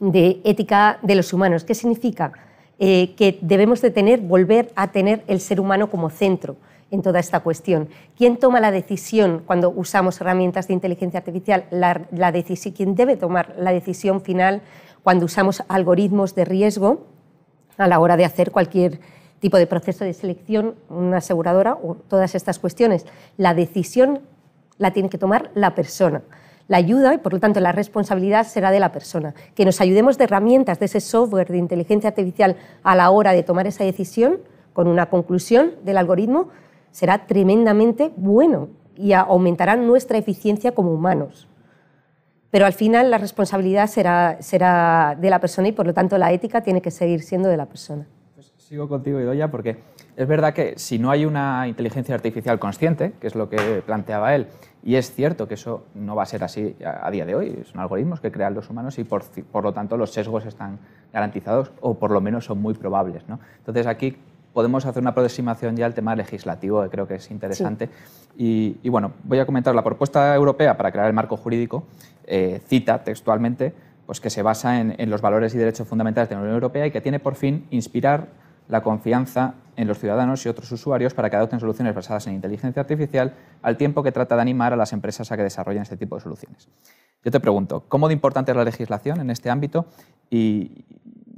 de 0.00 0.40
ética 0.44 0.98
de 1.02 1.14
los 1.14 1.32
humanos. 1.32 1.64
¿Qué 1.64 1.74
significa? 1.74 2.32
Eh, 2.78 3.14
que 3.14 3.38
debemos 3.42 3.82
de 3.82 3.90
tener, 3.90 4.20
volver 4.20 4.72
a 4.74 4.90
tener 4.90 5.22
el 5.26 5.40
ser 5.40 5.60
humano 5.60 5.90
como 5.90 6.08
centro 6.08 6.56
en 6.90 7.02
toda 7.02 7.20
esta 7.20 7.40
cuestión. 7.40 7.90
¿Quién 8.16 8.38
toma 8.38 8.58
la 8.58 8.70
decisión 8.70 9.42
cuando 9.46 9.70
usamos 9.70 10.20
herramientas 10.20 10.66
de 10.66 10.74
inteligencia 10.74 11.18
artificial? 11.18 11.66
La, 11.70 12.06
la 12.10 12.32
¿Quién 12.32 12.94
debe 12.94 13.16
tomar 13.16 13.54
la 13.58 13.72
decisión 13.72 14.22
final 14.22 14.62
cuando 15.02 15.26
usamos 15.26 15.62
algoritmos 15.68 16.34
de 16.34 16.46
riesgo 16.46 17.06
a 17.76 17.86
la 17.86 18.00
hora 18.00 18.16
de 18.16 18.24
hacer 18.24 18.50
cualquier 18.50 18.98
tipo 19.40 19.58
de 19.58 19.66
proceso 19.66 20.04
de 20.04 20.14
selección, 20.14 20.74
una 20.88 21.18
aseguradora 21.18 21.74
o 21.74 21.96
todas 22.08 22.34
estas 22.34 22.58
cuestiones? 22.58 23.04
La 23.36 23.52
decisión 23.52 24.20
la 24.78 24.92
tiene 24.92 25.10
que 25.10 25.18
tomar 25.18 25.50
la 25.54 25.74
persona 25.74 26.22
la 26.70 26.76
ayuda 26.76 27.14
y 27.14 27.18
por 27.18 27.32
lo 27.32 27.40
tanto 27.40 27.58
la 27.58 27.72
responsabilidad 27.72 28.46
será 28.46 28.70
de 28.70 28.78
la 28.78 28.92
persona. 28.92 29.34
Que 29.56 29.64
nos 29.64 29.80
ayudemos 29.80 30.18
de 30.18 30.24
herramientas, 30.24 30.78
de 30.78 30.86
ese 30.86 31.00
software 31.00 31.48
de 31.48 31.58
inteligencia 31.58 32.10
artificial 32.10 32.54
a 32.84 32.94
la 32.94 33.10
hora 33.10 33.32
de 33.32 33.42
tomar 33.42 33.66
esa 33.66 33.82
decisión 33.82 34.38
con 34.72 34.86
una 34.86 35.06
conclusión 35.06 35.72
del 35.84 35.98
algoritmo 35.98 36.48
será 36.92 37.26
tremendamente 37.26 38.12
bueno 38.16 38.68
y 38.94 39.14
aumentará 39.14 39.74
nuestra 39.74 40.16
eficiencia 40.16 40.72
como 40.72 40.92
humanos. 40.92 41.48
Pero 42.52 42.66
al 42.66 42.72
final 42.72 43.10
la 43.10 43.18
responsabilidad 43.18 43.88
será, 43.88 44.36
será 44.40 45.18
de 45.20 45.28
la 45.28 45.40
persona 45.40 45.66
y 45.66 45.72
por 45.72 45.86
lo 45.86 45.92
tanto 45.92 46.18
la 46.18 46.30
ética 46.30 46.60
tiene 46.60 46.80
que 46.80 46.92
seguir 46.92 47.22
siendo 47.22 47.48
de 47.48 47.56
la 47.56 47.66
persona. 47.66 48.06
Pues 48.36 48.52
sigo 48.58 48.88
contigo, 48.88 49.18
Idoya, 49.18 49.50
porque 49.50 49.78
es 50.16 50.28
verdad 50.28 50.54
que 50.54 50.74
si 50.76 51.00
no 51.00 51.10
hay 51.10 51.24
una 51.24 51.66
inteligencia 51.66 52.14
artificial 52.14 52.60
consciente, 52.60 53.14
que 53.20 53.26
es 53.26 53.34
lo 53.34 53.48
que 53.48 53.82
planteaba 53.84 54.36
él, 54.36 54.46
y 54.82 54.94
es 54.94 55.12
cierto 55.12 55.46
que 55.46 55.54
eso 55.54 55.84
no 55.94 56.16
va 56.16 56.22
a 56.22 56.26
ser 56.26 56.42
así 56.42 56.74
a, 56.84 57.10
día 57.10 57.26
de 57.26 57.34
hoy. 57.34 57.62
Son 57.70 57.80
algoritmos 57.80 58.20
que 58.20 58.32
crean 58.32 58.54
los 58.54 58.70
humanos 58.70 58.98
y 58.98 59.04
por, 59.04 59.24
por, 59.52 59.64
lo 59.64 59.72
tanto 59.72 59.96
los 59.96 60.10
sesgos 60.10 60.46
están 60.46 60.78
garantizados 61.12 61.70
o 61.80 61.94
por 61.94 62.10
lo 62.10 62.20
menos 62.20 62.46
son 62.46 62.62
muy 62.62 62.74
probables. 62.74 63.28
¿no? 63.28 63.38
Entonces 63.58 63.86
aquí 63.86 64.16
podemos 64.54 64.86
hacer 64.86 65.02
una 65.02 65.10
aproximación 65.10 65.76
ya 65.76 65.86
al 65.86 65.94
tema 65.94 66.16
legislativo, 66.16 66.82
que 66.82 66.88
creo 66.88 67.06
que 67.06 67.16
es 67.16 67.30
interesante. 67.30 67.90
Y, 68.36 68.78
y, 68.82 68.88
bueno, 68.88 69.12
voy 69.24 69.38
a 69.38 69.46
comentar 69.46 69.74
la 69.74 69.84
propuesta 69.84 70.34
europea 70.34 70.76
para 70.76 70.90
crear 70.90 71.06
el 71.06 71.12
marco 71.12 71.36
jurídico. 71.36 71.84
Eh, 72.24 72.60
cita 72.66 73.02
textualmente 73.04 73.72
pues 74.06 74.20
que 74.20 74.30
se 74.30 74.42
basa 74.42 74.80
en, 74.80 74.94
en 74.98 75.08
los 75.10 75.20
valores 75.20 75.54
y 75.54 75.58
derechos 75.58 75.86
fundamentales 75.86 76.28
de 76.28 76.34
la 76.34 76.40
Unión 76.40 76.54
Europea 76.54 76.86
y 76.86 76.90
que 76.90 77.00
tiene 77.00 77.20
por 77.20 77.36
fin 77.36 77.66
inspirar 77.70 78.28
la 78.68 78.82
confianza 78.82 79.54
en 79.76 79.88
los 79.88 79.98
ciudadanos 79.98 80.44
y 80.44 80.48
otros 80.48 80.70
usuarios 80.72 81.14
para 81.14 81.30
que 81.30 81.36
adopten 81.36 81.58
soluciones 81.60 81.94
basadas 81.94 82.26
en 82.26 82.34
inteligencia 82.34 82.80
artificial, 82.80 83.32
al 83.62 83.76
tiempo 83.76 84.02
que 84.02 84.12
trata 84.12 84.36
de 84.36 84.42
animar 84.42 84.72
a 84.72 84.76
las 84.76 84.92
empresas 84.92 85.30
a 85.32 85.36
que 85.36 85.42
desarrollen 85.42 85.82
este 85.82 85.96
tipo 85.96 86.16
de 86.16 86.22
soluciones. 86.22 86.68
Yo 87.24 87.30
te 87.30 87.40
pregunto, 87.40 87.84
¿cómo 87.88 88.08
de 88.08 88.14
importante 88.14 88.50
es 88.50 88.56
la 88.56 88.64
legislación 88.64 89.20
en 89.20 89.30
este 89.30 89.50
ámbito 89.50 89.86
y, 90.30 90.84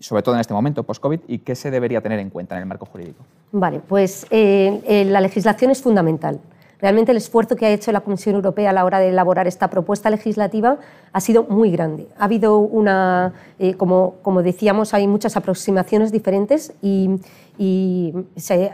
sobre 0.00 0.22
todo 0.22 0.34
en 0.34 0.40
este 0.40 0.54
momento 0.54 0.82
post-COVID, 0.82 1.20
y 1.28 1.38
qué 1.38 1.54
se 1.54 1.70
debería 1.70 2.00
tener 2.00 2.18
en 2.18 2.30
cuenta 2.30 2.56
en 2.56 2.62
el 2.62 2.66
marco 2.66 2.86
jurídico? 2.86 3.24
Vale, 3.52 3.80
pues 3.80 4.26
eh, 4.30 4.82
eh, 4.86 5.04
la 5.04 5.20
legislación 5.20 5.70
es 5.70 5.82
fundamental. 5.82 6.40
Realmente 6.82 7.12
el 7.12 7.18
esfuerzo 7.18 7.54
que 7.54 7.64
ha 7.64 7.70
hecho 7.70 7.92
la 7.92 8.00
Comisión 8.00 8.34
Europea 8.34 8.70
a 8.70 8.72
la 8.72 8.84
hora 8.84 8.98
de 8.98 9.10
elaborar 9.10 9.46
esta 9.46 9.70
propuesta 9.70 10.10
legislativa 10.10 10.78
ha 11.12 11.20
sido 11.20 11.44
muy 11.44 11.70
grande. 11.70 12.08
Ha 12.18 12.24
habido 12.24 12.58
una, 12.58 13.34
eh, 13.60 13.74
como, 13.74 14.42
decíamos, 14.42 14.92
hay 14.92 15.06
muchas 15.06 15.36
aproximaciones 15.36 16.10
diferentes 16.10 16.74
y, 16.82 17.08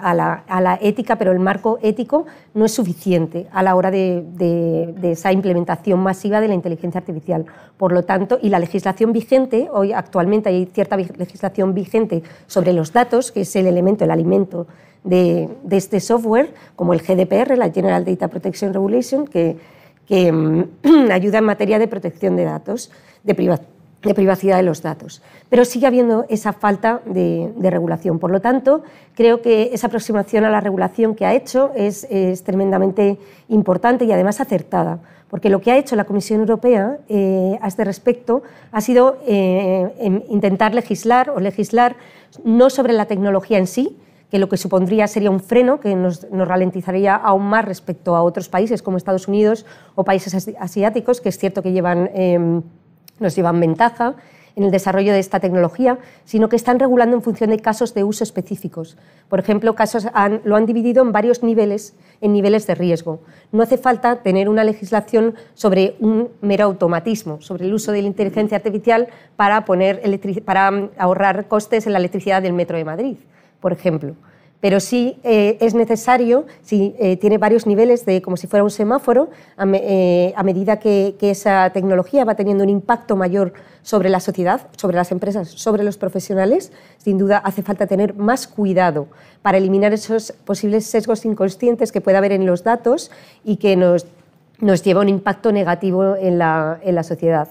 a, 0.00 0.14
la, 0.14 0.78
ética, 0.80 1.16
pero 1.16 1.32
el 1.32 1.38
marco 1.38 1.78
ético 1.82 2.24
no 2.54 2.64
es 2.64 2.72
suficiente 2.72 3.46
a 3.52 3.62
la 3.62 3.76
hora 3.76 3.90
de, 3.90 4.24
de, 4.26 5.12
esa 5.12 5.30
implementación 5.30 6.00
masiva 6.00 6.40
de 6.40 6.48
la 6.48 6.54
inteligencia 6.54 7.00
artificial. 7.00 7.44
Por 7.76 7.92
lo 7.92 8.04
tanto, 8.04 8.38
y 8.40 8.48
la 8.48 8.58
legislación 8.58 9.12
vigente, 9.12 9.68
hoy 9.70 9.92
actualmente 9.92 10.48
hay 10.48 10.64
cierta 10.72 10.96
legislación 10.96 11.74
vigente 11.74 12.22
sobre 12.46 12.72
los 12.72 12.90
datos, 12.94 13.32
que 13.32 13.42
es 13.42 13.54
el 13.54 13.66
elemento, 13.66 14.04
el 14.04 14.10
alimento 14.12 14.66
de, 15.04 15.48
este 15.70 16.00
software, 16.00 16.52
como 16.76 16.92
el 16.92 17.00
GDPR, 17.00 17.56
la 17.56 17.70
General 17.70 18.04
Data 18.04 18.28
Protection 18.28 18.72
Regulation, 18.72 19.26
que, 19.26 19.56
mm, 20.08 21.10
ayuda 21.10 21.38
en 21.38 21.44
materia 21.44 21.78
de 21.78 21.88
protección 21.88 22.36
de 22.36 22.44
datos, 22.44 22.90
de, 23.24 23.34
privacidad 24.14 24.56
de 24.56 24.62
los 24.62 24.82
datos. 24.82 25.22
Pero 25.48 25.64
sigue 25.64 25.86
habiendo 25.86 26.24
esa 26.28 26.52
falta 26.52 27.00
de, 27.04 27.52
regulación. 27.58 28.18
Por 28.18 28.30
lo 28.30 28.40
tanto, 28.40 28.82
creo 29.14 29.42
que 29.42 29.70
esa 29.72 29.88
aproximación 29.88 30.44
a 30.44 30.50
la 30.50 30.60
regulación 30.60 31.14
que 31.14 31.26
ha 31.26 31.34
hecho 31.34 31.72
es, 31.74 32.06
tremendamente 32.44 33.18
importante 33.48 34.04
y 34.04 34.12
además 34.12 34.40
acertada 34.40 35.00
porque 35.28 35.50
lo 35.50 35.60
que 35.60 35.70
ha 35.70 35.76
hecho 35.76 35.94
la 35.94 36.04
Comisión 36.04 36.40
Europea 36.40 37.00
eh, 37.06 37.58
a 37.60 37.68
este 37.68 37.84
respecto 37.84 38.42
ha 38.72 38.80
sido 38.80 39.18
eh, 39.26 40.24
intentar 40.30 40.72
legislar 40.72 41.28
o 41.28 41.38
legislar 41.38 41.96
no 42.44 42.70
sobre 42.70 42.92
la 42.94 43.04
tecnología 43.04 43.58
en 43.58 43.66
sí, 43.66 43.94
que 44.30 44.38
lo 44.38 44.48
que 44.48 44.56
supondría 44.56 45.06
sería 45.06 45.30
un 45.30 45.40
freno 45.40 45.80
que 45.80 45.94
nos, 45.94 46.26
ralentizaría 46.30 47.14
aún 47.14 47.44
más 47.44 47.64
respecto 47.64 48.14
a 48.14 48.22
otros 48.22 48.48
países 48.48 48.82
como 48.82 48.96
Estados 48.96 49.28
Unidos 49.28 49.64
o 49.94 50.04
países 50.04 50.48
asiáticos, 50.58 51.20
que 51.20 51.30
es 51.30 51.38
cierto 51.38 51.62
que 51.62 51.72
llevan, 51.72 52.10
em, 52.14 52.62
nos 53.20 53.34
llevan 53.34 53.58
ventaja 53.60 54.16
en 54.54 54.64
el 54.64 54.70
desarrollo 54.72 55.12
de 55.12 55.20
esta 55.20 55.38
tecnología, 55.38 55.98
sino 56.24 56.48
que 56.48 56.56
están 56.56 56.80
regulando 56.80 57.14
en 57.16 57.22
función 57.22 57.50
de 57.50 57.60
casos 57.60 57.94
de 57.94 58.02
uso 58.02 58.24
específicos. 58.24 58.98
Por 59.28 59.38
ejemplo, 59.38 59.76
casos 59.76 60.08
lo 60.42 60.56
han 60.56 60.66
dividido 60.66 61.02
en 61.04 61.12
varios 61.12 61.44
niveles, 61.44 61.94
en 62.20 62.32
niveles 62.32 62.66
de 62.66 62.74
riesgo. 62.74 63.20
No 63.52 63.62
hace 63.62 63.78
falta 63.78 64.16
tener 64.16 64.48
una 64.48 64.64
legislación 64.64 65.36
sobre 65.54 65.94
un 66.00 66.30
mero 66.40 66.64
automatismo, 66.64 67.40
sobre 67.40 67.66
el 67.66 67.74
uso 67.74 67.92
de 67.92 68.02
la 68.02 68.08
inteligencia 68.08 68.56
artificial 68.56 69.06
para, 69.36 69.64
poner 69.64 70.02
para 70.44 70.90
ahorrar 70.98 71.46
costes 71.46 71.86
en 71.86 71.92
la 71.92 72.00
electricidad 72.00 72.42
del 72.42 72.52
Metro 72.52 72.76
de 72.76 72.84
Madrid 72.84 73.16
por 73.60 73.72
ejemplo. 73.72 74.14
Pero 74.60 74.80
sí 74.80 75.20
eh, 75.22 75.56
es 75.60 75.74
necesario, 75.74 76.46
si 76.62 76.94
eh, 76.98 77.16
tiene 77.16 77.38
varios 77.38 77.64
niveles 77.64 78.04
de 78.04 78.20
como 78.20 78.36
si 78.36 78.48
fuera 78.48 78.64
un 78.64 78.70
semáforo, 78.70 79.30
a, 79.56 79.64
eh, 79.72 80.34
medida 80.42 80.80
que, 80.80 81.14
esa 81.20 81.70
tecnología 81.70 82.24
va 82.24 82.34
teniendo 82.34 82.64
un 82.64 82.70
impacto 82.70 83.14
mayor 83.14 83.52
sobre 83.82 84.08
la 84.08 84.18
sociedad, 84.18 84.66
sobre 84.76 84.96
las 84.96 85.12
empresas, 85.12 85.48
sobre 85.48 85.84
los 85.84 85.96
profesionales, 85.96 86.72
sin 86.96 87.18
duda 87.18 87.38
hace 87.38 87.62
falta 87.62 87.86
tener 87.86 88.14
más 88.14 88.48
cuidado 88.48 89.06
para 89.42 89.58
eliminar 89.58 89.92
esos 89.92 90.32
posibles 90.32 90.86
sesgos 90.86 91.24
inconscientes 91.24 91.92
que 91.92 92.00
pueda 92.00 92.18
haber 92.18 92.32
en 92.32 92.44
los 92.44 92.64
datos 92.64 93.12
y 93.44 93.56
que 93.56 93.76
nos, 93.76 94.06
nos 94.58 94.82
lleva 94.82 95.00
a 95.00 95.04
un 95.04 95.08
impacto 95.08 95.52
negativo 95.52 96.16
en 96.16 96.38
la, 96.38 96.80
en 96.82 96.96
la 96.96 97.04
sociedad. 97.04 97.48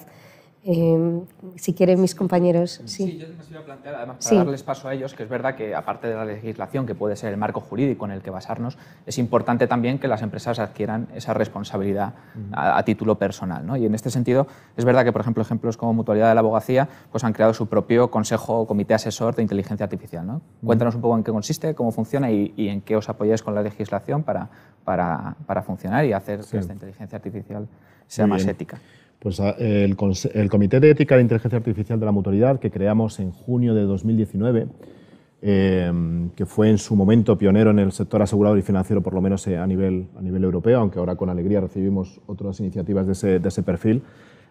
Em, 0.64 1.22
si 1.56 1.74
quieren 1.74 2.02
mis 2.02 2.14
compañeros. 2.14 2.82
Sí, 2.86 3.06
sí 3.06 3.18
yo 3.18 3.28
me 3.28 3.52
iba 3.52 3.60
a 3.62 3.64
plantear, 3.64 3.96
además, 3.96 4.18
para 4.22 4.38
darles 4.38 4.64
paso 4.64 4.90
a 4.90 4.94
ellos, 4.94 5.14
que 5.14 5.24
es 5.24 5.30
verdad 5.30 5.56
que 5.56 5.74
aparte 5.74 6.08
de 6.08 6.16
la 6.16 6.26
legislación, 6.26 6.86
que 6.86 6.94
puede 6.94 7.16
ser 7.16 7.32
el 7.32 7.38
marco 7.38 7.62
jurídico 7.62 8.04
en 8.06 8.12
el 8.12 8.22
que 8.22 8.32
basarnos, 8.32 8.78
es 9.06 9.18
importante 9.18 9.68
también 9.68 9.98
que 9.98 10.10
las 10.10 10.22
empresas 10.22 10.60
adquieran 10.60 11.08
esa 11.16 11.34
responsabilidad 11.34 12.16
a, 12.52 12.84
título 12.84 13.16
personal. 13.18 13.66
¿no? 13.66 13.78
Y 13.78 13.86
en 13.86 13.96
este 13.96 14.10
sentido, 14.10 14.48
es 14.76 14.84
verdad 14.84 15.06
que, 15.06 15.14
por 15.14 15.22
ejemplo, 15.22 15.42
ejemplos 15.42 15.78
como 15.78 15.94
Mutualidad 15.94 16.30
de 16.30 16.36
la 16.36 16.42
Abogacía 16.42 16.90
pues 17.12 17.24
han 17.24 17.34
creado 17.34 17.54
su 17.54 17.68
propio 17.68 18.12
consejo 18.12 18.60
o 18.60 18.68
comité 18.68 18.94
asesor 18.94 19.36
de 19.36 19.44
inteligencia 19.44 19.86
artificial. 19.86 20.28
¿no? 20.28 20.42
Cuéntanos 20.66 20.96
un 20.96 21.02
poco 21.02 21.18
en 21.18 21.24
qué 21.24 21.32
consiste, 21.32 21.76
cómo 21.76 21.92
funciona 21.92 22.30
y, 22.30 22.54
en 22.58 22.82
qué 22.82 22.98
os 22.98 23.08
apoyáis 23.08 23.42
con 23.42 23.56
la 23.56 23.62
legislación 23.62 24.24
para, 24.24 24.50
para, 24.84 25.36
para 25.46 25.62
funcionar 25.62 26.04
y 26.06 26.14
hacer 26.14 26.42
que 26.42 26.58
esta 26.58 26.74
inteligencia 26.74 27.16
artificial 27.16 27.68
sea 28.08 28.28
más 28.28 28.46
ética. 28.46 28.80
Pues 29.20 29.40
ah, 29.40 29.56
el, 29.58 29.96
Comité 29.96 30.80
de 30.80 30.92
Ética 30.92 31.16
de 31.16 31.24
Inteligencia 31.24 31.58
Artificial 31.58 32.00
de 32.00 32.06
la 32.06 32.12
Mutualidad, 32.12 32.60
que 32.60 32.70
creamos 32.70 33.20
en 33.20 33.32
junio 33.32 33.74
de 33.74 33.84
2019, 33.84 34.68
em, 35.42 36.30
que 36.32 36.46
fue 36.46 36.70
en 36.70 36.78
su 36.78 36.96
momento 36.96 37.38
pionero 37.38 37.72
en 37.72 37.80
el 37.80 37.92
sector 37.92 38.22
asegurador 38.22 38.60
y 38.60 38.62
financiero, 38.62 39.02
por 39.02 39.14
lo 39.14 39.22
menos 39.22 39.48
eh, 39.48 39.58
a, 39.58 39.66
nivel, 39.66 40.08
a 40.18 40.22
nivel 40.22 40.44
europeo, 40.44 40.80
aunque 40.80 41.00
ahora 41.00 41.16
con 41.16 41.30
alegría 41.30 41.62
recibimos 41.62 42.22
otras 42.28 42.60
iniciativas 42.60 43.08
de 43.08 43.40
ese, 43.48 43.64
perfil, 43.64 44.04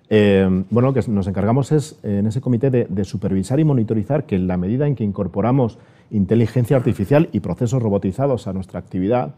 Eh, 0.09 0.47
bueno, 0.71 0.93
lo 0.93 0.95
que 0.95 1.11
nos 1.11 1.27
encargamos 1.27 1.73
es 1.73 1.99
en 2.05 2.29
ese 2.29 2.41
comité 2.41 2.71
de, 2.71 3.05
supervisar 3.05 3.59
y 3.59 3.65
monitorizar 3.65 4.25
que 4.25 4.37
en 4.37 4.47
la 4.47 4.57
medida 4.57 4.87
en 4.87 4.95
que 4.95 5.03
incorporamos 5.03 5.79
inteligencia 6.13 6.77
artificial 6.77 7.29
y 7.33 7.41
procesos 7.41 7.83
robotizados 7.83 8.47
a 8.47 8.53
nuestra 8.53 8.79
actividad, 8.79 9.35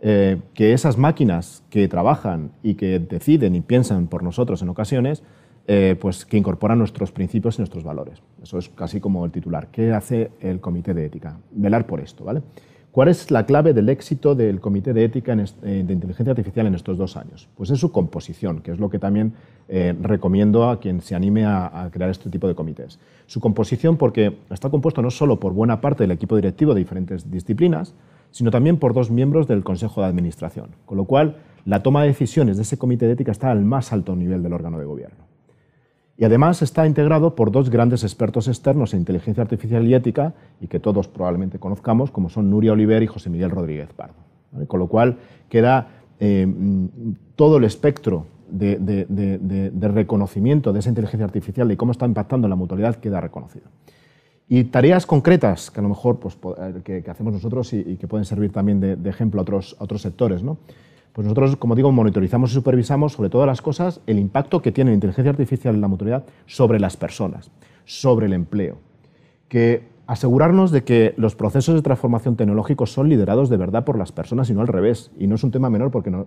eh, 0.00 0.38
que 0.52 0.72
esas 0.72 0.98
máquinas 0.98 1.62
que 1.70 1.88
trabajan 1.88 2.50
y 2.62 2.74
que 2.74 2.98
deciden 2.98 3.54
y 3.54 3.60
piensan 3.60 4.06
por 4.06 4.22
nosotros 4.22 4.60
en 4.60 4.68
ocasiones, 4.68 5.22
eh, 5.66 5.96
pues 5.98 6.26
que 6.26 6.36
incorporan 6.36 6.78
nuestros 6.78 7.10
principios 7.10 7.56
y 7.56 7.62
nuestros 7.62 7.84
valores. 7.84 8.22
Eso 8.42 8.58
es 8.58 8.68
casi 8.68 9.00
como 9.00 9.24
el 9.24 9.30
titular. 9.30 9.68
¿Qué 9.68 9.92
hace 9.92 10.30
el 10.40 10.60
comité 10.60 10.92
de 10.92 11.06
ética? 11.06 11.38
Velar 11.52 11.86
por 11.86 12.00
esto, 12.00 12.24
¿vale? 12.24 12.42
¿Cuál 12.92 13.08
es 13.08 13.30
la 13.30 13.46
clave 13.46 13.72
del 13.72 13.88
éxito 13.88 14.34
del 14.36 14.60
Comité 14.60 14.92
de 14.92 15.04
Ética 15.04 15.32
eh, 15.32 15.82
de 15.84 15.92
Inteligencia 15.92 16.30
Artificial 16.30 16.66
en 16.66 16.74
estos 16.74 16.96
dos 16.96 17.16
años? 17.16 17.48
Pues 17.56 17.70
es 17.70 17.80
su 17.80 17.90
composición, 17.90 18.60
que 18.60 18.70
es 18.70 18.78
lo 18.78 18.90
que 18.90 18.98
también 18.98 19.32
recomiendo 19.66 20.68
a 20.68 20.78
quien 20.78 21.00
se 21.00 21.14
anime 21.14 21.46
a, 21.46 21.88
crear 21.90 22.10
este 22.10 22.28
tipo 22.28 22.46
de 22.46 22.54
comités. 22.54 23.00
Su 23.26 23.40
composición 23.40 23.96
porque 23.96 24.36
está 24.50 24.68
compuesto 24.68 25.00
no 25.00 25.10
solo 25.10 25.40
por 25.40 25.54
buena 25.54 25.80
parte 25.80 26.04
del 26.04 26.10
equipo 26.10 26.36
directivo 26.36 26.74
de 26.74 26.80
diferentes 26.80 27.30
disciplinas, 27.30 27.94
sino 28.34 28.50
también 28.50 28.78
por 28.78 28.94
dos 28.94 29.12
miembros 29.12 29.46
del 29.46 29.62
Consejo 29.62 30.00
de 30.00 30.08
Administración, 30.08 30.70
con 30.86 30.96
lo 30.96 31.04
cual 31.04 31.36
la 31.64 31.84
toma 31.84 32.02
de 32.02 32.08
decisiones 32.08 32.56
de 32.56 32.64
ese 32.64 32.76
Comité 32.76 33.06
de 33.06 33.12
Ética 33.12 33.30
está 33.30 33.52
al 33.52 33.64
más 33.64 33.92
alto 33.92 34.16
nivel 34.16 34.42
del 34.42 34.52
órgano 34.52 34.80
de 34.80 34.84
gobierno. 34.84 35.24
Y 36.18 36.24
además 36.24 36.60
está 36.60 36.84
integrado 36.84 37.36
por 37.36 37.52
dos 37.52 37.70
grandes 37.70 38.02
expertos 38.02 38.48
externos 38.48 38.92
en 38.92 38.98
inteligencia 38.98 39.40
artificial 39.40 39.86
y 39.86 39.94
ética, 39.94 40.34
y 40.60 40.66
que 40.66 40.80
todos 40.80 41.06
probablemente 41.06 41.60
conozcamos, 41.60 42.10
como 42.10 42.28
son 42.28 42.50
Nuria 42.50 42.72
Oliver 42.72 43.04
y 43.04 43.06
José 43.06 43.30
Miguel 43.30 43.52
Rodríguez 43.52 43.92
Pardo. 43.92 44.16
Con 44.66 44.80
lo 44.80 44.88
cual 44.88 45.18
queda 45.48 45.90
eh, 46.18 46.44
todo 47.36 47.58
el 47.58 47.64
espectro 47.64 48.26
de, 48.50 49.78
reconocimiento 49.80 50.72
de 50.72 50.80
esa 50.80 50.88
inteligencia 50.88 51.24
artificial 51.24 51.70
y 51.70 51.76
cómo 51.76 51.92
está 51.92 52.04
impactando 52.04 52.48
en 52.48 52.50
la 52.50 52.56
mutualidad 52.56 52.96
queda 52.96 53.20
reconocido. 53.20 53.66
Y 54.48 54.64
tareas 54.64 55.06
concretas 55.06 55.70
que 55.70 55.80
a 55.80 55.82
lo 55.82 55.88
mejor 55.88 56.18
pues, 56.18 56.36
que, 56.84 57.02
hacemos 57.08 57.32
nosotros 57.32 57.72
y, 57.72 57.96
que 57.96 58.06
pueden 58.06 58.24
servir 58.24 58.52
también 58.52 58.80
de, 58.80 59.08
ejemplo 59.08 59.40
a 59.40 59.42
otros, 59.42 59.76
a 59.78 59.84
otros 59.84 60.02
sectores. 60.02 60.42
¿no? 60.42 60.58
Pues 61.12 61.24
nosotros, 61.24 61.56
como 61.56 61.74
digo, 61.74 61.90
monitorizamos 61.92 62.50
y 62.50 62.54
supervisamos 62.54 63.12
sobre 63.12 63.30
todas 63.30 63.46
las 63.46 63.62
cosas 63.62 64.00
el 64.06 64.18
impacto 64.18 64.60
que 64.60 64.72
tiene 64.72 64.90
la 64.90 64.96
inteligencia 64.96 65.30
artificial 65.30 65.74
en 65.74 65.80
la 65.80 65.88
mutualidad 65.88 66.24
sobre 66.46 66.78
las 66.78 66.96
personas, 66.96 67.50
sobre 67.84 68.26
el 68.26 68.32
empleo. 68.32 68.76
Que 69.48 69.94
asegurarnos 70.06 70.70
de 70.70 70.84
que 70.84 71.14
los 71.16 71.34
procesos 71.34 71.74
de 71.74 71.82
transformación 71.82 72.36
tecnológicos 72.36 72.92
son 72.92 73.08
liderados 73.08 73.48
de 73.48 73.56
verdad 73.56 73.84
por 73.84 73.96
las 73.98 74.12
personas 74.12 74.50
y 74.50 74.54
no 74.54 74.60
al 74.60 74.68
revés. 74.68 75.10
Y 75.18 75.26
no 75.26 75.36
es 75.36 75.44
un 75.44 75.50
tema 75.50 75.70
menor 75.70 75.90
porque 75.90 76.10
no, 76.10 76.26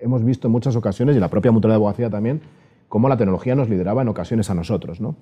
hemos 0.00 0.24
visto 0.24 0.46
en 0.46 0.52
muchas 0.52 0.76
ocasiones, 0.76 1.16
y 1.16 1.20
la 1.20 1.28
propia 1.28 1.50
mutualidad 1.50 1.74
de 1.74 1.84
abogacía 1.84 2.10
también, 2.10 2.40
cómo 2.88 3.08
la 3.08 3.16
tecnología 3.16 3.54
nos 3.54 3.68
lideraba 3.68 4.02
en 4.02 4.08
ocasiones 4.08 4.50
a 4.50 4.54
nosotros. 4.54 5.00
¿no? 5.00 5.16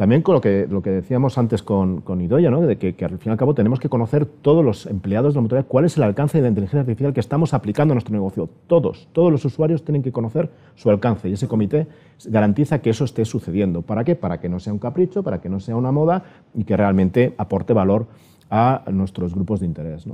También 0.00 0.22
con 0.22 0.34
lo 0.34 0.40
que, 0.40 0.66
lo 0.66 0.80
que 0.80 0.88
decíamos 0.88 1.36
antes 1.36 1.62
con, 1.62 2.00
con 2.00 2.22
Idoya, 2.22 2.50
¿no? 2.50 2.62
de 2.62 2.78
que, 2.78 3.04
al 3.04 3.18
fin 3.18 3.28
y 3.28 3.32
al 3.32 3.36
cabo 3.36 3.52
tenemos 3.52 3.78
que 3.78 3.90
conocer 3.90 4.24
todos 4.24 4.64
los 4.64 4.86
empleados 4.86 5.34
de 5.34 5.36
la 5.36 5.42
mutualidad 5.42 5.68
cuál 5.68 5.84
es 5.84 5.94
el 5.98 6.04
alcance 6.04 6.38
de 6.38 6.42
la 6.44 6.48
inteligencia 6.48 6.80
artificial 6.80 7.12
que 7.12 7.20
estamos 7.20 7.52
aplicando 7.52 7.92
a 7.92 7.96
nuestro 7.96 8.14
negocio. 8.14 8.48
Todos, 8.66 9.08
todos 9.12 9.30
los 9.30 9.44
usuarios 9.44 9.84
tienen 9.84 10.02
que 10.02 10.10
conocer 10.10 10.48
su 10.74 10.88
alcance 10.88 11.28
y 11.28 11.34
ese 11.34 11.48
comité 11.48 11.86
garantiza 12.24 12.78
que 12.78 12.88
eso 12.88 13.04
esté 13.04 13.26
sucediendo. 13.26 13.82
¿Para 13.82 14.02
qué? 14.02 14.16
Para 14.16 14.40
que 14.40 14.48
no 14.48 14.58
sea 14.58 14.72
un 14.72 14.78
capricho, 14.78 15.22
para 15.22 15.42
que 15.42 15.50
no 15.50 15.60
sea 15.60 15.76
una 15.76 15.92
moda 15.92 16.24
y 16.54 16.64
que 16.64 16.78
realmente 16.78 17.34
aporte 17.36 17.74
valor 17.74 18.06
a 18.48 18.84
nuestros 18.90 19.34
grupos 19.34 19.60
de 19.60 19.66
interés. 19.66 20.06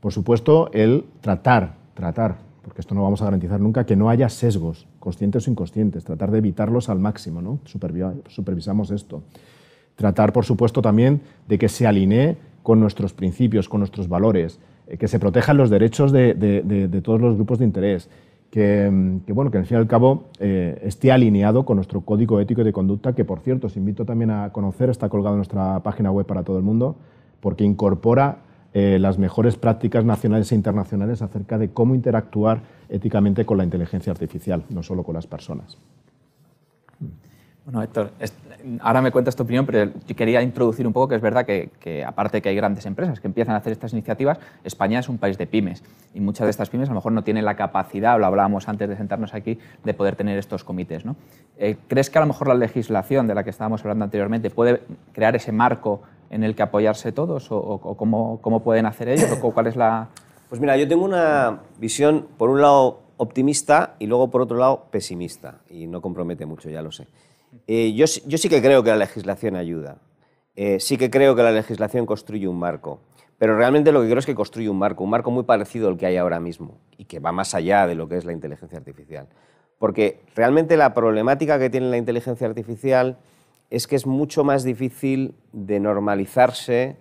Por 0.00 0.12
supuesto, 0.12 0.68
el 0.74 1.06
tratar, 1.22 1.76
tratar 1.94 2.36
porque 2.62 2.80
esto 2.80 2.94
no 2.94 3.02
vamos 3.02 3.20
a 3.22 3.24
garantizar 3.26 3.60
nunca, 3.60 3.84
que 3.84 3.96
no 3.96 4.08
haya 4.08 4.28
sesgos, 4.28 4.86
conscientes 5.02 5.48
o 5.48 5.50
inconscientes, 5.50 6.04
tratar 6.04 6.30
de 6.30 6.38
evitarlos 6.38 6.88
al 6.88 7.00
máximo, 7.00 7.42
¿no? 7.42 7.58
supervisamos 7.64 8.92
esto. 8.92 9.24
Tratar, 9.96 10.32
por 10.32 10.44
supuesto, 10.44 10.80
también 10.80 11.22
de 11.48 11.58
que 11.58 11.68
se 11.68 11.88
alinee 11.88 12.36
con 12.62 12.78
nuestros 12.78 13.12
principios, 13.12 13.68
con 13.68 13.80
nuestros 13.80 14.08
valores, 14.08 14.60
eh, 14.86 14.96
que 14.96 15.08
se 15.08 15.18
protejan 15.18 15.56
los 15.56 15.70
derechos 15.70 16.12
de, 16.12 17.00
todos 17.02 17.20
los 17.20 17.34
grupos 17.34 17.58
de 17.58 17.64
interés, 17.64 18.08
que, 18.52 18.88
bueno, 19.26 19.50
que 19.50 19.58
al 19.58 19.66
fin 19.66 19.78
y 19.78 19.80
al 19.80 19.88
cabo 19.88 20.28
eh, 20.38 20.78
esté 20.84 21.10
alineado 21.10 21.64
con 21.64 21.76
nuestro 21.76 22.02
código 22.02 22.38
ético 22.38 22.60
y 22.60 22.64
de 22.64 22.72
conducta, 22.72 23.12
que 23.12 23.24
por 23.24 23.40
cierto 23.40 23.66
os 23.66 23.76
invito 23.76 24.04
también 24.04 24.30
a 24.30 24.52
conocer, 24.52 24.88
está 24.88 25.08
colgado 25.08 25.34
en 25.34 25.38
nuestra 25.38 25.80
página 25.80 26.12
web 26.12 26.26
para 26.26 26.44
todo 26.44 26.58
el 26.58 26.62
mundo, 26.62 26.94
porque 27.40 27.64
incorpora 27.64 28.38
eh, 28.74 28.98
las 28.98 29.18
mejores 29.18 29.56
prácticas 29.56 30.04
nacionales 30.04 30.50
e 30.52 30.54
internacionales 30.54 31.22
acerca 31.22 31.58
de 31.58 31.70
cómo 31.70 31.94
interactuar 31.94 32.62
éticamente 32.88 33.44
con 33.44 33.58
la 33.58 33.64
inteligencia 33.64 34.12
artificial, 34.12 34.64
no 34.70 34.82
solo 34.82 35.02
con 35.02 35.14
las 35.14 35.26
personas. 35.26 35.78
Bueno, 37.64 37.80
Héctor, 37.80 38.10
ahora 38.80 39.00
me 39.00 39.12
cuentas 39.12 39.36
tu 39.36 39.44
opinión, 39.44 39.64
pero 39.66 39.92
yo 40.06 40.16
quería 40.16 40.42
introducir 40.42 40.84
un 40.84 40.92
poco 40.92 41.08
que 41.08 41.14
es 41.14 41.20
verdad 41.20 41.46
que, 41.46 42.04
aparte 42.04 42.38
de 42.38 42.42
que 42.42 42.48
hay 42.48 42.56
grandes 42.56 42.86
empresas 42.86 43.20
que 43.20 43.28
empiezan 43.28 43.54
a 43.54 43.58
hacer 43.58 43.72
estas 43.72 43.92
iniciativas, 43.92 44.38
España 44.64 44.98
es 44.98 45.08
un 45.08 45.18
país 45.18 45.38
de 45.38 45.46
pymes 45.46 45.84
y 46.12 46.20
muchas 46.20 46.46
de 46.46 46.50
estas 46.50 46.70
pymes 46.70 46.88
a 46.88 46.92
lo 46.92 46.96
mejor 46.96 47.12
no 47.12 47.22
tienen 47.22 47.44
la 47.44 47.54
capacidad, 47.54 48.18
lo 48.18 48.26
hablábamos 48.26 48.68
antes 48.68 48.88
de 48.88 48.96
sentarnos 48.96 49.32
aquí, 49.32 49.60
de 49.84 49.94
poder 49.94 50.16
tener 50.16 50.38
estos 50.38 50.64
comités. 50.64 51.04
¿no? 51.04 51.14
Eh, 51.56 51.76
¿Crees 51.86 52.10
que 52.10 52.18
a 52.18 52.22
lo 52.22 52.26
mejor 52.26 52.48
la 52.48 52.54
legislación 52.54 53.28
de 53.28 53.34
la 53.34 53.44
que 53.44 53.50
estábamos 53.50 53.82
hablando 53.82 54.04
anteriormente 54.04 54.50
puede 54.50 54.82
crear 55.12 55.36
ese 55.36 55.52
marco 55.52 56.02
en 56.32 56.42
el 56.42 56.56
que 56.56 56.62
apoyarse 56.62 57.12
todos 57.12 57.48
o, 57.50 57.78
cómo, 57.96 58.40
cómo, 58.40 58.64
pueden 58.64 58.86
hacer 58.86 59.08
ellos 59.08 59.30
o 59.40 59.52
cuál 59.52 59.68
es 59.68 59.76
la... 59.76 60.08
Pues 60.48 60.60
mira, 60.60 60.76
yo 60.76 60.86
tengo 60.86 61.06
una 61.06 61.60
visión, 61.78 62.26
por 62.36 62.50
un 62.50 62.60
lado, 62.60 63.00
optimista 63.16 63.94
y 63.98 64.06
luego, 64.06 64.30
por 64.30 64.42
otro 64.42 64.58
lado, 64.58 64.88
pesimista. 64.90 65.62
Y 65.70 65.86
no 65.86 66.02
compromete 66.02 66.44
mucho, 66.44 66.68
ya 66.68 66.82
lo 66.82 66.92
sé. 66.92 67.06
Eh, 67.66 67.94
yo, 67.94 68.04
yo, 68.26 68.36
sí 68.36 68.50
que 68.50 68.60
creo 68.60 68.82
que 68.82 68.90
la 68.90 68.96
legislación 68.96 69.56
ayuda. 69.56 69.96
Eh, 70.54 70.78
sí 70.78 70.98
que 70.98 71.08
creo 71.08 71.34
que 71.34 71.42
la 71.42 71.52
legislación 71.52 72.04
construye 72.04 72.46
un 72.48 72.58
marco. 72.58 73.00
Pero 73.38 73.56
realmente 73.56 73.92
lo 73.92 74.02
que 74.02 74.08
creo 74.08 74.18
es 74.18 74.26
que 74.26 74.34
construye 74.34 74.68
un 74.68 74.78
marco, 74.78 75.04
un 75.04 75.10
marco 75.10 75.30
muy 75.30 75.44
parecido 75.44 75.88
al 75.88 75.96
que 75.96 76.04
hay 76.04 76.18
ahora 76.18 76.38
mismo 76.38 76.78
y 76.98 77.06
que 77.06 77.18
va 77.18 77.32
más 77.32 77.54
allá 77.54 77.86
de 77.86 77.94
lo 77.94 78.06
que 78.06 78.18
es 78.18 78.26
la 78.26 78.32
inteligencia 78.32 78.76
artificial. 78.76 79.28
Porque 79.78 80.20
realmente 80.36 80.76
la 80.76 80.92
problemática 80.92 81.58
que 81.58 81.70
tiene 81.70 81.88
la 81.88 81.96
inteligencia 81.96 82.46
artificial 82.46 83.16
es 83.72 83.86
que 83.86 83.96
es 83.96 84.06
mucho 84.06 84.44
más 84.44 84.64
difícil 84.64 85.34
de 85.52 85.80
normalizarse 85.80 86.96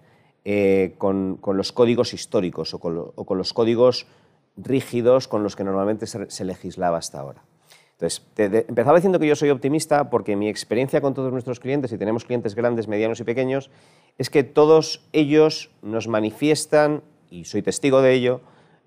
eh, 0.45 0.95
con, 0.97 1.37
los 1.45 1.73
códigos 1.73 2.13
históricos 2.13 2.73
o 2.73 2.79
con, 2.79 3.37
los 3.37 3.51
códigos 3.51 4.07
rígidos 4.55 5.27
con 5.27 5.43
los 5.43 5.57
que 5.57 5.65
normalmente 5.65 6.07
se, 6.07 6.45
legislaba 6.45 6.97
hasta 6.97 7.19
ahora. 7.19 7.43
Entonces, 7.91 8.25
empezaba 8.37 8.95
diciendo 8.97 9.19
que 9.19 9.27
yo 9.27 9.35
soy 9.35 9.49
optimista 9.49 10.09
porque 10.09 10.37
mi 10.37 10.47
experiencia 10.47 11.01
con 11.01 11.13
todos 11.13 11.33
nuestros 11.33 11.59
clientes, 11.59 11.91
y 11.91 11.97
tenemos 11.97 12.23
clientes 12.23 12.55
grandes, 12.55 12.87
medianos 12.87 13.19
y 13.19 13.25
pequeños, 13.25 13.69
es 14.17 14.29
que 14.29 14.45
todos 14.45 15.05
ellos 15.11 15.71
nos 15.81 16.07
manifiestan, 16.07 17.03
y 17.29 17.43
soy 17.43 17.63
testigo 17.63 18.01
de 18.01 18.13
ello, 18.13 18.39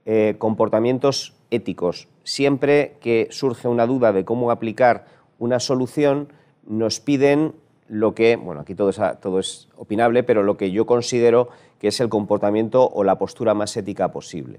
eh, 0.06 0.36
comportamientos 0.38 1.34
éticos. 1.50 2.08
Siempre 2.22 2.96
que 3.02 3.28
surge 3.30 3.68
una 3.68 3.86
duda 3.86 4.14
de 4.14 4.24
cómo 4.24 4.50
aplicar 4.50 5.04
una 5.38 5.60
solución, 5.60 6.32
nos 6.66 6.98
piden 7.00 7.52
lo 7.94 8.12
que, 8.12 8.34
bueno, 8.34 8.62
aquí 8.62 8.74
todo 8.74 8.90
es, 8.90 9.00
todo 9.20 9.38
es 9.38 9.68
opinable, 9.76 10.24
pero 10.24 10.42
lo 10.42 10.56
que 10.56 10.72
yo 10.72 10.84
considero 10.84 11.48
que 11.78 11.88
es 11.88 12.00
el 12.00 12.08
comportamiento 12.08 12.88
o 12.88 13.04
la 13.04 13.18
postura 13.18 13.54
más 13.54 13.76
ética 13.76 14.10
posible. 14.10 14.58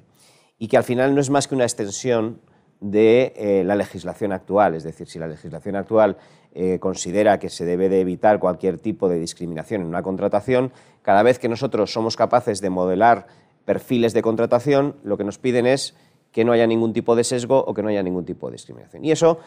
Y 0.58 0.70
que 0.70 0.78
al 0.78 0.86
final 0.86 1.14
no 1.14 1.20
es 1.20 1.30
más 1.30 1.50
que 1.50 1.56
una 1.56 1.66
extensión 1.66 2.40
de 2.80 3.34
eh, 3.36 3.64
la 3.66 3.76
legislación 3.76 4.32
actual. 4.32 4.76
Es 4.76 4.84
decir, 4.84 5.08
si 5.08 5.20
la 5.20 5.28
legislación 5.28 5.76
actual 5.76 6.16
eh, 6.54 6.80
considera 6.80 7.38
que 7.38 7.50
se 7.50 7.66
debe 7.66 7.90
de 7.90 8.00
evitar 8.00 8.40
cualquier 8.40 8.80
tipo 8.80 9.10
de 9.10 9.20
discriminación 9.20 9.82
en 9.82 9.88
una 9.88 10.02
contratación, 10.02 10.72
cada 11.02 11.22
vez 11.22 11.38
que 11.38 11.50
nosotros 11.50 11.92
somos 11.92 12.16
capaces 12.16 12.62
de 12.62 12.70
modelar 12.70 13.28
perfiles 13.66 14.14
de 14.14 14.22
contratación, 14.22 14.96
lo 15.04 15.18
que 15.18 15.26
nos 15.26 15.40
piden 15.40 15.66
es 15.66 15.94
que 16.32 16.46
no 16.46 16.54
haya 16.54 16.68
ningún 16.68 16.94
tipo 16.94 17.18
de 17.18 17.26
sesgo 17.26 17.60
o 17.60 17.74
que 17.74 17.82
no 17.82 17.90
haya 17.90 18.04
ningún 18.04 18.24
tipo 18.24 18.48
de 18.48 18.54
discriminación. 18.54 19.04
Y 19.04 19.12
eso 19.12 19.40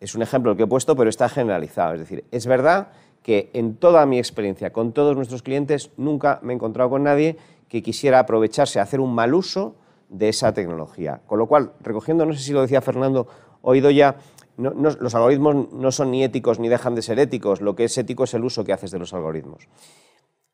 es 0.00 0.14
un 0.14 0.22
ejemplo 0.22 0.56
que 0.56 0.64
he 0.64 0.66
puesto, 0.66 0.96
pero 0.96 1.08
está 1.08 1.28
generalizado. 1.28 1.94
Es 1.94 2.00
decir, 2.00 2.24
es 2.30 2.46
verdad 2.46 2.88
que 3.22 3.50
en 3.52 3.76
toda 3.76 4.06
mi 4.06 4.18
experiencia 4.18 4.72
con 4.72 4.92
todos 4.92 5.14
nuestros 5.14 5.42
clientes 5.42 5.90
nunca 5.96 6.40
me 6.42 6.52
he 6.52 6.56
encontrado 6.56 6.90
con 6.90 7.04
nadie 7.04 7.36
que 7.68 7.82
quisiera 7.82 8.18
aprovecharse, 8.18 8.80
hacer 8.80 8.98
un 8.98 9.14
mal 9.14 9.34
uso 9.34 9.76
de 10.08 10.28
esa 10.28 10.52
tecnología. 10.52 11.20
Con 11.26 11.38
lo 11.38 11.46
cual, 11.46 11.72
recogiendo, 11.80 12.26
no 12.26 12.32
sé 12.32 12.40
si 12.40 12.52
lo 12.52 12.62
decía 12.62 12.80
Fernando, 12.80 13.28
oído 13.62 13.90
ya, 13.90 14.16
los 14.56 15.14
algoritmos 15.14 15.72
no 15.72 15.92
son 15.92 16.10
ni 16.10 16.24
éticos 16.24 16.58
ni 16.58 16.68
dejan 16.68 16.94
de 16.94 17.02
ser 17.02 17.18
éticos, 17.18 17.60
lo 17.60 17.76
que 17.76 17.84
es 17.84 17.96
ético 17.96 18.24
es 18.24 18.34
el 18.34 18.44
uso 18.44 18.64
que 18.64 18.72
haces 18.72 18.90
de 18.90 18.98
los 18.98 19.14
algoritmos. 19.14 19.68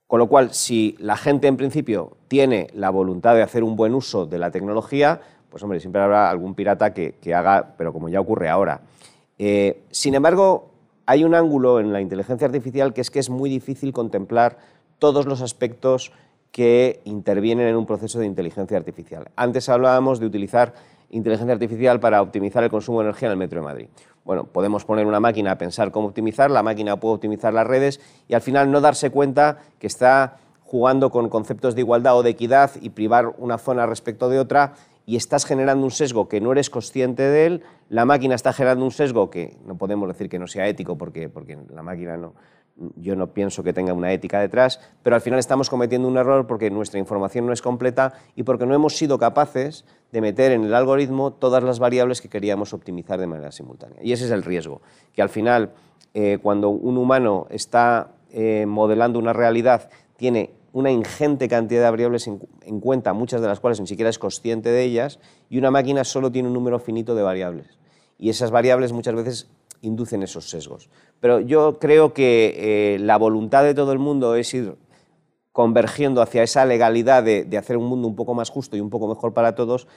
Con 0.06 0.20
lo 0.20 0.28
cual, 0.28 0.52
si 0.52 0.94
la 1.00 1.16
gente 1.16 1.48
en 1.48 1.56
principio 1.56 2.16
tiene 2.28 2.68
la 2.74 2.90
voluntad 2.90 3.34
de 3.34 3.42
hacer 3.42 3.64
un 3.64 3.74
buen 3.74 3.94
uso 3.94 4.26
de 4.26 4.38
la 4.38 4.50
tecnología, 4.50 5.20
pues 5.50 5.62
hombre, 5.62 5.80
siempre 5.80 6.02
habrá 6.02 6.30
algún 6.30 6.54
pirata 6.54 6.92
que, 6.92 7.34
haga, 7.34 7.74
pero 7.76 7.92
como 7.92 8.08
ya 8.08 8.20
ocurre 8.20 8.48
ahora. 8.48 8.82
Eh, 9.38 9.82
sin 9.90 10.14
embargo, 10.14 10.70
hay 11.06 11.24
un 11.24 11.34
ángulo 11.34 11.80
en 11.80 11.92
la 11.92 12.00
inteligencia 12.00 12.46
artificial 12.46 12.92
que 12.92 13.00
es 13.00 13.10
que 13.10 13.18
es 13.18 13.30
muy 13.30 13.50
difícil 13.50 13.92
contemplar 13.92 14.58
todos 14.98 15.26
los 15.26 15.42
aspectos 15.42 16.12
que 16.50 17.00
intervienen 17.04 17.68
en 17.68 17.76
un 17.76 17.86
proceso 17.86 18.18
de 18.18 18.26
inteligencia 18.26 18.76
artificial. 18.76 19.28
Antes 19.36 19.68
hablábamos 19.68 20.20
de 20.20 20.26
utilizar 20.26 20.74
inteligencia 21.10 21.52
artificial 21.52 22.00
para 22.00 22.22
optimizar 22.22 22.64
el 22.64 22.70
consumo 22.70 23.00
de 23.00 23.08
energía 23.08 23.28
en 23.28 23.32
el 23.32 23.38
metro 23.38 23.60
de 23.60 23.66
Madrid. 23.66 23.88
Bueno, 24.24 24.44
podemos 24.44 24.84
poner 24.84 25.06
una 25.06 25.20
máquina 25.20 25.52
a 25.52 25.58
pensar 25.58 25.92
cómo 25.92 26.08
optimizar, 26.08 26.50
la 26.50 26.62
máquina 26.62 26.98
puede 26.98 27.14
optimizar 27.14 27.54
las 27.54 27.66
redes 27.66 28.00
y 28.26 28.34
al 28.34 28.40
final 28.40 28.70
no 28.72 28.80
darse 28.80 29.10
cuenta 29.10 29.58
que 29.78 29.86
está 29.86 30.38
jugando 30.64 31.10
con 31.10 31.28
conceptos 31.28 31.74
de 31.74 31.82
igualdad 31.82 32.16
o 32.16 32.22
de 32.24 32.30
equidad 32.30 32.72
y 32.80 32.90
privar 32.90 33.34
una 33.38 33.58
zona 33.58 33.86
respecto 33.86 34.28
de 34.28 34.40
otra 34.40 34.74
y 35.06 35.16
estás 35.16 35.46
generando 35.46 35.84
un 35.84 35.92
sesgo 35.92 36.28
que 36.28 36.40
no 36.40 36.52
eres 36.52 36.68
consciente 36.68 37.22
de 37.22 37.46
él, 37.46 37.62
la 37.88 38.04
máquina 38.04 38.34
está 38.34 38.52
generando 38.52 38.84
un 38.84 38.90
sesgo 38.90 39.30
que 39.30 39.56
no 39.64 39.78
podemos 39.78 40.08
decir 40.08 40.28
que 40.28 40.38
no 40.38 40.48
sea 40.48 40.66
ético 40.66 40.98
porque, 40.98 41.28
porque 41.28 41.56
la 41.72 41.82
máquina 41.82 42.16
no, 42.16 42.34
yo 42.96 43.16
no 43.16 43.32
pienso 43.32 43.62
que 43.62 43.72
tenga 43.72 43.92
una 43.92 44.12
ética 44.12 44.40
detrás, 44.40 44.80
pero 45.02 45.16
al 45.16 45.22
final 45.22 45.38
estamos 45.38 45.70
cometiendo 45.70 46.08
un 46.08 46.18
error 46.18 46.46
porque 46.46 46.70
nuestra 46.70 46.98
información 46.98 47.46
no 47.46 47.52
es 47.52 47.62
completa 47.62 48.14
y 48.34 48.42
porque 48.42 48.66
no 48.66 48.74
hemos 48.74 48.96
sido 48.96 49.18
capaces 49.18 49.84
de 50.12 50.20
meter 50.20 50.52
en 50.52 50.64
el 50.64 50.74
algoritmo 50.74 51.32
todas 51.32 51.62
las 51.62 51.78
variables 51.78 52.20
que 52.20 52.28
queríamos 52.28 52.72
optimizar 52.72 53.18
de 53.18 53.26
manera 53.26 53.52
simultánea. 53.52 54.02
Y 54.02 54.12
ese 54.12 54.26
es 54.26 54.30
el 54.30 54.42
riesgo, 54.42 54.82
que 55.14 55.22
al 55.22 55.28
final, 55.28 55.72
eh, 56.14 56.38
cuando 56.42 56.68
un 56.68 56.98
humano 56.98 57.46
está 57.50 58.12
eh, 58.30 58.66
modelando 58.66 59.18
una 59.18 59.32
realidad, 59.32 59.88
tiene 60.16 60.54
una 60.76 60.90
ingente 60.90 61.48
cantidad 61.48 61.84
de 61.84 61.90
variables 61.90 62.26
en, 62.26 62.80
cuenta, 62.80 63.14
muchas 63.14 63.40
de 63.40 63.46
las 63.46 63.60
cuales 63.60 63.80
ni 63.80 63.86
siquiera 63.86 64.10
es 64.10 64.18
consciente 64.18 64.68
de 64.68 64.82
ellas, 64.84 65.18
y 65.48 65.56
una 65.56 65.70
máquina 65.70 66.04
solo 66.04 66.30
tiene 66.30 66.48
un 66.48 66.54
número 66.54 66.78
finito 66.78 67.14
de 67.14 67.22
variables. 67.22 67.78
Y 68.18 68.28
esas 68.28 68.50
variables 68.50 68.92
muchas 68.92 69.14
veces 69.14 69.48
inducen 69.80 70.22
esos 70.22 70.50
sesgos. 70.50 70.90
Pero 71.18 71.40
yo 71.40 71.78
creo 71.78 72.12
que 72.12 72.94
eh, 72.94 72.98
la 72.98 73.16
voluntad 73.16 73.64
de 73.64 73.72
todo 73.72 73.92
el 73.92 73.98
mundo 73.98 74.34
es 74.34 74.52
ir 74.52 74.76
convergiendo 75.50 76.20
hacia 76.20 76.42
esa 76.42 76.66
legalidad 76.66 77.22
de, 77.22 77.44
de, 77.44 77.56
hacer 77.56 77.78
un 77.78 77.86
mundo 77.86 78.06
un 78.06 78.14
poco 78.14 78.34
más 78.34 78.50
justo 78.50 78.76
y 78.76 78.80
un 78.80 78.90
poco 78.90 79.08
mejor 79.08 79.32
para 79.32 79.54
todos, 79.54 79.88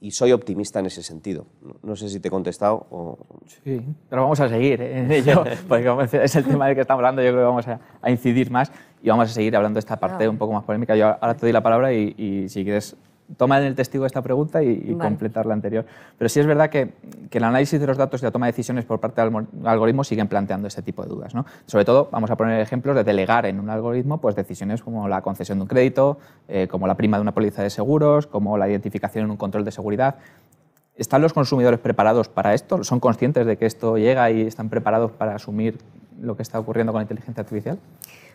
y 0.00 0.10
soy 0.10 0.32
optimista 0.32 0.80
en 0.80 0.86
ese 0.86 1.02
sentido. 1.02 1.46
No 1.82 1.96
sé 1.96 2.08
si 2.08 2.20
te 2.20 2.28
he 2.28 2.30
contestado 2.30 2.86
o... 2.90 3.18
Sí, 3.64 3.80
pero 4.08 4.22
vamos 4.22 4.38
a 4.40 4.48
seguir 4.48 4.80
en 4.82 5.10
ello, 5.10 5.44
porque 5.68 5.88
es 6.22 6.36
el 6.36 6.44
tema 6.44 6.66
del 6.66 6.74
que 6.74 6.82
estamos 6.82 7.00
hablando, 7.00 7.22
yo 7.22 7.28
creo 7.30 7.40
que 7.40 7.46
vamos 7.46 7.68
a, 7.68 7.80
a 8.02 8.10
incidir 8.10 8.50
más 8.50 8.70
y 9.02 9.08
vamos 9.08 9.30
a 9.30 9.32
seguir 9.32 9.56
hablando 9.56 9.76
de 9.76 9.80
esta 9.80 9.98
parte 9.98 10.28
un 10.28 10.38
poco 10.38 10.52
más 10.52 10.64
polémica. 10.64 10.96
Yo 10.96 11.06
ahora 11.06 11.34
te 11.34 11.40
doy 11.46 11.52
la 11.52 11.62
palabra 11.62 11.92
y, 11.92 12.14
y 12.16 12.48
si 12.48 12.64
quieres 12.64 12.96
toma 13.36 13.58
el 13.58 13.74
testigo 13.74 14.06
esta 14.06 14.22
pregunta 14.22 14.62
y, 14.62 14.68
y 14.68 14.94
vale. 14.94 15.08
completar 15.10 15.46
la 15.46 15.54
anterior. 15.54 15.84
Pero 16.16 16.28
sí 16.28 16.40
es 16.40 16.46
verdad 16.46 16.70
que, 16.70 16.92
que, 17.30 17.38
el 17.38 17.44
análisis 17.44 17.80
de 17.80 17.86
los 17.86 17.96
datos 17.96 18.22
y 18.22 18.24
la 18.24 18.30
toma 18.30 18.46
de 18.46 18.52
decisiones 18.52 18.84
por 18.84 19.00
parte 19.00 19.20
del 19.20 19.46
algoritmo 19.64 20.04
siguen 20.04 20.28
planteando 20.28 20.68
este 20.68 20.82
tipo 20.82 21.02
de 21.02 21.08
dudas. 21.08 21.34
¿no? 21.34 21.44
Sobre 21.66 21.84
todo, 21.84 22.08
vamos 22.10 22.30
a 22.30 22.36
poner 22.36 22.60
ejemplos 22.60 22.94
de 22.94 23.04
delegar 23.04 23.46
en 23.46 23.60
un 23.60 23.70
algoritmo 23.70 24.18
pues, 24.18 24.36
decisiones 24.36 24.82
como 24.82 25.08
la 25.08 25.22
concesión 25.22 25.58
de 25.58 25.62
un 25.62 25.68
crédito, 25.68 26.18
eh, 26.48 26.68
como 26.68 26.86
la 26.86 26.94
prima 26.96 27.16
de 27.16 27.22
una 27.22 27.32
póliza 27.32 27.62
de 27.62 27.70
seguros, 27.70 28.26
como 28.26 28.56
la 28.58 28.68
identificación 28.68 29.24
en 29.24 29.30
un 29.30 29.36
control 29.36 29.64
de 29.64 29.72
seguridad. 29.72 30.16
¿Están 30.96 31.20
los 31.20 31.32
consumidores 31.34 31.78
preparados 31.78 32.28
para 32.28 32.54
esto? 32.54 32.82
¿Son 32.82 33.00
conscientes 33.00 33.44
de 33.46 33.58
que 33.58 33.66
esto 33.66 33.98
llega 33.98 34.30
y 34.30 34.42
están 34.42 34.70
preparados 34.70 35.10
para 35.12 35.34
asumir 35.34 35.78
lo 36.20 36.36
que 36.36 36.42
está 36.42 36.58
ocurriendo 36.58 36.92
con 36.92 37.00
la 37.00 37.02
inteligencia 37.02 37.42
artificial? 37.42 37.78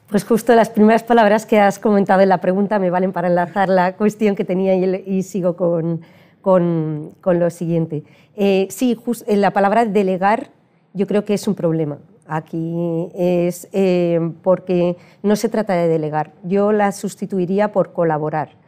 Pues 0.10 0.26
justo 0.26 0.54
las 0.56 0.70
primeras 0.70 1.04
palabras 1.04 1.46
que 1.46 1.60
has 1.60 1.80
comentado 1.80 2.22
en 2.22 2.30
la 2.30 2.40
pregunta 2.40 2.80
me 2.80 2.90
valen 2.90 3.14
para 3.14 3.28
enlazar 3.28 3.70
la 3.70 3.96
cuestión 3.96 4.36
que 4.36 4.44
tenía 4.44 4.76
y, 4.76 5.24
sigo 5.24 5.56
con, 5.56 6.02
con, 6.42 7.12
con, 7.22 7.40
lo 7.40 7.50
siguiente. 7.50 8.04
Eh, 8.36 8.68
sí, 8.70 8.98
en 9.28 9.42
la 9.42 9.52
palabra 9.52 9.86
delegar 9.86 10.50
yo 10.94 11.08
creo 11.08 11.24
que 11.24 11.34
es 11.34 11.48
un 11.48 11.56
problema. 11.56 12.00
Aquí 12.28 13.10
es 13.14 13.68
eh, 13.74 14.32
porque 14.42 14.96
no 15.24 15.36
se 15.36 15.50
trata 15.50 15.74
de 15.74 15.88
delegar, 15.88 16.32
yo 16.44 16.72
la 16.72 16.92
sustituiría 16.92 17.72
por 17.72 17.94
colaborar. 17.94 18.61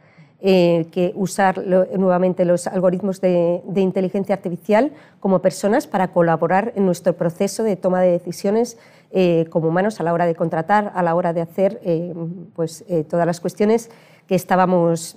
Eh, 0.46 0.88
que 0.92 1.12
usar 1.14 1.64
nuevamente 1.66 2.44
los 2.44 2.66
algoritmos 2.66 3.22
de, 3.22 3.62
inteligencia 3.76 4.34
artificial 4.34 4.92
como 5.18 5.38
personas 5.38 5.86
para 5.86 6.08
colaborar 6.08 6.74
en 6.76 6.84
nuestro 6.84 7.14
proceso 7.14 7.62
de 7.62 7.76
toma 7.76 8.02
de 8.02 8.10
decisiones 8.10 8.76
eh, 9.10 9.46
como 9.48 9.68
humanos 9.68 10.00
a 10.00 10.02
la 10.02 10.12
hora 10.12 10.26
de 10.26 10.34
contratar, 10.34 10.92
a 10.94 11.02
la 11.02 11.14
hora 11.14 11.32
de 11.32 11.40
hacer 11.40 11.80
eh, 11.82 12.12
pues, 12.54 12.84
todas 13.08 13.24
las 13.24 13.40
cuestiones 13.40 13.90
que 14.26 14.34
estábamos, 14.34 15.16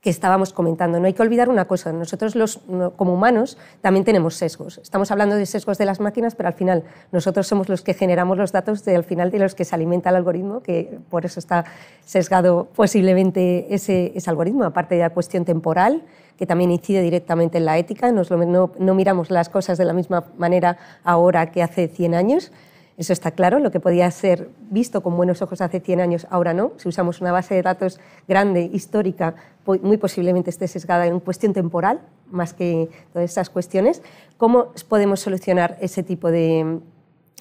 que 0.00 0.10
estábamos 0.10 0.52
comentando. 0.52 0.98
No 0.98 1.06
hay 1.06 1.12
que 1.12 1.22
olvidar 1.22 1.48
una 1.48 1.66
cosa, 1.66 1.92
nosotros 1.92 2.34
los, 2.34 2.60
como 2.96 3.14
humanos 3.14 3.58
también 3.82 4.04
tenemos 4.04 4.34
sesgos. 4.34 4.78
Estamos 4.78 5.10
hablando 5.10 5.36
de 5.36 5.44
sesgos 5.44 5.76
de 5.78 5.84
las 5.84 6.00
máquinas, 6.00 6.34
pero 6.34 6.48
al 6.48 6.54
final 6.54 6.84
nosotros 7.12 7.46
somos 7.46 7.68
los 7.68 7.82
que 7.82 7.92
generamos 7.92 8.38
los 8.38 8.52
datos 8.52 8.84
de, 8.84 8.96
al 8.96 9.04
final 9.04 9.30
de 9.30 9.38
los 9.38 9.54
que 9.54 9.64
se 9.64 9.74
alimenta 9.74 10.10
el 10.10 10.16
algoritmo, 10.16 10.62
que 10.62 10.98
por 11.10 11.26
eso 11.26 11.38
está 11.38 11.66
sesgado 12.04 12.68
posiblemente 12.74 13.74
ese, 13.74 14.12
ese 14.14 14.30
algoritmo, 14.30 14.64
aparte 14.64 14.94
de 14.94 15.02
la 15.02 15.10
cuestión 15.10 15.44
temporal, 15.44 16.02
que 16.38 16.46
también 16.46 16.70
incide 16.70 17.02
directamente 17.02 17.58
en 17.58 17.66
la 17.66 17.76
ética. 17.76 18.10
Nos 18.10 18.30
no, 18.30 18.72
no 18.78 18.94
miramos 18.94 19.30
las 19.30 19.50
cosas 19.50 19.76
de 19.76 19.84
la 19.84 19.92
misma 19.92 20.24
manera 20.38 20.78
ahora 21.04 21.50
que 21.50 21.62
hace 21.62 21.88
100 21.88 22.14
años. 22.14 22.52
Eso 23.00 23.14
está 23.14 23.30
claro, 23.30 23.60
lo 23.60 23.70
que 23.70 23.80
podía 23.80 24.10
ser 24.10 24.50
visto 24.68 25.02
con 25.02 25.16
buenos 25.16 25.40
ojos 25.40 25.62
hace 25.62 25.80
100 25.80 26.02
años, 26.02 26.26
ahora 26.28 26.52
no. 26.52 26.72
Si 26.76 26.86
usamos 26.86 27.22
una 27.22 27.32
base 27.32 27.54
de 27.54 27.62
datos 27.62 27.98
grande, 28.28 28.68
histórica, 28.74 29.36
muy 29.64 29.96
posiblemente 29.96 30.50
esté 30.50 30.68
sesgada 30.68 31.06
en 31.06 31.18
cuestión 31.20 31.54
temporal, 31.54 32.02
más 32.30 32.52
que 32.52 32.90
todas 33.14 33.30
esas 33.30 33.48
cuestiones. 33.48 34.02
¿Cómo 34.36 34.74
podemos 34.86 35.20
solucionar 35.20 35.78
ese 35.80 36.02
tipo 36.02 36.30
de, 36.30 36.78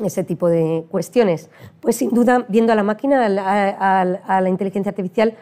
ese 0.01 0.23
tipo 0.23 0.47
de 0.47 0.85
cuestiones? 0.89 1.49
Pues 1.81 1.97
sin 1.97 2.11
duda, 2.11 2.45
viendo 2.47 2.71
a 2.71 2.77
la 2.77 2.83
máquina, 2.83 3.25
a 3.25 3.27
la, 4.05 4.21
a 4.25 4.47
inteligencia 4.47 4.91
artificial, 4.91 5.35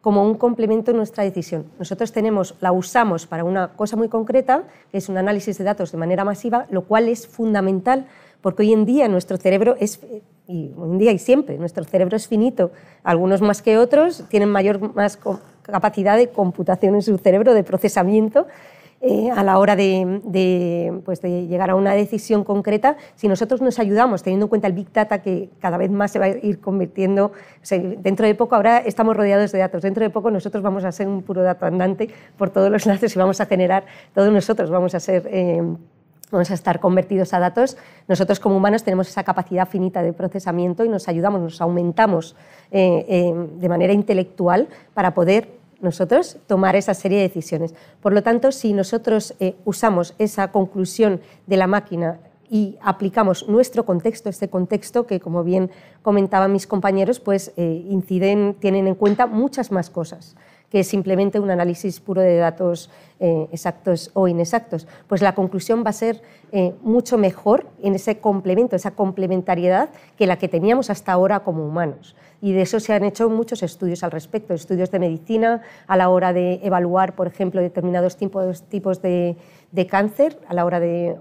como 0.00 0.26
un 0.26 0.34
complemento 0.34 0.90
en 0.90 0.96
nuestra 0.96 1.22
decisión. 1.22 1.66
Nosotros 1.78 2.10
tenemos, 2.10 2.56
la 2.58 2.72
usamos 2.72 3.28
para 3.28 3.44
una 3.44 3.68
cosa 3.74 3.94
muy 3.94 4.08
concreta, 4.08 4.64
que 4.90 4.98
es 4.98 5.08
un 5.08 5.18
análisis 5.18 5.56
de 5.56 5.62
datos 5.62 5.92
de 5.92 5.98
manera 5.98 6.24
masiva, 6.24 6.66
lo 6.68 6.82
cual 6.82 7.08
es 7.08 7.28
fundamental 7.28 8.08
porque 8.42 8.64
hoy 8.64 8.72
en 8.72 8.84
día 8.84 9.08
nuestro 9.08 9.36
cerebro 9.38 9.76
es, 9.78 10.00
y 10.46 10.72
hoy 10.76 10.90
en 10.90 10.98
día 10.98 11.12
y 11.12 11.18
siempre, 11.18 11.56
nuestro 11.56 11.84
cerebro 11.84 12.16
es 12.16 12.28
finito, 12.28 12.72
algunos 13.04 13.40
más 13.40 13.62
que 13.62 13.78
otros 13.78 14.24
tienen 14.28 14.50
mayor 14.50 14.94
más 14.94 15.18
capacidad 15.62 16.16
de 16.16 16.28
computación 16.28 16.96
en 16.96 17.02
su 17.02 17.16
cerebro, 17.18 17.54
de 17.54 17.64
procesamiento, 17.64 18.46
eh, 19.04 19.32
a 19.32 19.42
la 19.42 19.58
hora 19.58 19.74
de, 19.74 20.20
de, 20.22 21.00
pues 21.04 21.20
de, 21.20 21.48
llegar 21.48 21.70
a 21.70 21.74
una 21.74 21.92
decisión 21.92 22.44
concreta, 22.44 22.96
si 23.16 23.26
nosotros 23.26 23.60
nos 23.60 23.80
ayudamos, 23.80 24.22
teniendo 24.22 24.46
en 24.46 24.48
cuenta 24.48 24.68
el 24.68 24.74
Big 24.74 24.92
Data 24.92 25.22
que 25.22 25.48
cada 25.58 25.76
vez 25.76 25.90
más 25.90 26.12
se 26.12 26.20
va 26.20 26.26
a 26.26 26.28
ir 26.28 26.60
convirtiendo, 26.60 27.26
o 27.26 27.32
sea, 27.62 27.80
dentro 27.80 28.26
de 28.26 28.36
poco 28.36 28.54
ahora 28.54 28.78
estamos 28.78 29.16
rodeados 29.16 29.50
de 29.50 29.58
datos, 29.58 29.82
dentro 29.82 30.04
de 30.04 30.10
poco 30.10 30.30
nosotros 30.30 30.62
vamos 30.62 30.84
a 30.84 30.92
ser 30.92 31.08
un 31.08 31.22
puro 31.22 31.42
dato 31.42 31.66
andante 31.66 32.10
por 32.36 32.50
todos 32.50 32.70
los 32.70 32.86
lados 32.86 33.16
y 33.16 33.18
vamos 33.18 33.40
a 33.40 33.46
generar, 33.46 33.86
todos 34.14 34.32
nosotros 34.32 34.70
vamos 34.70 34.94
a 34.94 35.00
ser... 35.00 35.28
Eh, 35.32 35.62
vamos 36.32 36.50
a 36.50 36.54
estar 36.54 36.80
convertidos 36.80 37.34
a 37.34 37.38
datos, 37.38 37.76
nosotros 38.08 38.40
como 38.40 38.56
humanos 38.56 38.82
tenemos 38.82 39.08
esa 39.08 39.22
capacidad 39.22 39.68
finita 39.68 40.02
de 40.02 40.12
procesamiento 40.12 40.84
y 40.84 40.88
nos 40.88 41.06
ayudamos, 41.06 41.40
nos 41.40 41.60
aumentamos 41.60 42.34
eh, 42.70 43.04
eh, 43.06 43.34
de 43.60 43.68
manera 43.68 43.92
intelectual 43.92 44.66
para 44.94 45.14
poder 45.14 45.48
nosotros 45.80 46.38
tomar 46.46 46.74
esa 46.74 46.94
serie 46.94 47.18
de 47.18 47.28
decisiones. 47.28 47.74
Por 48.00 48.14
lo 48.14 48.22
tanto, 48.22 48.50
si 48.50 48.72
nosotros 48.72 49.34
eh, 49.40 49.56
usamos 49.64 50.14
esa 50.18 50.50
conclusión 50.50 51.20
de 51.46 51.56
la 51.56 51.66
máquina 51.66 52.18
y 52.48 52.78
aplicamos 52.80 53.48
nuestro 53.48 53.84
contexto, 53.84 54.28
este 54.30 54.48
contexto 54.48 55.06
que, 55.06 55.20
como 55.20 55.44
bien 55.44 55.70
comentaban 56.02 56.52
mis 56.52 56.66
compañeros, 56.66 57.18
pues 57.18 57.52
inciden, 57.56 58.54
tienen 58.60 58.86
en 58.86 58.94
cuenta 58.94 59.26
muchas 59.26 59.72
más 59.72 59.88
cosas 59.88 60.36
que 60.72 60.84
simplemente 60.84 61.38
un 61.38 61.50
análisis 61.50 62.00
puro 62.00 62.22
de 62.22 62.38
datos 62.38 62.88
eh, 63.20 63.46
exactos 63.52 64.10
o 64.14 64.26
inexactos. 64.26 64.88
Pues 65.06 65.20
la 65.20 65.34
conclusión 65.34 65.84
va 65.84 65.90
a 65.90 65.92
ser 65.92 66.22
eh, 66.50 66.72
mucho 66.80 67.18
mejor 67.18 67.66
en 67.82 67.94
ese 67.94 68.20
complemento, 68.20 68.74
esa 68.74 68.92
complementariedad 68.92 69.90
que 70.16 70.26
la 70.26 70.38
que 70.38 70.48
teníamos 70.48 70.88
hasta 70.88 71.12
ahora 71.12 71.40
como 71.40 71.66
humanos. 71.66 72.16
Y 72.40 72.52
de 72.52 72.62
eso 72.62 72.80
se 72.80 72.94
han 72.94 73.04
hecho 73.04 73.28
muchos 73.28 73.62
estudios 73.62 74.02
al 74.02 74.12
respecto, 74.12 74.54
estudios 74.54 74.90
de 74.90 74.98
medicina 74.98 75.60
a 75.86 75.96
la 75.98 76.08
hora 76.08 76.32
de 76.32 76.60
evaluar, 76.62 77.14
por 77.14 77.26
ejemplo, 77.26 77.60
determinados 77.60 78.16
tipos, 78.16 78.62
tipos 78.62 79.02
de, 79.02 79.36
de 79.72 79.86
cáncer 79.86 80.38
a 80.46 80.54
la 80.54 80.64
hora 80.64 80.78
de, 80.78 81.16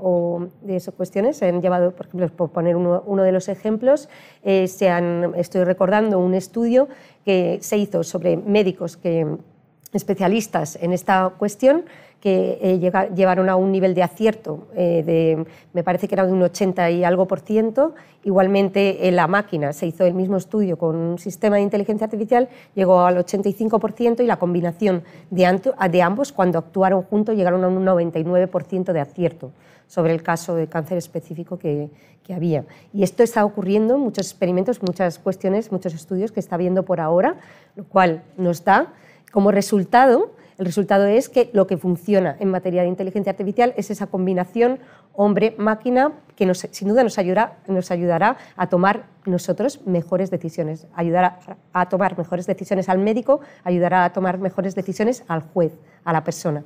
de 0.62 0.76
esas 0.76 0.94
cuestiones. 0.94 1.38
Se 1.38 1.48
han 1.48 1.62
llevado, 1.62 1.92
por 1.92 2.06
ejemplo, 2.06 2.28
por 2.30 2.52
poner 2.52 2.76
uno, 2.76 3.02
uno 3.06 3.24
de 3.24 3.32
los 3.32 3.48
ejemplos, 3.50 4.10
eh, 4.44 4.68
se 4.68 4.90
han, 4.90 5.34
estoy 5.36 5.64
recordando 5.64 6.20
un 6.20 6.36
estudio 6.36 6.88
que 7.26 7.60
se 7.62 7.78
hizo 7.78 8.04
sobre 8.04 8.38
médicos 8.38 8.98
que, 8.98 9.26
especialistas 9.94 10.78
en 10.82 10.94
esta 10.94 11.34
cuestión 11.38 11.84
que 12.22 12.60
eh, 12.62 13.08
llevaron 13.16 13.50
a 13.50 13.56
un 13.56 13.72
nivel 13.72 13.96
de 13.96 14.04
acierto 14.04 14.68
eh, 14.76 15.02
de, 15.04 15.46
me 15.74 15.84
parece 15.84 16.08
que 16.08 16.14
era 16.14 16.26
de 16.26 16.32
un 16.32 16.44
80 16.44 16.92
y 16.92 17.04
algo 17.04 17.28
por 17.28 17.40
ciento. 17.40 17.96
Igualmente 18.24 19.08
en 19.08 19.16
la 19.16 19.28
máquina 19.28 19.74
se 19.74 19.88
hizo 19.88 20.06
el 20.06 20.14
mismo 20.14 20.38
estudio 20.38 20.78
con 20.78 20.96
un 20.96 21.18
sistema 21.18 21.56
de 21.56 21.64
inteligencia 21.64 22.06
artificial, 22.06 22.48
llegó 22.76 23.02
al 23.02 23.18
85% 23.18 24.24
y 24.24 24.28
la 24.28 24.38
combinación 24.38 25.04
de, 25.32 25.74
de 25.90 26.02
ambos 26.04 26.32
cuando 26.32 26.60
actuaron 26.60 27.02
juntos 27.02 27.36
llegaron 27.36 27.64
a 27.64 27.68
un 27.68 27.84
99% 27.84 28.94
de 28.94 29.00
acierto 29.00 29.52
sobre 29.88 30.14
el 30.14 30.22
caso 30.22 30.54
de 30.56 30.68
cáncer 30.68 31.00
específico 31.00 31.58
que, 31.58 31.90
que, 32.24 32.34
había. 32.36 32.64
Y 32.94 33.04
esto 33.04 33.24
está 33.24 33.44
ocurriendo 33.44 33.96
en 33.96 34.02
muchos 34.02 34.28
experimentos, 34.28 34.82
muchas 34.82 35.20
cuestiones, 35.20 35.72
muchos 35.72 35.94
estudios 35.94 36.32
que 36.32 36.40
está 36.40 36.56
viendo 36.56 36.84
por 36.84 37.02
ahora, 37.02 37.36
lo 37.76 37.84
cual 37.84 38.24
nos 38.38 38.64
da 38.64 38.94
como 39.34 39.52
resultado 39.52 40.32
El 40.62 40.66
resultado 40.66 41.08
es 41.08 41.28
que 41.28 41.50
lo 41.54 41.66
que 41.66 41.76
funciona 41.76 42.38
en 42.40 42.52
materia 42.52 42.84
de 42.84 42.88
inteligencia 42.88 43.32
artificial 43.32 43.74
es 43.78 43.90
esa 43.90 44.06
combinación 44.06 44.78
hombre-máquina 45.14 46.12
que 46.36 46.54
sin 46.54 46.88
duda 46.88 47.04
nos 47.04 47.18
ayudará, 47.18 47.58
nos 47.68 47.90
ayudará 47.90 48.38
a 48.56 48.70
tomar 48.70 49.08
nosotros 49.26 49.82
mejores 49.88 50.30
decisiones, 50.30 50.86
ayudará 50.94 51.40
a 51.74 51.90
tomar 51.90 52.16
mejores 52.16 52.46
decisiones 52.46 52.90
al 52.90 53.00
médico, 53.00 53.42
ayudará 53.64 54.06
a 54.06 54.14
tomar 54.14 54.38
mejores 54.38 54.76
decisiones 54.76 55.24
al 55.28 55.42
juez, 55.42 55.74
a 56.04 56.14
la 56.14 56.24
persona 56.24 56.64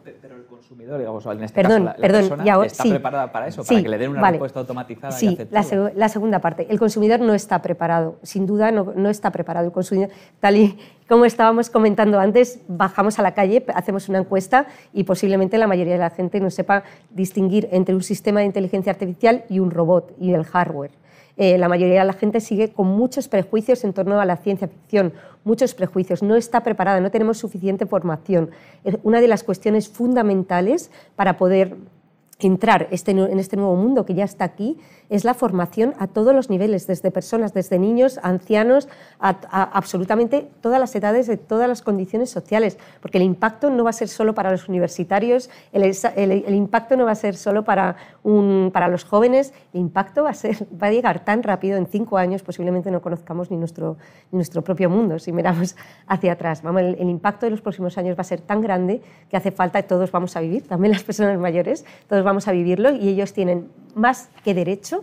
consumidor, 0.76 1.00
digamos, 1.00 1.26
en 1.26 1.44
este 1.44 1.62
perdón, 1.62 1.86
caso, 1.86 1.98
la, 1.98 2.02
perdón, 2.02 2.30
persona 2.30 2.66
está 2.66 2.84
preparada 2.84 3.32
para 3.32 3.48
eso, 3.48 3.64
para 3.64 3.82
que 3.82 3.90
le 3.90 3.98
den 3.98 4.12
una 4.12 4.30
respuesta 4.30 4.60
automatizada. 4.60 5.12
Sí, 5.14 5.38
la, 5.50 5.92
la, 5.96 6.10
segunda 6.10 6.40
parte. 6.40 6.68
El 6.70 6.80
consumidor 6.80 7.22
no 7.22 7.34
está 7.34 7.62
preparado, 7.62 8.18
sin 8.24 8.46
duda 8.46 8.72
no, 8.72 8.94
no, 8.96 9.10
está 9.10 9.32
preparado. 9.32 9.68
El 9.68 9.72
consumidor, 9.72 10.10
tal 10.40 10.58
y 10.58 10.78
como 11.08 11.26
estábamos 11.26 11.70
comentando 11.70 12.20
antes, 12.20 12.60
bajamos 12.68 13.20
a 13.20 13.22
la 13.22 13.34
calle, 13.34 13.66
hacemos 13.74 14.10
una 14.10 14.20
encuesta 14.20 14.68
y 14.92 15.06
posiblemente 15.06 15.58
la 15.58 15.68
mayoría 15.68 15.94
de 15.94 16.00
la 16.00 16.10
gente 16.10 16.40
no 16.40 16.50
sepa 16.50 16.84
distinguir 17.10 17.70
entre 17.72 17.96
un 17.96 18.04
sistema 18.04 18.42
de 18.42 18.48
inteligencia 18.48 18.92
artificial 18.92 19.46
y 19.50 19.60
un 19.60 19.72
robot 19.72 20.14
y 20.20 20.34
el 20.34 20.44
hardware. 20.44 20.92
Eh, 21.38 21.58
la 21.58 21.68
mayoría 21.68 22.00
de 22.00 22.06
la 22.06 22.14
gente 22.14 22.40
sigue 22.40 22.72
con 22.72 22.88
muchos 22.88 23.28
prejuicios 23.28 23.84
en 23.84 23.94
torno 23.94 24.20
a 24.20 24.26
la 24.26 24.38
ciencia 24.38 24.68
ficción, 24.68 25.14
muchos 25.44 25.74
prejuicios, 25.74 26.24
no 26.24 26.36
está 26.36 26.64
preparada, 26.64 27.02
no 27.02 27.12
tenemos 27.12 27.38
suficiente 27.38 27.86
formación. 27.86 28.52
Una 29.04 29.20
de 29.22 29.28
las 29.28 29.44
cuestiones 29.44 29.90
fundamentales 29.90 30.92
para 31.16 31.38
poder 31.38 31.76
entrar 32.40 32.88
este, 32.92 33.12
en 33.12 33.40
este 33.40 33.56
nuevo 33.56 33.76
mundo 33.76 34.06
que 34.06 34.14
ya 34.14 34.24
está 34.24 34.44
aquí 34.46 34.78
es 35.10 35.24
la 35.24 35.34
formación 35.34 35.94
a 36.00 36.08
todos 36.08 36.34
los 36.34 36.50
niveles, 36.50 36.88
desde 36.88 37.12
personas, 37.12 37.54
desde 37.54 37.80
niños, 37.80 38.20
ancianos, 38.24 38.88
a, 39.20 39.30
absolutamente 39.74 40.50
todas 40.62 40.80
las 40.80 40.96
edades, 40.96 41.28
de 41.28 41.38
todas 41.38 41.68
las 41.68 41.82
condiciones 41.82 42.30
sociales, 42.30 42.78
porque 43.02 43.18
el 43.18 43.24
impacto 43.24 43.70
no 43.70 43.84
va 43.84 43.92
a 43.92 43.94
ser 43.94 44.08
solo 44.08 44.34
para 44.34 44.52
los 44.52 44.68
universitarios, 44.68 45.50
el, 45.72 46.56
impacto 46.56 46.98
no 46.98 47.06
va 47.06 47.12
a 47.12 47.16
ser 47.16 47.36
solo 47.36 47.64
para, 47.64 47.96
un, 48.24 48.72
para 48.74 48.88
los 48.88 49.04
jóvenes, 49.04 49.54
el 49.74 49.82
impacto 49.82 50.24
va 50.24 50.32
a, 50.32 50.34
ser, 50.34 50.56
va 50.82 50.88
a 50.88 50.92
llegar 50.92 51.24
tan 51.24 51.44
rápido, 51.44 51.78
en 51.78 51.88
cinco 51.88 52.18
años 52.18 52.44
posiblemente 52.44 52.92
no 52.92 53.02
conozcamos 53.02 53.52
ni 53.52 53.58
nuestro, 53.58 53.98
nuestro 54.32 54.64
propio 54.64 54.90
mundo, 54.90 55.20
si 55.20 55.32
miramos 55.32 55.76
hacia 56.08 56.34
atrás. 56.34 56.62
Vamos, 56.64 56.82
el, 56.82 56.96
el 57.00 57.10
impacto 57.10 57.46
de 57.46 57.52
los 57.52 57.62
próximos 57.62 57.98
años 57.98 58.18
va 58.18 58.22
a 58.22 58.26
ser 58.26 58.42
tan 58.42 58.62
grande 58.62 59.02
que 59.30 59.38
hace 59.38 59.52
falta, 59.52 59.82
todos 59.84 60.12
vamos 60.12 60.36
a 60.36 60.40
vivir, 60.40 60.68
también 60.68 60.92
las 60.92 61.04
personas 61.04 61.38
mayores, 61.40 61.86
todos 62.08 62.24
vamos 62.24 62.48
a 62.48 62.52
vivirlo 62.52 62.92
y 62.92 63.10
ellos 63.10 63.34
tienen 63.34 63.70
más 63.96 64.30
que 64.44 64.54
derecho 64.54 64.95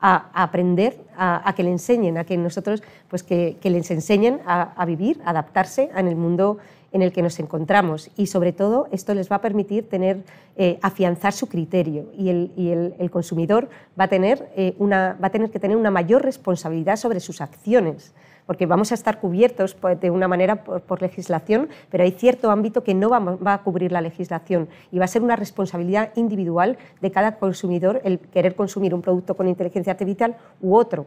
a, 0.00 0.30
aprender, 0.34 0.98
a, 1.16 1.52
que 1.56 1.62
le 1.62 1.70
enseñen, 1.70 2.18
a 2.18 2.24
que 2.24 2.36
nosotros, 2.36 2.82
pues 3.08 3.22
que, 3.22 3.56
les 3.62 3.90
enseñen 3.90 4.40
a, 4.46 4.84
vivir, 4.86 5.20
a 5.24 5.30
adaptarse 5.30 5.90
en 5.94 6.08
el 6.08 6.16
mundo 6.16 6.58
en 6.92 7.02
el 7.02 7.12
que 7.12 7.22
nos 7.22 7.38
encontramos. 7.40 8.10
Y 8.16 8.26
sobre 8.26 8.52
todo, 8.52 8.88
esto 8.92 9.14
les 9.14 9.30
va 9.30 9.36
a 9.36 9.40
permitir 9.40 9.88
tener, 9.88 10.24
eh, 10.56 10.78
afianzar 10.82 11.32
su 11.32 11.48
criterio 11.48 12.06
y 12.16 12.30
el, 12.30 13.10
consumidor 13.10 13.68
va 13.98 14.04
a, 14.04 14.08
tener, 14.08 14.50
eh, 14.56 14.74
una, 14.78 15.16
va 15.22 15.28
a 15.28 15.30
tener 15.30 15.50
que 15.50 15.58
tener 15.58 15.76
una 15.76 15.90
mayor 15.90 16.22
responsabilidad 16.22 16.96
sobre 16.96 17.20
sus 17.20 17.40
acciones 17.40 18.14
porque 18.46 18.66
vamos 18.66 18.92
a 18.92 18.94
estar 18.94 19.20
cubiertos 19.20 19.74
pues, 19.74 20.00
de 20.00 20.10
una 20.10 20.28
manera 20.28 20.64
por, 20.64 21.02
legislación, 21.02 21.68
pero 21.90 22.04
hay 22.04 22.12
cierto 22.12 22.50
ámbito 22.50 22.82
que 22.82 22.94
no 22.94 23.10
va, 23.10 23.52
a 23.52 23.62
cubrir 23.62 23.92
la 23.92 24.00
legislación 24.00 24.68
y 24.90 24.98
va 24.98 25.04
a 25.04 25.08
ser 25.08 25.22
una 25.22 25.36
responsabilidad 25.36 26.12
individual 26.16 26.78
de 27.00 27.10
cada 27.10 27.36
consumidor 27.36 28.00
el 28.04 28.18
querer 28.18 28.54
consumir 28.54 28.94
un 28.94 29.02
producto 29.02 29.36
con 29.36 29.48
inteligencia 29.48 29.92
artificial 29.92 30.36
u 30.60 30.76
otro. 30.76 31.06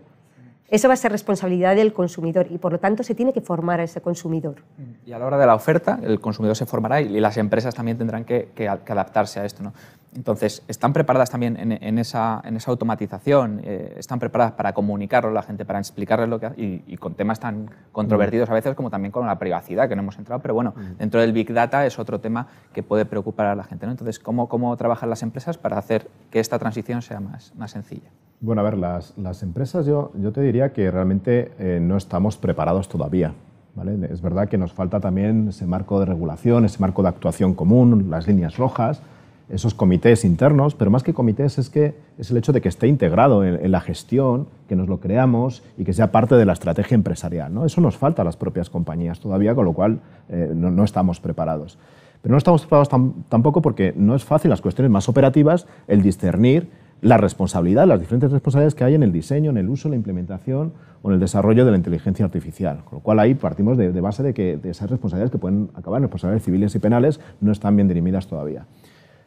Eso 0.72 0.88
va 0.88 0.94
a 0.94 0.98
ser 0.98 1.12
responsabilidad 1.12 1.76
del 1.76 1.94
consumidor 1.94 2.48
y 2.50 2.58
por 2.58 2.72
lo 2.72 2.80
tanto 2.80 3.04
se 3.04 3.16
tiene 3.16 3.34
que 3.34 3.42
formar 3.42 3.80
a 3.80 3.84
ese 3.84 4.02
consumidor. 4.02 4.64
Y 5.06 5.12
a 5.12 5.20
la 5.20 5.26
hora 5.26 5.38
de 5.38 5.46
la 5.46 5.56
oferta, 5.56 6.00
el 6.04 6.20
consumidor 6.20 6.56
se 6.56 6.66
formará 6.66 7.02
y 7.02 7.20
las 7.20 7.38
empresas 7.38 7.74
también 7.74 7.98
tendrán 7.98 8.24
que, 8.24 8.50
que 8.56 8.68
adaptarse 8.68 9.40
a 9.40 9.46
esto. 9.46 9.64
¿no? 9.64 9.74
Entonces, 10.16 10.64
¿están 10.68 10.92
preparadas 10.92 11.30
también 11.30 11.56
en, 11.58 12.00
esa, 12.00 12.42
automatización? 12.66 13.62
Eh, 13.64 13.96
¿Están 13.98 14.20
preparadas 14.20 14.54
para 14.54 14.74
comunicarlo 14.74 15.30
a 15.30 15.34
la 15.34 15.44
gente, 15.44 15.66
para 15.66 15.80
explicarles 15.80 16.30
lo 16.30 16.40
que 16.40 16.46
hace? 16.48 16.62
Y, 16.62 16.98
con 16.98 17.14
temas 17.14 17.40
tan 17.40 17.70
controvertidos 17.92 18.50
a 18.50 18.54
veces 18.54 18.76
como 18.76 18.90
también 18.90 19.12
con 19.12 19.28
la 19.28 19.38
privacidad, 19.38 19.88
que 19.88 19.96
no 19.96 20.02
hemos 20.02 20.18
entrado, 20.18 20.42
pero 20.42 20.54
bueno, 20.54 20.74
dentro 20.98 21.22
del 21.22 21.32
Big 21.32 21.54
Data 21.54 21.86
es 21.86 22.00
otro 22.00 22.20
tema 22.20 22.48
que 22.74 22.82
puede 22.82 23.06
preocupar 23.06 23.48
a 23.48 23.56
la 23.56 23.64
gente. 23.64 23.86
¿no? 23.86 23.92
Entonces, 23.92 24.20
¿cómo, 24.20 24.50
¿cómo 24.50 24.76
trabajan 24.78 25.10
las 25.10 25.22
empresas 25.22 25.58
para 25.58 25.78
hacer 25.78 26.08
que 26.32 26.40
esta 26.40 26.58
transición 26.58 27.02
sea 27.02 27.20
más, 27.20 27.54
más 27.56 27.72
sencilla? 27.72 28.10
Bueno, 28.42 28.62
a 28.62 28.64
ver, 28.64 28.78
las, 28.78 29.18
las 29.18 29.44
empresas 29.44 29.86
yo, 29.86 30.12
yo 30.16 30.32
te 30.32 30.40
diría 30.42 30.72
que 30.72 30.90
realmente 30.90 31.52
eh, 31.60 31.80
no 31.82 31.98
estamos 31.98 32.38
preparados 32.38 32.88
todavía. 32.88 33.34
¿vale? 33.76 33.98
Es 34.10 34.22
verdad 34.22 34.48
que 34.48 34.58
nos 34.58 34.72
falta 34.72 35.02
también 35.02 35.50
ese 35.50 35.66
marco 35.66 36.00
de 36.00 36.06
regulación, 36.06 36.64
ese 36.64 36.80
marco 36.80 37.02
de 37.02 37.10
actuación 37.10 37.54
común, 37.54 38.10
las 38.10 38.28
líneas 38.28 38.56
rojas, 38.56 39.02
esos 39.50 39.74
comités 39.74 40.24
internos, 40.24 40.74
pero 40.74 40.90
más 40.90 41.04
que 41.04 41.14
comités 41.14 41.58
es 41.58 41.70
que 41.70 41.96
es 42.18 42.32
el 42.32 42.38
hecho 42.38 42.54
de 42.54 42.62
que 42.62 42.70
esté 42.70 42.88
integrado 42.88 43.44
en, 43.44 43.72
la 43.72 43.82
gestión, 43.82 44.48
que 44.70 44.76
nos 44.76 44.88
lo 44.88 45.00
creamos 45.00 45.62
y 45.78 45.84
que 45.84 45.92
sea 45.92 46.12
parte 46.12 46.36
de 46.36 46.46
la 46.46 46.54
estrategia 46.54 46.96
empresarial. 46.96 47.54
¿no? 47.54 47.66
Eso 47.66 47.82
nos 47.82 47.98
falta 47.98 48.22
a 48.22 48.26
las 48.26 48.38
propias 48.38 48.70
compañías 48.70 49.20
todavía, 49.20 49.54
con 49.54 49.66
lo 49.66 49.74
cual 49.74 50.00
eh, 50.30 50.54
no, 50.56 50.84
estamos 50.86 51.20
preparados. 51.20 51.78
Pero 52.22 52.34
no 52.34 52.38
estamos 52.38 52.62
preparados 52.62 52.90
tampoco 53.28 53.62
porque 53.62 53.94
no 53.98 54.16
es 54.16 54.24
fácil 54.24 54.50
las 54.50 54.62
cuestiones 54.62 54.92
más 54.92 55.10
operativas 55.10 55.68
el 55.88 56.02
discernir 56.02 56.70
la 57.02 57.18
responsabilidad, 57.18 57.88
las 57.88 58.00
diferentes 58.00 58.32
responsabilidades 58.32 58.76
que 58.76 58.84
hay 58.84 58.96
en 58.96 59.04
el 59.04 59.12
diseño, 59.12 59.52
en 59.52 59.58
el 59.58 59.70
uso, 59.70 59.90
la 59.90 59.96
implementación 59.96 60.74
o 61.02 61.10
en 61.10 61.16
el 61.16 61.20
desarrollo 61.20 61.66
de 61.66 61.72
la 61.72 61.78
inteligencia 61.78 62.26
artificial. 62.26 62.84
Con 62.84 62.98
lo 62.98 63.04
cual 63.04 63.20
ahí 63.20 63.36
partimos 63.36 63.78
de, 63.78 63.90
base 64.02 64.24
de 64.24 64.34
que 64.34 64.58
de 64.58 64.72
esas 64.72 64.90
responsabilidades 64.90 65.32
que 65.32 65.38
pueden 65.38 65.70
acabar 65.76 66.00
en 66.00 66.04
responsabilidades 66.04 66.44
civiles 66.44 66.76
y 66.76 66.80
penales 66.80 67.20
no 67.40 67.52
están 67.52 67.76
bien 67.76 67.88
dirimidas 67.88 68.28
todavía. 68.28 68.66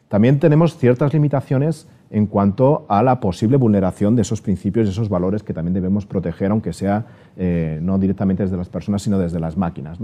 También 0.07 0.39
tenemos 0.39 0.77
ciertas 0.77 1.11
limitaciones 1.13 1.87
en 2.11 2.27
cuanto 2.27 2.85
a 2.87 3.01
la 3.01 3.19
posible 3.19 3.57
vulneración 3.57 4.15
de 4.15 4.21
esos 4.21 4.39
principios 4.41 4.85
y 4.85 4.91
esos 4.91 5.09
valores 5.09 5.41
que 5.41 5.53
también 5.53 5.73
debemos 5.73 6.05
proteger, 6.05 6.51
aunque 6.51 6.71
sea 6.71 7.07
eh, 7.35 7.79
no 7.81 7.97
directamente 7.97 8.43
desde 8.43 8.55
las 8.55 8.69
personas, 8.69 9.01
sino 9.01 9.17
desde 9.17 9.39
las 9.39 9.57
máquinas. 9.57 9.97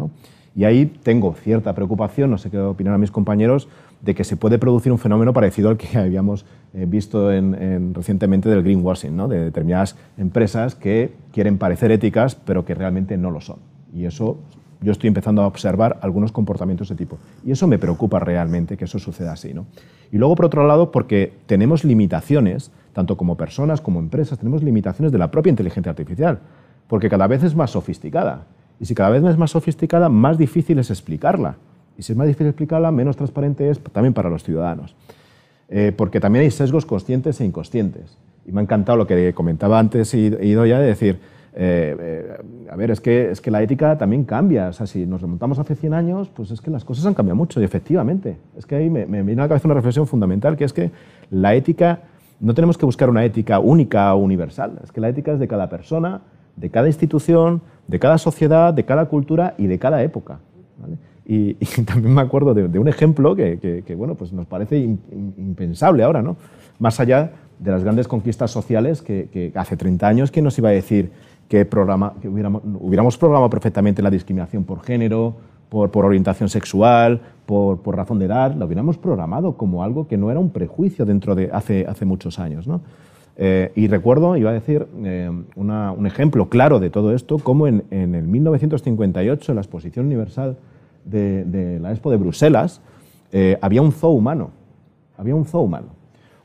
Y 0.56 0.64
ahí 0.64 0.88
tengo 0.88 1.36
cierta 1.36 1.76
preocupación, 1.76 2.32
no 2.32 2.40
sé 2.40 2.50
qué 2.50 2.58
opinan 2.58 3.00
mis 3.00 3.12
compañeros, 3.12 3.68
de 4.02 4.16
que 4.16 4.24
se 4.24 4.38
puede 4.38 4.58
producir 4.58 4.92
un 4.92 4.98
fenómeno 4.98 5.34
parecido 5.34 5.70
al 5.70 5.78
que 5.78 5.98
habíamos 5.98 6.46
eh, 6.74 6.86
visto 6.88 7.32
en, 7.32 7.94
recientemente 7.94 8.50
del 8.50 8.64
greenwashing, 8.64 9.30
de 9.30 9.46
determinadas 9.46 9.96
empresas 10.18 10.76
que 10.76 11.14
quieren 11.32 11.58
parecer 11.58 11.92
éticas, 11.92 12.36
pero 12.36 12.66
que 12.66 12.76
realmente 12.76 13.18
no 13.18 13.32
lo 13.32 13.42
son. 13.42 13.58
Y 13.94 14.06
eso 14.06 14.38
yo 14.82 14.92
estoy 14.92 15.10
empezando 15.10 15.42
a 15.42 15.48
observar 15.48 16.00
algunos 16.02 16.32
comportamientos 16.32 16.90
de 16.90 16.96
tipo. 16.96 17.18
Y 17.44 17.52
eso 17.52 17.68
me 17.68 17.78
preocupa 17.78 18.20
realmente 18.20 18.78
que 18.78 18.86
eso 18.86 19.00
suceda 19.00 19.34
así. 19.34 19.54
¿no? 19.54 19.66
Y 20.12 20.18
luego, 20.18 20.36
por 20.36 20.46
otro 20.46 20.66
lado, 20.66 20.92
porque 20.92 21.34
tenemos 21.48 21.84
limitaciones, 21.84 22.72
tanto 22.94 23.18
como 23.18 23.36
personas 23.36 23.82
como 23.82 24.00
empresas, 24.00 24.38
tenemos 24.40 24.64
limitaciones 24.64 25.12
de 25.12 25.18
la 25.18 25.32
propia 25.32 25.50
inteligencia 25.50 25.90
artificial, 25.90 26.40
porque 26.88 27.10
cada 27.10 27.28
vez 27.28 27.44
es 27.44 27.56
más 27.56 27.72
sofisticada. 27.72 28.46
Y 28.80 28.86
si 28.86 28.96
cada 28.96 29.10
vez 29.10 29.24
es 29.24 29.38
más 29.38 29.52
sofisticada, 29.52 30.08
más 30.08 30.38
difícil 30.38 30.80
es 30.80 30.90
explicarla. 30.90 31.58
Y 32.00 32.02
si 32.02 32.14
es 32.14 32.18
más 32.18 32.28
difícil 32.28 32.48
explicarla, 32.48 32.92
menos 32.92 33.18
transparente 33.18 33.70
es 33.70 33.78
también 33.92 34.14
para 34.14 34.30
los 34.30 34.42
ciudadanos. 34.42 34.96
Eh, 35.68 35.94
porque 35.96 36.22
también 36.22 36.44
hay 36.44 36.52
sesgos 36.52 36.86
conscientes 36.86 37.42
e 37.42 37.46
inconscientes. 37.46 38.18
Y 38.46 38.54
me 38.54 38.62
ha 38.62 38.64
encantado 38.64 38.98
lo 38.98 39.06
que 39.06 39.34
comentaba 39.34 39.78
antes 39.78 40.14
Idoya 40.14 40.80
de 40.80 40.88
decir, 40.88 41.20
eh, 41.54 41.98
eh, 42.00 42.38
a 42.72 42.76
ver, 42.78 42.92
es 42.92 43.02
que, 43.02 43.32
es 43.32 43.42
que 43.42 43.52
la 43.52 43.62
ética 43.62 43.98
también 43.98 44.24
cambia. 44.24 44.70
O 44.70 44.74
sea, 44.74 44.88
si 44.88 45.06
nos 45.06 45.22
remontamos 45.22 45.60
hace 45.60 45.76
100 45.76 45.94
años, 45.94 46.30
pues 46.30 46.52
es 46.52 46.62
que 46.62 46.72
las 46.72 46.86
cosas 46.86 47.06
han 47.06 47.14
cambiado 47.14 47.36
mucho, 47.36 47.60
y 47.60 47.66
efectivamente. 47.66 48.38
Es 48.58 48.66
que 48.66 48.76
ahí 48.76 48.90
me, 48.90 49.06
me 49.06 49.22
viene 49.22 49.42
a 49.42 49.46
la 49.46 49.50
cabeza 49.50 49.68
una 49.68 49.76
reflexión 49.76 50.08
fundamental, 50.08 50.56
que 50.56 50.64
es 50.64 50.72
que 50.72 50.92
la 51.32 51.54
ética, 51.54 52.04
no 52.40 52.54
tenemos 52.54 52.78
que 52.78 52.86
buscar 52.86 53.10
una 53.10 53.26
ética 53.26 53.60
única 53.60 54.16
o 54.16 54.20
universal. 54.20 54.80
Es 54.86 54.94
que 54.94 55.02
la 55.02 55.10
ética 55.10 55.34
es 55.34 55.40
de 55.40 55.50
cada 55.50 55.68
persona, 55.68 56.22
de 56.56 56.70
cada 56.70 56.88
institución, 56.88 57.62
de 57.90 58.00
cada 58.00 58.18
sociedad, 58.18 58.74
de 58.74 58.86
cada 58.86 59.08
cultura 59.08 59.54
y 59.58 59.68
de 59.68 59.78
cada 59.80 60.02
época. 60.02 60.40
Y, 61.32 61.54
también 61.86 62.16
me 62.16 62.22
acuerdo 62.22 62.56
de, 62.56 62.80
un 62.80 62.88
ejemplo 62.88 63.36
que, 63.36 63.84
que, 63.86 63.96
bueno, 63.96 64.16
pues 64.16 64.34
nos 64.34 64.48
parece 64.48 64.80
impensable 64.80 66.02
ahora, 66.02 66.24
¿no? 66.24 66.38
Más 66.80 67.00
allá 67.00 67.34
de 67.60 67.70
las 67.70 67.84
grandes 67.84 68.08
conquistas 68.08 68.50
sociales 68.50 69.04
que, 69.04 69.30
que 69.32 69.52
hace 69.54 69.78
30 69.78 70.08
años, 70.08 70.32
¿quién 70.32 70.44
nos 70.44 70.58
iba 70.58 70.70
a 70.70 70.72
decir 70.72 71.12
que, 71.48 71.66
programa, 71.66 72.14
que 72.20 72.30
hubiéramos, 72.30 72.64
hubiéramos, 72.80 73.18
programado 73.18 73.48
perfectamente 73.48 74.02
la 74.02 74.10
discriminación 74.10 74.64
por 74.64 74.82
género, 74.82 75.36
por, 75.70 75.92
por 75.92 76.04
orientación 76.04 76.50
sexual, 76.50 77.22
por, 77.46 77.80
por, 77.82 77.96
razón 77.96 78.18
de 78.18 78.26
edad, 78.26 78.56
lo 78.56 78.66
hubiéramos 78.66 78.98
programado 78.98 79.56
como 79.56 79.84
algo 79.84 80.08
que 80.08 80.18
no 80.18 80.32
era 80.32 80.40
un 80.40 80.50
prejuicio 80.50 81.06
dentro 81.06 81.36
de 81.36 81.52
hace, 81.54 81.86
hace 81.88 82.06
muchos 82.06 82.40
años. 82.40 82.66
¿no? 82.66 82.82
Eh, 83.38 83.72
y 83.76 83.88
recuerdo, 83.88 84.36
iba 84.36 84.50
a 84.50 84.54
decir, 84.54 84.88
eh, 85.04 85.30
una, 85.56 85.92
un 85.92 86.08
ejemplo 86.08 86.50
claro 86.50 86.80
de 86.80 86.90
todo 86.90 87.14
esto, 87.14 87.38
como 87.38 87.68
en, 87.68 87.84
en, 87.92 88.16
el 88.16 88.28
1958, 88.28 89.52
en 89.52 89.56
la 89.56 89.62
Exposición 89.62 90.08
Universal 90.08 90.58
de, 91.10 91.80
la 91.82 91.92
Expo 91.92 92.12
de 92.12 92.18
Bruselas, 92.18 92.82
eh, 93.32 93.58
había 93.62 93.82
un 93.82 93.92
zoo 93.92 94.12
humano. 94.12 94.52
Había 95.18 95.36
un 95.36 95.46
zoo 95.46 95.62
humano. 95.62 95.88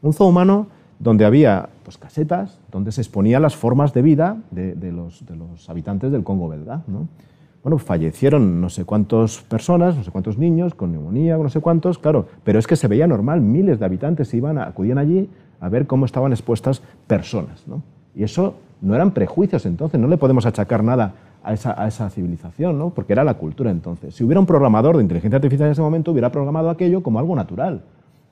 Un 0.02 0.12
zoo 0.12 0.28
humano 0.28 0.68
donde 0.98 1.24
había 1.24 1.68
pues, 1.82 1.98
casetas 1.98 2.60
donde 2.70 2.92
se 2.92 3.00
exponían 3.00 3.42
las 3.42 3.56
formas 3.56 3.92
de 3.92 4.02
vida 4.02 4.36
de, 4.50 4.92
los, 4.92 5.26
de 5.26 5.36
los, 5.36 5.68
habitantes 5.68 6.12
del 6.12 6.24
Congo 6.24 6.48
belga. 6.48 6.82
¿no? 6.86 7.08
bueno, 7.64 7.78
fallecieron 7.78 8.60
no 8.60 8.68
sé 8.68 8.84
cuántas 8.84 9.38
personas, 9.38 9.96
no 9.96 10.04
sé 10.04 10.10
cuántos 10.10 10.36
niños 10.36 10.74
con 10.74 10.92
neumonía, 10.92 11.38
no 11.38 11.48
sé 11.48 11.60
cuántos, 11.60 11.98
claro, 11.98 12.28
pero 12.44 12.58
es 12.58 12.66
que 12.66 12.76
se 12.76 12.88
veía 12.88 13.06
normal, 13.06 13.40
miles 13.40 13.78
de 13.78 13.86
habitantes 13.86 14.34
iban, 14.34 14.58
acudían 14.58 14.98
allí 14.98 15.30
a 15.60 15.70
ver 15.70 15.86
cómo 15.86 16.04
estaban 16.04 16.32
expuestas 16.32 16.82
personas. 17.06 17.66
¿no? 17.66 17.82
Y 18.14 18.22
eso 18.22 18.56
no 18.82 18.94
eran 18.94 19.12
prejuicios 19.12 19.64
entonces, 19.64 19.98
no 19.98 20.08
le 20.08 20.18
podemos 20.18 20.44
achacar 20.44 20.84
nada 20.84 21.14
a 21.45 21.53
esa, 21.53 22.11
civilización, 22.11 22.78
¿no? 22.78 22.90
porque 22.90 23.12
era 23.12 23.22
la 23.22 23.34
cultura 23.34 23.70
entonces. 23.70 24.14
Si 24.14 24.24
hubiera 24.24 24.40
un 24.40 24.47
programador 24.47 24.97
de 24.97 25.03
inteligencia 25.03 25.36
artificial 25.36 25.66
en 25.66 25.72
ese 25.72 25.82
momento, 25.82 26.11
hubiera 26.11 26.32
programado 26.32 26.70
aquello 26.70 27.03
como 27.03 27.18
algo 27.18 27.36
natural. 27.36 27.82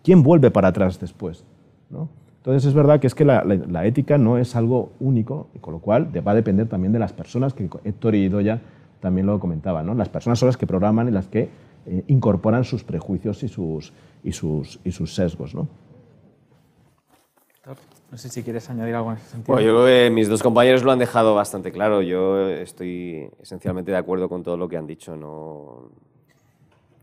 ¿Quién 0.02 0.22
vuelve 0.22 0.50
para 0.50 0.68
atrás 0.68 0.98
después? 0.98 1.44
¿no? 1.90 2.08
Entonces 2.38 2.64
es 2.64 2.74
verdad 2.74 2.98
que 2.98 3.06
es 3.06 3.14
que 3.14 3.24
la, 3.24 3.86
ética 3.86 4.18
no 4.18 4.38
es 4.38 4.56
algo 4.56 4.92
único, 4.98 5.48
y 5.54 5.58
con 5.58 5.74
lo 5.74 5.80
cual 5.80 6.08
va 6.26 6.32
a 6.32 6.34
depender 6.34 6.68
también 6.68 6.92
de 6.92 6.98
las 6.98 7.12
personas, 7.12 7.54
que 7.54 7.68
Héctor 7.84 8.14
y 8.14 8.24
Idoya 8.24 8.60
también 9.00 9.26
lo 9.26 9.38
comentaba, 9.38 9.82
¿no? 9.82 9.94
las 9.94 10.08
personas 10.08 10.38
son 10.38 10.48
las 10.48 10.56
que 10.56 10.66
programan 10.66 11.08
y 11.08 11.10
las 11.10 11.28
que 11.28 11.50
eh, 11.86 12.04
incorporan 12.08 12.64
sus 12.64 12.82
prejuicios 12.82 13.42
y 13.42 13.48
sus, 13.48 13.92
y 14.24 14.32
sus, 14.32 14.80
y 14.84 14.90
sus 14.90 15.14
sesgos. 15.14 15.54
¿no? 15.54 15.68
No 18.12 18.18
sé 18.18 18.28
si 18.28 18.42
quieres 18.42 18.68
añadir 18.68 18.94
algo 18.94 19.10
en 19.10 19.16
ese 19.16 19.26
sentido. 19.30 19.54
Bueno, 19.54 19.66
yo 19.66 19.74
creo 19.74 19.86
que 19.86 20.10
mis 20.10 20.28
dos 20.28 20.42
compañeros 20.42 20.82
lo 20.82 20.92
han 20.92 20.98
dejado 20.98 21.34
bastante 21.34 21.72
claro. 21.72 22.02
Yo 22.02 22.46
estoy 22.46 23.30
esencialmente 23.40 23.90
de 23.90 23.96
acuerdo 23.96 24.28
con 24.28 24.42
todo 24.42 24.58
lo 24.58 24.68
que 24.68 24.76
han 24.76 24.86
dicho. 24.86 25.16
No, 25.16 25.88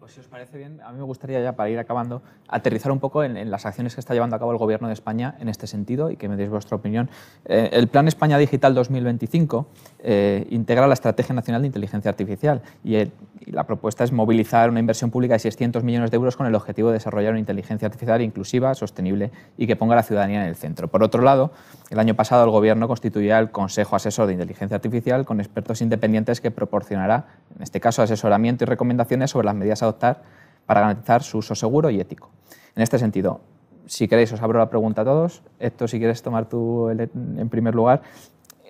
pues 0.09 0.15
si 0.15 0.19
os 0.21 0.27
parece 0.27 0.57
bien, 0.57 0.81
a 0.81 0.91
mí 0.91 0.97
me 0.97 1.03
gustaría 1.03 1.39
ya 1.39 1.53
para 1.53 1.69
ir 1.69 1.77
acabando 1.77 2.23
aterrizar 2.47 2.91
un 2.91 2.99
poco 2.99 3.23
en, 3.23 3.37
en, 3.37 3.51
las 3.51 3.65
acciones 3.67 3.93
que 3.93 4.01
está 4.01 4.15
llevando 4.15 4.35
a 4.35 4.39
cabo 4.39 4.51
el 4.51 4.57
Gobierno 4.57 4.87
de 4.87 4.93
España 4.95 5.35
en 5.39 5.49
este 5.49 5.67
sentido 5.67 6.09
y 6.09 6.17
que 6.17 6.27
me 6.27 6.35
deis 6.35 6.49
vuestra 6.49 6.77
opinión. 6.77 7.09
Eh, 7.45 7.69
el 7.73 7.87
Plan 7.87 8.07
España 8.07 8.39
Digital 8.39 8.73
2025 8.73 9.67
eh, 9.99 10.47
integra 10.49 10.87
la 10.87 10.95
Estrategia 10.95 11.35
Nacional 11.35 11.61
de 11.61 11.67
Inteligencia 11.67 12.09
Artificial 12.09 12.61
y, 12.83 12.95
el, 12.95 13.11
y, 13.45 13.51
la 13.51 13.65
propuesta 13.65 14.03
es 14.03 14.11
movilizar 14.11 14.69
una 14.69 14.79
inversión 14.79 15.11
pública 15.11 15.33
de 15.33 15.39
600 15.39 15.83
millones 15.83 16.11
de 16.11 16.15
euros 16.15 16.35
con 16.35 16.47
el 16.47 16.55
objetivo 16.55 16.89
de 16.89 16.95
desarrollar 16.95 17.31
una 17.31 17.39
inteligencia 17.39 17.85
artificial 17.87 18.21
inclusiva, 18.21 18.73
sostenible 18.75 19.31
y 19.57 19.67
que 19.67 19.75
ponga 19.75 19.93
a 19.93 19.97
la 19.97 20.03
ciudadanía 20.03 20.41
en 20.41 20.47
el 20.47 20.55
centro. 20.55 20.87
Por 20.87 21.03
otro 21.03 21.21
lado, 21.21 21.51
el 21.89 21.99
año 21.99 22.15
pasado 22.15 22.43
el 22.43 22.49
Gobierno 22.49 22.87
constituía 22.87 23.39
el 23.39 23.51
Consejo 23.51 23.95
Asesor 23.95 24.27
de 24.27 24.33
Inteligencia 24.33 24.75
Artificial 24.75 25.25
con 25.25 25.39
expertos 25.39 25.81
independientes 25.81 26.41
que 26.41 26.51
proporcionará, 26.51 27.27
en 27.55 27.63
este 27.63 27.79
caso, 27.79 28.01
asesoramiento 28.01 28.63
y 28.63 28.67
recomendaciones 28.67 29.31
sobre 29.31 29.45
las 29.45 29.55
medidas 29.55 29.81
a 29.81 29.85
adoptar 29.85 30.23
para 30.65 30.81
garantizar 30.81 31.23
su 31.23 31.39
uso 31.39 31.55
seguro 31.55 31.89
y 31.89 31.99
ético. 31.99 32.29
En 32.75 32.83
este 32.83 32.99
sentido, 32.99 33.41
si 33.85 34.07
queréis, 34.07 34.31
os 34.31 34.41
abro 34.41 34.59
la 34.59 34.69
pregunta 34.69 35.01
a 35.01 35.05
todos. 35.05 35.41
Héctor, 35.59 35.89
si 35.89 35.97
quieres 35.97 36.21
tomar 36.21 36.47
tú 36.47 36.89
en 36.89 37.49
primer 37.49 37.73
lugar. 37.73 38.03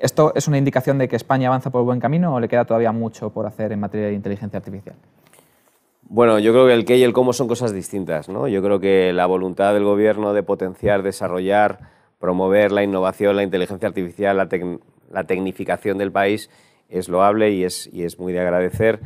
¿Esto 0.02 0.34
es 0.36 0.47
una 0.47 0.58
indicación 0.58 0.97
de 0.97 1.08
que 1.08 1.16
España 1.16 1.47
avanza 1.47 1.70
por 1.70 1.84
buen 1.84 2.00
camino 2.00 2.34
o 2.34 2.39
le 2.39 2.47
queda 2.47 2.66
todavía 2.66 2.91
mucho 2.91 3.32
por 3.32 3.45
hacer 3.45 3.72
en 3.72 3.80
materia 3.80 4.08
de 4.08 4.14
inteligencia 4.14 4.58
artificial? 4.58 4.95
Bueno, 6.04 6.39
yo 6.39 6.52
creo 6.54 6.68
que 6.68 6.74
el 6.74 6.86
qué 6.86 6.97
y 6.97 7.04
el 7.04 7.14
cómo 7.14 7.34
son 7.34 7.47
cosas 7.47 7.74
distintas. 7.74 8.30
¿no? 8.30 8.47
Yo 8.47 8.64
creo 8.64 8.80
que 8.80 9.14
la 9.14 9.26
voluntad 9.26 9.74
del 9.74 9.84
Gobierno 9.84 10.34
de 10.34 10.41
potenciar, 10.43 11.04
desarrollar, 11.04 11.80
promover 12.18 12.72
la 12.72 12.84
innovación, 12.84 13.36
la 13.36 13.43
inteligencia 13.43 13.88
artificial, 13.88 14.38
la, 14.38 14.47
tec 14.47 14.64
la 15.12 15.26
tecnificación 15.26 15.97
del 15.97 16.12
país 16.12 16.50
es 16.88 17.10
loable 17.10 17.52
y 17.52 17.64
es, 17.64 17.89
y 17.93 18.04
es 18.04 18.20
muy 18.20 18.34
de 18.34 18.39
agradecer 18.39 19.00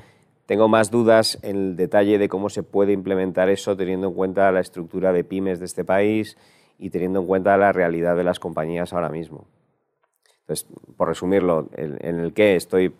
tengo 0.45 0.67
más 0.67 0.91
dudas 0.91 1.39
en 1.41 1.55
el 1.55 1.75
detalle 1.77 2.17
de 2.17 2.27
cómo 2.27 2.49
se 2.49 2.63
puede 2.63 2.91
implementar 2.91 3.49
eso 3.49 3.77
teniendo 3.77 4.07
en 4.07 4.13
cuenta 4.13 4.51
la 4.51 4.59
estructura 4.59 5.13
de 5.13 5.23
pymes 5.23 5.59
de 5.59 5.65
este 5.65 5.85
país 5.85 6.37
y 6.77 6.89
teniendo 6.89 7.21
en 7.21 7.27
cuenta 7.27 7.55
la 7.57 7.71
realidad 7.71 8.17
de 8.17 8.25
las 8.25 8.39
compañías 8.39 8.91
ahora 8.91 9.09
mismo. 9.09 9.47
Por 10.97 11.07
resumirlo, 11.07 11.69
en 11.75 12.19
el 12.19 12.33
qué 12.33 12.55
estoy 12.55 12.93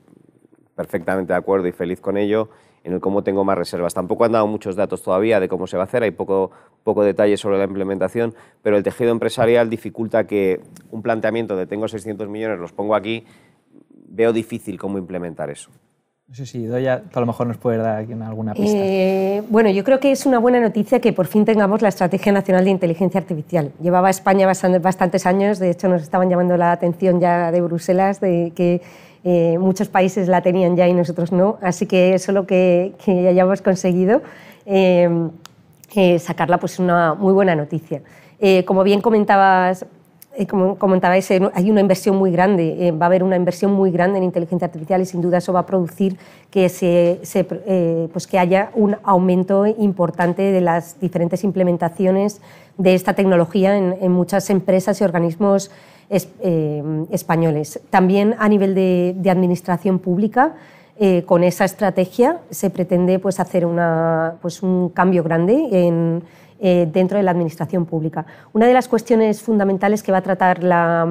perfectamente 0.76 1.34
de 1.34 1.38
acuerdo 1.38 1.68
y 1.68 1.72
feliz 1.72 2.02
con 2.02 2.18
ello, 2.18 2.50
en 2.84 2.94
el 2.94 3.00
cómo 3.00 3.24
tengo 3.24 3.44
más 3.44 3.58
reservas. 3.58 3.94
Tampoco 3.94 4.26
han 4.26 4.34
dado 4.34 4.48
muchos 4.48 4.76
datos 4.76 5.04
todavía 5.04 5.40
de 5.40 5.48
cómo 5.48 5.68
se 5.68 5.78
va 5.78 5.84
a 5.84 5.86
hacer, 5.86 6.04
hay 6.04 6.12
poco, 6.12 6.52
poco 6.84 7.04
detalle 7.04 7.38
sobre 7.38 7.58
la 7.58 7.64
implementación, 7.66 8.34
pero 8.62 8.78
el 8.78 8.84
tejido 8.84 9.12
empresarial 9.12 9.70
dificulta 9.70 10.28
que 10.28 10.62
un 10.92 11.02
planteamiento 11.02 11.56
de 11.56 11.66
tengo 11.66 11.88
600 11.88 12.28
millones, 12.28 12.60
los 12.60 12.74
pongo 12.74 12.96
aquí, 12.96 13.26
veo 14.08 14.34
difícil 14.34 14.78
cómo 14.78 14.98
implementar 14.98 15.50
eso. 15.50 15.72
No 16.26 16.36
sé 16.36 16.46
si 16.46 16.66
Doya 16.66 17.04
a 17.14 17.20
lo 17.20 17.26
mejor 17.26 17.48
nos 17.48 17.58
puede 17.58 17.78
dar 17.78 17.98
aquí 17.98 18.14
alguna 18.14 18.54
pista. 18.54 18.78
Eh, 18.78 19.44
bueno, 19.50 19.70
yo 19.70 19.84
creo 19.84 20.00
que 20.00 20.12
es 20.12 20.26
una 20.26 20.40
buena 20.40 20.60
noticia 20.62 21.02
que 21.02 21.12
por 21.12 21.28
fin 21.28 21.44
tengamos 21.44 21.82
la 21.82 21.90
Estrategia 21.90 22.32
Nacional 22.32 22.64
de 22.64 22.72
Inteligencia 22.72 23.20
Artificial. 23.20 23.72
Llevaba 23.82 24.10
España 24.10 24.48
bastantes 24.48 25.26
años, 25.26 25.60
de 25.60 25.70
hecho 25.70 25.90
nos 25.90 26.02
estaban 26.02 26.30
llamando 26.30 26.56
la 26.56 26.72
atención 26.72 27.20
ya 27.20 27.52
de 27.52 27.62
Bruselas 27.62 28.22
de 28.22 28.54
que 28.56 28.82
eh, 29.26 29.58
muchos 29.60 29.90
países 29.90 30.30
la 30.30 30.42
tenían 30.42 30.78
ya 30.78 30.88
y 30.88 30.94
nosotros 30.94 31.34
no, 31.34 31.58
así 31.62 31.88
que 31.88 32.14
eso 32.14 32.32
es 32.32 32.36
lo 32.36 32.48
que, 32.48 32.94
que 33.04 33.28
hayamos 33.28 33.62
conseguido, 33.62 34.22
eh, 34.66 35.10
sacarla 36.20 36.58
pues 36.58 36.74
es 36.74 36.80
una 36.80 37.14
muy 37.16 37.34
buena 37.34 37.54
noticia. 37.56 38.02
Como 38.66 38.84
bien 38.84 39.00
comentabas 39.00 39.86
como 40.50 40.78
comentabais, 40.78 41.30
hay 41.32 41.70
una 41.70 41.82
inversión 41.82 42.16
muy 42.16 42.32
grande, 42.32 42.88
eh, 42.88 42.92
va 42.92 43.06
a 43.06 43.08
haber 43.08 43.24
una 43.24 43.36
inversión 43.36 43.72
muy 43.72 43.92
grande 43.92 44.18
en 44.18 44.24
inteligencia 44.24 44.66
artificial 44.66 45.02
y 45.02 45.06
sin 45.06 45.22
duda 45.22 45.38
eso 45.38 45.54
va 45.54 45.60
a 45.60 45.66
producir 45.66 46.18
que, 46.50 46.70
se, 46.70 47.20
eh, 47.34 48.08
pues 48.12 48.26
que 48.26 48.40
haya 48.40 48.72
un 48.74 48.98
aumento 49.04 49.68
importante 49.68 50.42
de 50.42 50.62
las 50.62 51.00
diferentes 51.00 51.44
implementaciones 51.44 52.42
de 52.78 52.96
esta 52.96 53.14
tecnología 53.14 53.78
en, 53.78 54.12
muchas 54.12 54.50
empresas 54.50 55.00
y 55.02 55.04
organismos 55.04 55.72
es, 56.10 56.30
eh, 56.42 56.84
españoles. 57.12 57.80
También 57.90 58.36
a 58.40 58.50
nivel 58.50 58.74
de, 58.74 59.30
administración 59.30 60.00
pública, 60.00 60.56
eh, 61.00 61.24
con 61.26 61.44
esa 61.44 61.66
estrategia 61.66 62.40
se 62.50 62.70
pretende 62.70 63.20
pues, 63.20 63.40
hacer 63.40 63.66
una, 63.66 64.36
pues, 64.42 64.64
un 64.64 64.90
cambio 64.90 65.24
grande 65.24 65.70
en 65.72 66.24
eh, 66.66 66.88
dentro 66.90 67.18
de 67.18 67.24
la 67.24 67.32
administración 67.32 67.86
pública. 67.86 68.26
Una 68.54 68.68
de 68.68 68.74
las 68.74 68.88
cuestiones 68.88 69.42
fundamentales 69.42 70.02
que 70.02 70.14
va 70.14 70.20
a 70.20 70.22
tratar 70.22 70.64
la, 70.64 71.06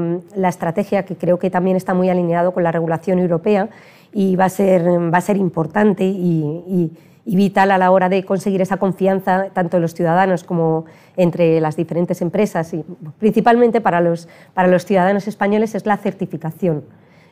estrategia, 0.49 1.05
que 1.05 1.15
creo 1.15 1.39
que 1.39 1.51
también 1.51 1.77
está 1.77 1.93
muy 1.93 2.09
alineado 2.09 2.55
con 2.55 2.63
la 2.63 2.73
regulación 2.73 3.19
europea 3.19 3.69
y 4.15 4.35
va 4.35 4.47
a 4.47 4.49
ser, 4.49 4.83
va 4.83 5.19
a 5.19 5.21
ser 5.21 5.37
importante 5.37 6.05
y, 6.05 6.91
y, 7.27 7.37
vital 7.37 7.71
a 7.71 7.77
la 7.77 7.91
hora 7.91 8.09
de 8.09 8.25
conseguir 8.25 8.63
esa 8.63 8.79
confianza 8.79 9.51
tanto 9.53 9.77
en 9.77 9.83
los 9.83 9.93
ciudadanos 9.93 10.43
como 10.43 10.87
entre 11.19 11.61
las 11.61 11.77
diferentes 11.77 12.23
empresas 12.23 12.73
y 12.73 12.83
principalmente 13.19 13.83
para 13.83 14.01
los, 14.01 14.29
para 14.55 14.69
los 14.69 14.87
ciudadanos 14.87 15.29
españoles 15.29 15.75
es 15.75 15.85
la 15.85 15.99
certificación. 15.99 16.83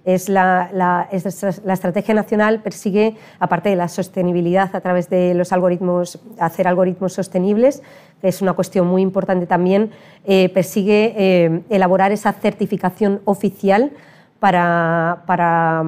Es 0.05 0.29
la, 0.29 0.71
la, 0.73 1.09
la, 1.65 1.73
estrategia 1.75 2.15
nacional 2.15 2.63
persigue, 2.63 3.17
aparte 3.39 3.69
de 3.69 3.77
la 3.77 3.89
sostenibilidad 3.89 4.75
a 4.75 4.81
través 4.81 5.11
de 5.11 5.35
los 5.35 5.53
algoritmos, 5.53 6.19
hacer 6.39 6.67
algoritmos 6.67 7.13
sostenibles, 7.13 7.83
que 8.21 8.29
es 8.29 8.41
una 8.41 8.55
cuestión 8.55 8.87
muy 8.87 9.03
importante 9.03 9.47
también, 9.47 9.91
eh, 10.25 10.49
persigue 10.49 11.15
eh, 11.17 11.63
elaborar 11.69 12.13
esa 12.13 12.33
certificación 12.33 13.21
oficial 13.27 13.93
para, 14.39 15.23
para 15.27 15.85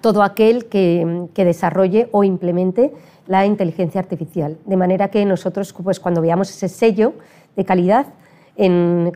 todo 0.00 0.22
aquel 0.22 0.66
que, 0.66 1.26
que, 1.34 1.44
desarrolle 1.44 2.08
o 2.12 2.22
implemente 2.22 2.92
la 3.26 3.44
inteligencia 3.46 4.00
artificial. 4.00 4.58
De 4.64 4.76
manera 4.76 5.08
que 5.08 5.24
nosotros, 5.24 5.72
pues, 5.72 6.00
cuando 6.00 6.22
veamos 6.22 6.50
ese 6.50 6.68
sello 6.68 7.14
de 7.56 7.64
calidad, 7.64 8.06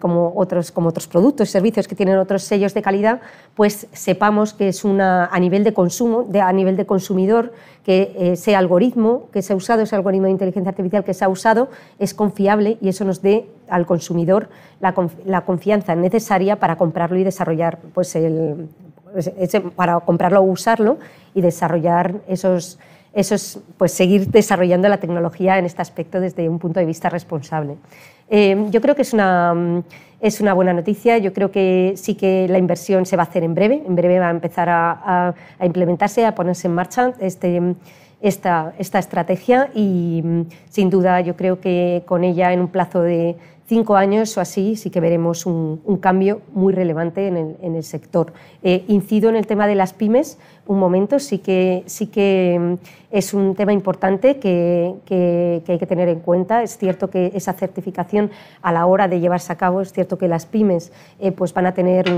como, 0.00 0.32
otros, 0.36 0.70
productos 1.08 1.48
y 1.48 1.52
servicios 1.52 1.88
que 1.88 1.96
tienen 1.96 2.16
otros 2.18 2.44
sellos 2.44 2.74
de 2.74 2.82
calidad, 2.82 3.20
pues 3.56 3.88
sepamos 3.92 4.54
que 4.54 4.68
es 4.68 4.84
una, 4.84 5.26
a 5.26 5.40
nivel 5.40 5.64
de 5.64 5.74
consumo, 5.74 6.28
a 6.40 6.52
nivel 6.52 6.76
de 6.76 6.86
consumidor, 6.86 7.52
que 7.84 8.14
ese 8.16 8.54
algoritmo 8.54 9.28
que 9.32 9.42
se 9.42 9.52
ha 9.52 9.56
usado, 9.56 9.82
ese 9.82 9.96
algoritmo 9.96 10.26
de 10.26 10.32
inteligencia 10.32 10.70
artificial 10.70 11.02
que 11.02 11.12
se 11.12 11.24
ha 11.24 11.28
usado, 11.28 11.68
es 11.98 12.14
confiable 12.14 12.78
y 12.80 12.88
eso 12.88 13.04
nos 13.04 13.20
dé 13.20 13.48
al 13.68 13.84
consumidor 13.84 14.48
la, 14.80 15.40
confianza 15.44 15.96
necesaria 15.96 16.60
para 16.60 16.76
comprarlo 16.76 17.18
y 17.18 17.24
desarrollar, 17.24 17.78
pues 17.94 18.14
ese, 18.14 19.60
para 19.60 19.98
comprarlo 20.00 20.40
o 20.40 20.44
usarlo 20.44 20.98
y 21.34 21.40
desarrollar 21.40 22.20
esos, 22.28 22.78
esos, 23.12 23.60
pues 23.76 23.92
seguir 23.92 24.28
desarrollando 24.28 24.88
la 24.88 24.98
tecnología 24.98 25.58
en 25.58 25.64
este 25.64 25.82
aspecto 25.82 26.20
desde 26.20 26.48
un 26.48 26.58
punto 26.58 26.78
de 26.78 26.86
vista 26.86 27.08
responsable. 27.08 27.76
Eh, 28.34 28.68
yo 28.70 28.80
creo 28.80 28.96
que 28.96 29.02
es 29.02 29.12
una, 29.12 29.82
es 30.18 30.40
una 30.40 30.54
buena 30.54 30.72
noticia. 30.72 31.18
Yo 31.18 31.34
creo 31.34 31.50
que 31.50 31.92
sí 31.96 32.14
que 32.14 32.48
la 32.48 32.56
inversión 32.56 33.04
se 33.04 33.14
va 33.14 33.24
a 33.24 33.26
hacer 33.26 33.44
en 33.44 33.54
breve. 33.54 33.82
En 33.86 33.94
breve 33.94 34.18
va 34.18 34.28
a 34.28 34.30
empezar 34.30 34.70
a, 34.70 34.90
a, 34.90 35.34
a 35.58 35.66
implementarse, 35.66 36.24
a 36.24 36.34
ponerse 36.34 36.66
en 36.66 36.74
marcha 36.74 37.12
este, 37.20 37.60
esta, 38.22 38.72
esta 38.78 38.98
estrategia 38.98 39.68
y 39.74 40.24
sin 40.70 40.88
duda 40.88 41.20
yo 41.20 41.36
creo 41.36 41.60
que 41.60 42.04
con 42.06 42.24
ella 42.24 42.54
en 42.54 42.60
un 42.60 42.68
plazo 42.68 43.02
de 43.02 43.36
cinco 43.72 43.96
años 43.96 44.36
o 44.36 44.42
así 44.42 44.76
sí 44.76 44.90
que 44.90 45.00
veremos 45.00 45.46
un, 45.46 45.80
cambio 45.98 46.42
muy 46.52 46.74
relevante 46.74 47.26
en 47.26 47.74
el, 47.74 47.82
sector. 47.84 48.34
Eh, 48.62 48.84
incido 48.86 49.30
en 49.30 49.36
el 49.36 49.46
tema 49.46 49.66
de 49.66 49.74
las 49.74 49.94
pymes 49.94 50.38
un 50.66 50.78
momento, 50.78 51.18
sí 51.18 51.38
que, 51.38 51.82
sí 51.86 52.08
que 52.08 52.76
es 53.10 53.32
un 53.32 53.54
tema 53.54 53.72
importante 53.72 54.38
que, 54.38 55.62
hay 55.66 55.78
que 55.78 55.86
tener 55.86 56.10
en 56.10 56.20
cuenta. 56.20 56.62
Es 56.62 56.76
cierto 56.76 57.08
que 57.08 57.32
esa 57.34 57.54
certificación 57.54 58.30
a 58.60 58.72
la 58.72 58.84
hora 58.84 59.08
de 59.08 59.20
llevarse 59.20 59.50
a 59.54 59.56
cabo, 59.56 59.80
es 59.80 59.90
cierto 59.90 60.18
que 60.18 60.28
las 60.28 60.44
pymes 60.44 60.92
eh, 61.18 61.32
pues 61.32 61.54
van 61.54 61.64
a 61.64 61.72
tener 61.72 62.12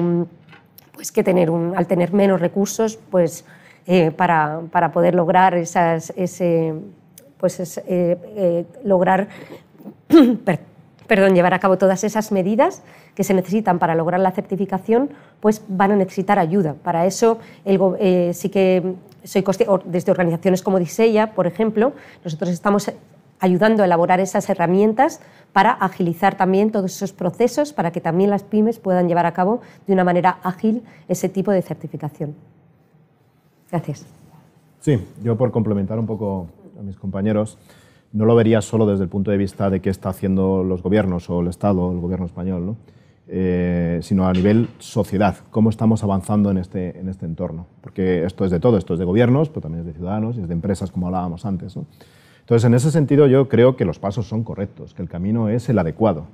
pues 0.92 1.12
que 1.12 1.22
tener 1.22 1.50
un, 1.50 1.74
al 1.76 1.86
tener 1.86 2.12
menos 2.12 2.40
recursos, 2.40 2.98
pues 3.10 3.44
eh, 3.86 4.10
para, 4.10 4.62
para, 4.72 4.90
poder 4.90 5.14
lograr 5.14 5.54
esas, 5.54 6.12
ese, 6.16 6.74
pues 7.38 7.80
lograr 8.82 9.28
perdón, 11.06 11.34
llevar 11.34 11.54
a 11.54 11.58
cabo 11.58 11.78
todas 11.78 12.04
esas 12.04 12.32
medidas 12.32 12.82
que 13.14 13.24
se 13.24 13.34
necesitan 13.34 13.78
para 13.78 13.94
lograr 13.94 14.20
la 14.20 14.30
certificación, 14.32 15.10
pues 15.40 15.62
van 15.68 15.92
a 15.92 15.96
necesitar 15.96 16.38
ayuda. 16.38 16.74
Para 16.74 17.06
eso 17.06 17.38
eh, 17.64 18.30
sí 18.34 18.48
que 18.48 18.94
soy 19.24 19.44
desde 19.84 20.10
organizaciones 20.10 20.62
como 20.62 20.78
Diseya, 20.78 21.32
por 21.32 21.46
ejemplo, 21.46 21.92
nosotros 22.24 22.50
estamos 22.50 22.90
ayudando 23.40 23.82
a 23.82 23.86
elaborar 23.86 24.20
esas 24.20 24.48
herramientas 24.48 25.20
para 25.52 25.70
agilizar 25.70 26.36
también 26.36 26.70
todos 26.70 26.96
esos 26.96 27.12
procesos, 27.12 27.72
para 27.72 27.90
que 27.90 28.00
también 28.00 28.30
las 28.30 28.42
pymes 28.42 28.78
puedan 28.78 29.08
llevar 29.08 29.26
a 29.26 29.32
cabo 29.32 29.60
de 29.86 29.92
una 29.92 30.04
manera 30.04 30.38
ágil 30.42 30.82
ese 31.08 31.28
tipo 31.28 31.50
de 31.50 31.62
certificación. 31.62 32.34
Gracias. 33.70 34.06
Sí, 34.80 35.06
yo 35.22 35.36
por 35.36 35.50
complementar 35.50 35.98
un 35.98 36.06
poco 36.06 36.48
a 36.78 36.82
mis 36.82 36.96
compañeros, 36.96 37.58
no 38.14 38.24
lo 38.24 38.36
vería 38.36 38.62
solo 38.62 38.86
desde 38.86 39.02
el 39.02 39.10
punto 39.10 39.32
de 39.32 39.36
vista 39.36 39.68
de 39.68 39.80
qué 39.80 39.90
está 39.90 40.08
haciendo 40.08 40.62
los 40.62 40.82
gobiernos 40.82 41.28
o 41.28 41.40
el 41.40 41.48
Estado, 41.48 41.90
el 41.90 41.98
gobierno 41.98 42.26
español, 42.26 42.76
eh, 43.26 43.98
sino 44.02 44.28
a 44.28 44.32
nivel 44.32 44.68
sociedad, 44.78 45.36
cómo 45.50 45.68
estamos 45.68 46.04
avanzando 46.04 46.50
en 46.50 46.58
este, 46.58 46.98
en 46.98 47.08
este 47.08 47.26
entorno. 47.26 47.66
Porque 47.80 48.24
esto 48.24 48.44
es 48.44 48.52
de 48.52 48.60
todo, 48.60 48.78
esto 48.78 48.94
es 48.94 49.00
de 49.00 49.04
gobiernos, 49.04 49.48
pero 49.48 49.62
también 49.62 49.80
es 49.80 49.86
de 49.86 49.94
ciudadanos 49.94 50.36
y 50.36 50.42
es 50.42 50.48
de 50.48 50.54
empresas, 50.54 50.92
como 50.92 51.08
hablábamos 51.08 51.44
antes. 51.44 51.76
Entonces, 51.76 52.64
en 52.64 52.74
ese 52.74 52.92
sentido, 52.92 53.26
yo 53.26 53.48
creo 53.48 53.74
que 53.74 53.84
los 53.84 53.98
pasos 53.98 54.28
son 54.28 54.44
correctos, 54.44 54.94
que 54.94 55.02
el 55.02 55.08
camino 55.08 55.48
es 55.48 55.68
el 55.68 55.78
adecuado, 55.80 56.26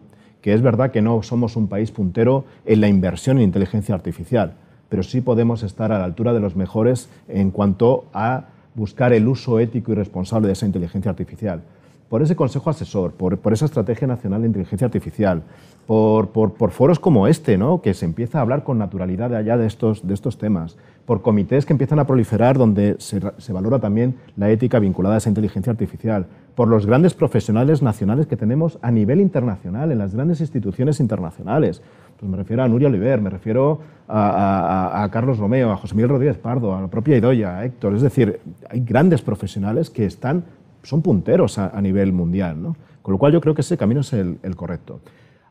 que 0.42 0.52
es 0.52 0.60
verdad 0.60 0.90
que 0.90 1.00
no 1.00 1.22
somos 1.22 1.56
un 1.56 1.68
país 1.68 1.92
puntero 1.92 2.44
en 2.66 2.82
la 2.82 2.88
inversión 2.88 3.38
en 3.38 3.44
inteligencia 3.44 3.94
artificial, 3.94 4.52
pero 4.90 5.02
sí 5.02 5.22
podemos 5.22 5.62
estar 5.62 5.92
a 5.92 5.98
la 5.98 6.04
altura 6.04 6.34
de 6.34 6.40
los 6.40 6.56
mejores 6.56 7.08
en 7.26 7.50
cuanto 7.50 8.04
a 8.12 8.48
buscar 8.74 9.12
el 9.12 9.26
uso 9.28 9.58
ético 9.58 9.92
y 9.92 9.94
responsable 9.94 10.46
de 10.46 10.52
esa 10.52 10.66
inteligencia 10.66 11.10
artificial. 11.10 11.62
Por 12.08 12.22
ese 12.22 12.34
Consejo 12.34 12.70
Asesor, 12.70 13.12
por, 13.12 13.38
esa 13.52 13.66
Estrategia 13.66 14.08
Nacional 14.08 14.40
de 14.40 14.48
Inteligencia 14.48 14.84
Artificial, 14.84 15.44
por, 15.86 16.52
foros 16.72 16.98
como 16.98 17.28
este, 17.28 17.56
¿no? 17.56 17.82
que 17.82 17.94
se 17.94 18.04
empieza 18.04 18.38
a 18.38 18.40
hablar 18.40 18.64
con 18.64 18.78
naturalidad 18.78 19.30
de 19.30 19.36
allá 19.36 19.56
de 19.56 19.68
estos, 19.68 20.04
de 20.04 20.14
estos 20.14 20.36
temas, 20.36 20.76
por 21.06 21.22
comités 21.22 21.64
que 21.64 21.72
empiezan 21.72 22.00
a 22.00 22.08
proliferar 22.08 22.58
donde 22.58 22.96
se, 22.98 23.20
se, 23.38 23.52
valora 23.52 23.78
también 23.78 24.16
la 24.36 24.50
ética 24.50 24.80
vinculada 24.80 25.14
a 25.14 25.18
esa 25.18 25.28
inteligencia 25.28 25.70
artificial, 25.70 26.26
por 26.56 26.66
los 26.66 26.84
grandes 26.84 27.14
profesionales 27.14 27.80
nacionales 27.80 28.26
que 28.26 28.36
tenemos 28.36 28.80
a 28.82 28.90
nivel 28.90 29.20
internacional, 29.20 29.92
en 29.92 29.98
las 29.98 30.12
grandes 30.12 30.40
instituciones 30.40 30.98
internacionales. 30.98 31.80
Pues 32.20 32.30
me 32.30 32.36
refiero 32.36 32.62
a 32.62 32.68
Nuria 32.68 32.88
Oliver, 32.88 33.18
me 33.22 33.30
refiero 33.30 33.80
a, 34.06 35.08
Carlos 35.10 35.38
Romeo, 35.38 35.72
a 35.72 35.76
José 35.78 35.94
Miguel 35.94 36.10
Rodríguez 36.10 36.36
Pardo, 36.36 36.76
a 36.76 36.82
la 36.82 36.88
propia 36.88 37.16
Idoya, 37.16 37.56
a 37.56 37.64
Héctor. 37.64 37.94
Es 37.94 38.02
decir, 38.02 38.40
hay 38.68 38.80
grandes 38.80 39.22
profesionales 39.22 39.88
que 39.88 40.04
están, 40.04 40.44
son 40.82 41.00
punteros 41.00 41.56
a, 41.56 41.80
nivel 41.80 42.12
mundial. 42.12 42.60
¿no? 42.60 42.76
Con 43.00 43.12
lo 43.12 43.18
cual 43.18 43.32
yo 43.32 43.40
creo 43.40 43.54
que 43.54 43.62
ese 43.62 43.78
camino 43.78 44.02
es 44.02 44.12
el, 44.12 44.38
correcto. 44.54 45.00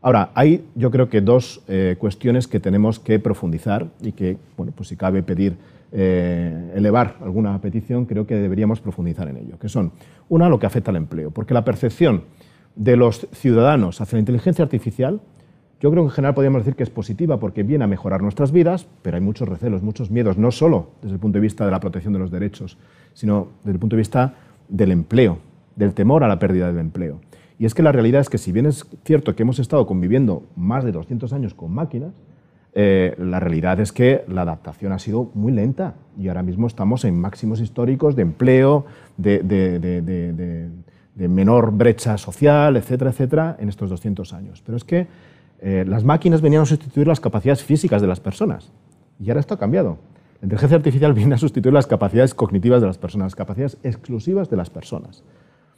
Ahora, 0.04 0.30
hay 0.36 0.64
yo 0.76 0.92
creo 0.92 1.10
que 1.10 1.22
dos 1.22 1.64
eh, 1.68 1.96
cuestiones 1.98 2.48
que 2.48 2.60
tenemos 2.60 3.00
que 3.00 3.18
profundizar 3.18 3.88
y 4.00 4.12
que, 4.12 4.38
bueno, 4.56 4.72
pues 4.76 4.90
si 4.90 4.96
cabe 4.96 5.24
pedir, 5.24 5.58
eh, 5.92 6.72
elevar 6.76 7.16
alguna 7.24 7.60
petición, 7.60 8.06
creo 8.06 8.28
que 8.28 8.36
deberíamos 8.36 8.80
profundizar 8.80 9.28
en 9.28 9.38
ello, 9.38 9.58
que 9.58 9.70
son, 9.70 9.92
una, 10.30 10.48
lo 10.48 10.60
que 10.60 10.68
afecta 10.68 10.92
al 10.92 10.98
empleo, 10.98 11.32
porque 11.32 11.56
la 11.56 11.66
percepción 11.66 12.26
de 12.76 12.96
los 12.96 13.28
ciudadanos 13.32 14.00
hacia 14.02 14.18
la 14.18 14.20
inteligencia 14.20 14.64
artificial 14.64 15.20
yo 15.80 15.92
creo 15.92 16.04
que 16.04 16.10
en 16.10 16.14
general 16.14 16.36
podríamos 16.36 16.62
decir 16.62 16.76
que 16.76 16.84
es 16.84 16.90
positiva 16.90 17.40
porque 17.40 17.64
viene 17.64 17.86
a 17.86 17.88
mejorar 17.88 18.22
nuestras 18.22 18.52
vidas, 18.52 18.88
pero 19.02 19.16
hay 19.16 19.22
muchos 19.22 19.48
recelos, 19.48 19.82
muchos 19.82 20.12
miedos, 20.12 20.38
no 20.38 20.52
solo 20.52 20.90
desde 21.02 21.16
el 21.16 21.20
punto 21.20 21.38
de 21.38 21.42
vista 21.42 21.66
de 21.66 21.72
la 21.72 21.80
protección 21.80 22.14
de 22.14 22.20
los 22.20 22.32
derechos, 22.32 22.78
sino 23.14 23.48
desde 23.64 23.74
el 23.74 23.80
punto 23.80 23.96
de 23.96 24.02
vista 24.02 24.34
del 24.68 24.92
empleo, 24.92 25.40
del 25.76 25.94
temor 25.94 26.24
a 26.24 26.28
la 26.28 26.38
pérdida 26.38 26.68
del 26.68 26.80
empleo. 26.80 27.22
Y 27.58 27.66
es 27.66 27.74
que 27.74 27.84
la 27.84 27.92
realidad 27.92 28.22
es 28.22 28.30
que 28.30 28.38
si 28.38 28.52
bien 28.52 28.66
es 28.66 28.86
cierto 29.06 29.36
que 29.36 29.44
hemos 29.44 29.60
estado 29.60 29.86
conviviendo 29.86 30.44
más 30.56 30.84
de 30.84 30.92
200 30.92 31.32
años 31.32 31.54
con 31.54 31.72
máquinas, 31.72 32.14
eh, 32.74 33.16
la 33.18 33.40
realidad 33.40 33.80
es 33.80 33.92
que 33.92 34.24
la 34.28 34.42
adaptación 34.42 34.92
ha 34.92 35.00
sido 35.00 35.32
muy 35.34 35.52
lenta 35.52 35.96
y 36.18 36.28
ahora 36.28 36.44
mismo 36.44 36.68
estamos 36.68 37.04
en 37.04 37.20
máximos 37.20 37.62
históricos 37.62 38.16
de 38.16 38.22
empleo, 38.22 38.86
de, 39.18 39.40
de 41.20 41.28
menor 41.28 41.72
brecha 41.72 42.18
social, 42.18 42.78
etcétera, 42.78 43.12
etcétera, 43.12 43.58
en 43.60 43.70
estos 43.70 43.90
200 43.90 44.34
años. 44.34 44.62
Pero 44.66 44.78
es 44.78 44.84
que 44.86 45.08
eh, 45.62 45.84
las 45.88 46.04
máquinas 46.04 46.42
venían 46.42 46.64
a 46.64 46.66
sustituir 46.66 47.08
las 47.08 47.20
capacidades 47.20 47.64
físicas 47.64 48.02
de 48.02 48.08
las 48.08 48.20
personas. 48.20 48.72
Y 49.20 49.30
ahora 49.30 49.42
esto 49.42 49.54
ha 49.54 49.60
cambiado. 49.60 49.98
La 50.42 50.46
inteligencia 50.46 50.78
artificial 50.78 51.14
viene 51.16 51.36
a 51.36 51.38
sustituir 51.38 51.74
las 51.74 51.88
capacidades 51.88 52.34
cognitivas 52.34 52.82
de 52.82 52.88
las 52.88 52.98
personas, 52.98 53.26
las 53.28 53.36
capacidades 53.36 53.78
exclusivas 53.84 54.50
de 54.50 54.58
las 54.58 54.70
personas. 54.70 55.24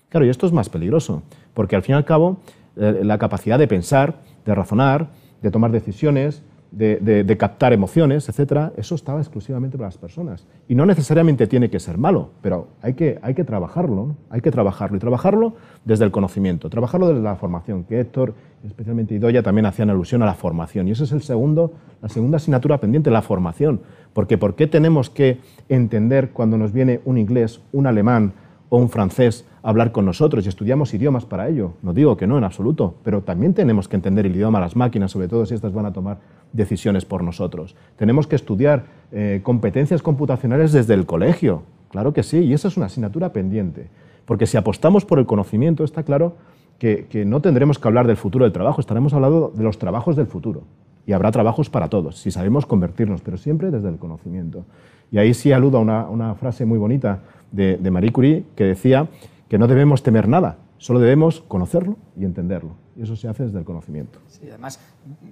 Claro, 0.09 0.25
y 0.25 0.29
esto 0.29 0.45
es 0.45 0.51
más 0.51 0.69
peligroso, 0.69 1.23
porque 1.53 1.75
al 1.75 1.84
fin 1.84 1.95
y 1.95 1.97
al 1.97 2.05
cabo 2.05 2.39
eh, 2.75 3.01
la 3.03 3.17
capacidad 3.17 3.57
de 3.57 3.67
pensar, 3.67 4.21
de 4.45 4.53
razonar, 4.53 5.09
de 5.41 5.51
tomar 5.51 5.71
decisiones, 5.71 6.43
de, 6.72 7.36
captar 7.38 7.74
emociones, 7.74 8.30
etcétera, 8.30 8.72
eso 8.78 8.95
estaba 8.95 9.19
exclusivamente 9.19 9.78
para 9.78 9.89
las 9.89 9.97
personas. 9.97 10.47
Y 10.67 10.76
no 10.76 10.86
necesariamente 10.86 11.45
tiene 11.47 11.69
que 11.69 11.80
ser 11.80 11.97
malo, 11.97 12.30
pero 12.41 12.69
hay 12.82 12.93
que, 12.93 13.19
hay 13.22 13.34
que 13.34 13.43
trabajarlo, 13.43 14.15
hay 14.30 14.41
que 14.41 14.51
trabajarlo, 14.51 14.97
y 14.97 14.99
trabajarlo 14.99 15.55
desde 15.84 16.05
el 16.05 16.11
conocimiento, 16.11 16.69
trabajarlo 16.69 17.09
desde 17.09 17.22
la 17.22 17.36
formación, 17.36 17.84
que 17.84 17.99
Héctor, 17.99 18.34
especialmente 18.65 19.15
Idoya, 19.15 19.43
también 19.43 19.65
hacían 19.65 19.89
alusión 19.89 20.24
a 20.24 20.26
la 20.26 20.34
formación. 20.34 20.88
Y 20.88 20.91
esa 20.91 21.03
es 21.03 21.11
el 21.11 21.22
segundo, 21.22 21.74
la 22.01 22.09
segunda 22.09 22.38
asignatura 22.38 22.78
pendiente, 22.80 23.11
la 23.11 23.22
formación. 23.22 23.82
Porque 24.13 24.38
¿por 24.38 24.55
qué 24.55 24.67
tenemos 24.67 25.09
que 25.09 25.39
entender 25.67 26.32
cuando 26.32 26.57
nos 26.57 26.72
viene 26.72 27.01
un 27.05 27.17
inglés, 27.17 27.61
un 27.74 27.88
alemán, 27.88 28.34
o 28.74 28.78
un 28.78 28.88
francés 28.88 29.45
hablar 29.63 29.91
con 29.91 30.05
nosotros 30.05 30.45
y 30.45 30.49
estudiamos 30.49 30.93
idiomas 30.93 31.26
para 31.26 31.49
ello. 31.49 31.74
No 31.82 31.93
digo 31.93 32.15
que 32.15 32.26
no, 32.26 32.38
en 32.38 32.45
absoluto, 32.45 32.95
pero 33.03 33.22
también 33.22 33.53
tenemos 33.53 33.89
que 33.89 33.97
entender 33.97 34.26
el 34.26 34.34
idioma, 34.34 34.61
las 34.61 34.78
máquinas, 34.78 35.11
sobre 35.11 35.28
todo 35.28 35.45
si 35.45 35.53
estas 35.53 35.74
van 35.74 35.86
a 35.86 35.91
tomar 35.91 36.19
decisiones 36.53 37.03
por 37.03 37.22
nosotros. 37.22 37.76
Tenemos 37.97 38.28
que 38.28 38.38
estudiar 38.38 38.86
eh, 39.11 39.41
competencias 39.43 40.01
computacionales 40.01 40.72
desde 40.72 40.93
el 40.93 41.05
colegio, 41.05 41.63
claro 41.89 42.13
que 42.13 42.24
sí, 42.24 42.39
y 42.39 42.53
esa 42.53 42.69
es 42.69 42.78
una 42.78 42.86
asignatura 42.86 43.34
pendiente, 43.34 43.89
porque 44.26 44.47
si 44.47 44.55
apostamos 44.55 45.03
por 45.03 45.19
el 45.19 45.26
conocimiento, 45.26 45.84
está 45.84 46.03
claro 46.03 46.38
que, 46.80 47.26
no 47.28 47.41
tendremos 47.41 47.78
que 47.78 47.89
hablar 47.89 48.07
del 48.07 48.15
futuro 48.15 48.45
del 48.45 48.53
trabajo, 48.53 48.80
estaremos 48.80 49.13
hablando 49.13 49.51
de 49.53 49.63
los 49.63 49.80
trabajos 49.80 50.15
del 50.15 50.28
futuro. 50.28 50.63
Y 51.05 51.11
habrá 51.13 51.32
trabajos 51.32 51.69
para 51.69 51.89
todos, 51.89 52.19
si 52.19 52.32
sabemos 52.32 52.65
convertirnos, 52.65 53.22
pero 53.22 53.36
siempre 53.36 53.69
desde 53.69 53.89
el 53.89 53.97
conocimiento. 53.97 54.63
Y 55.11 55.17
ahí 55.17 55.34
sí 55.34 55.51
aludo 55.51 55.80
a 55.80 56.09
una 56.09 56.36
frase 56.36 56.63
muy 56.63 56.78
bonita 56.78 57.19
de, 57.52 57.91
Marie 57.91 58.12
Curie 58.12 58.45
que 58.56 58.64
decía 58.64 59.08
que 59.49 59.58
no 59.58 59.68
debemos 59.68 60.04
temer 60.04 60.28
nada, 60.28 60.58
solo 60.78 60.99
debemos 60.99 61.41
conocerlo 61.41 61.97
y 62.18 62.26
entenderlo. 62.26 62.76
Y 62.96 63.04
eso 63.04 63.16
se 63.16 63.28
hace 63.28 63.44
desde 63.44 63.60
el 63.60 63.66
conocimiento. 63.66 64.20
Sí, 64.28 64.42
además, 64.50 64.80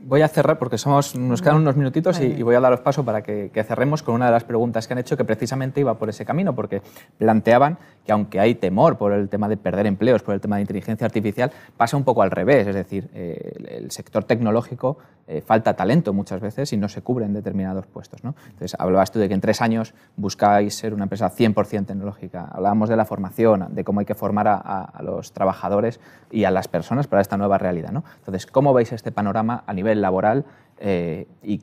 voy 0.06 0.22
a 0.22 0.28
cerrar 0.28 0.58
porque 0.58 0.78
somos, 0.78 1.16
nos 1.16 1.42
quedan 1.42 1.58
unos 1.58 1.76
minutitos 1.76 2.20
y, 2.22 2.42
voy 2.42 2.56
a 2.56 2.60
daros 2.62 2.80
paso 2.80 3.04
para 3.04 3.22
que, 3.22 3.52
cerremos 3.68 4.02
con 4.02 4.16
una 4.16 4.28
de 4.28 4.32
las 4.32 4.44
preguntas 4.46 4.88
que 4.88 4.94
han 4.94 5.00
hecho 5.00 5.18
que 5.18 5.26
precisamente 5.26 5.82
iba 5.82 5.98
por 5.98 6.10
ese 6.10 6.26
camino, 6.26 6.56
porque 6.56 6.82
planteaban 7.18 7.78
que 8.06 8.12
aunque 8.12 8.40
hay 8.40 8.56
temor 8.56 8.98
por 8.98 9.12
el 9.12 9.28
tema 9.28 9.50
de 9.50 9.58
perder 9.58 9.86
empleos, 9.88 10.24
por 10.24 10.34
el 10.34 10.42
tema 10.42 10.56
de 10.56 10.62
inteligencia 10.62 11.06
artificial, 11.06 11.52
pasa 11.76 11.98
un 11.98 12.04
poco 12.04 12.22
al 12.22 12.32
revés. 12.32 12.68
Es 12.68 12.76
decir, 12.76 13.10
eh, 13.14 13.78
el 13.80 13.92
sector 13.92 14.24
tecnológico 14.24 14.98
eh, 15.28 15.42
falta 15.42 15.76
talento 15.76 16.14
muchas 16.14 16.40
veces 16.40 16.72
y 16.74 16.78
no 16.78 16.88
se 16.88 17.02
cubren 17.02 17.34
determinados 17.34 17.86
puestos. 17.86 18.24
¿no? 18.24 18.36
Entonces, 18.46 18.76
hablabas 18.80 19.12
tú 19.12 19.20
de 19.20 19.28
que 19.28 19.34
en 19.34 19.42
tres 19.42 19.62
años 19.62 19.94
buscáis 20.16 20.76
ser 20.76 20.94
una 20.94 21.04
empresa 21.04 21.30
100% 21.30 21.86
tecnológica. 21.86 22.48
Hablábamos 22.52 22.90
de 22.90 22.96
la 22.96 23.06
formación, 23.06 23.68
de 23.76 23.84
cómo 23.84 24.00
hay 24.00 24.06
que 24.06 24.16
formar 24.16 24.48
a, 24.48 24.56
a 24.56 25.04
los 25.04 25.34
trabajadores 25.34 26.00
y 26.32 26.46
a 26.46 26.52
las 26.52 26.68
personas 26.68 27.08
para 27.08 27.22
esta 27.22 27.38
nueva 27.38 27.49
realidad. 27.58 27.92
¿no? 27.92 28.04
Entonces, 28.18 28.46
¿cómo 28.46 28.74
veis 28.74 28.92
este 28.92 29.12
panorama 29.12 29.64
a 29.66 29.74
nivel 29.74 30.02
laboral 30.02 30.46
eh, 30.80 31.28
y 31.44 31.62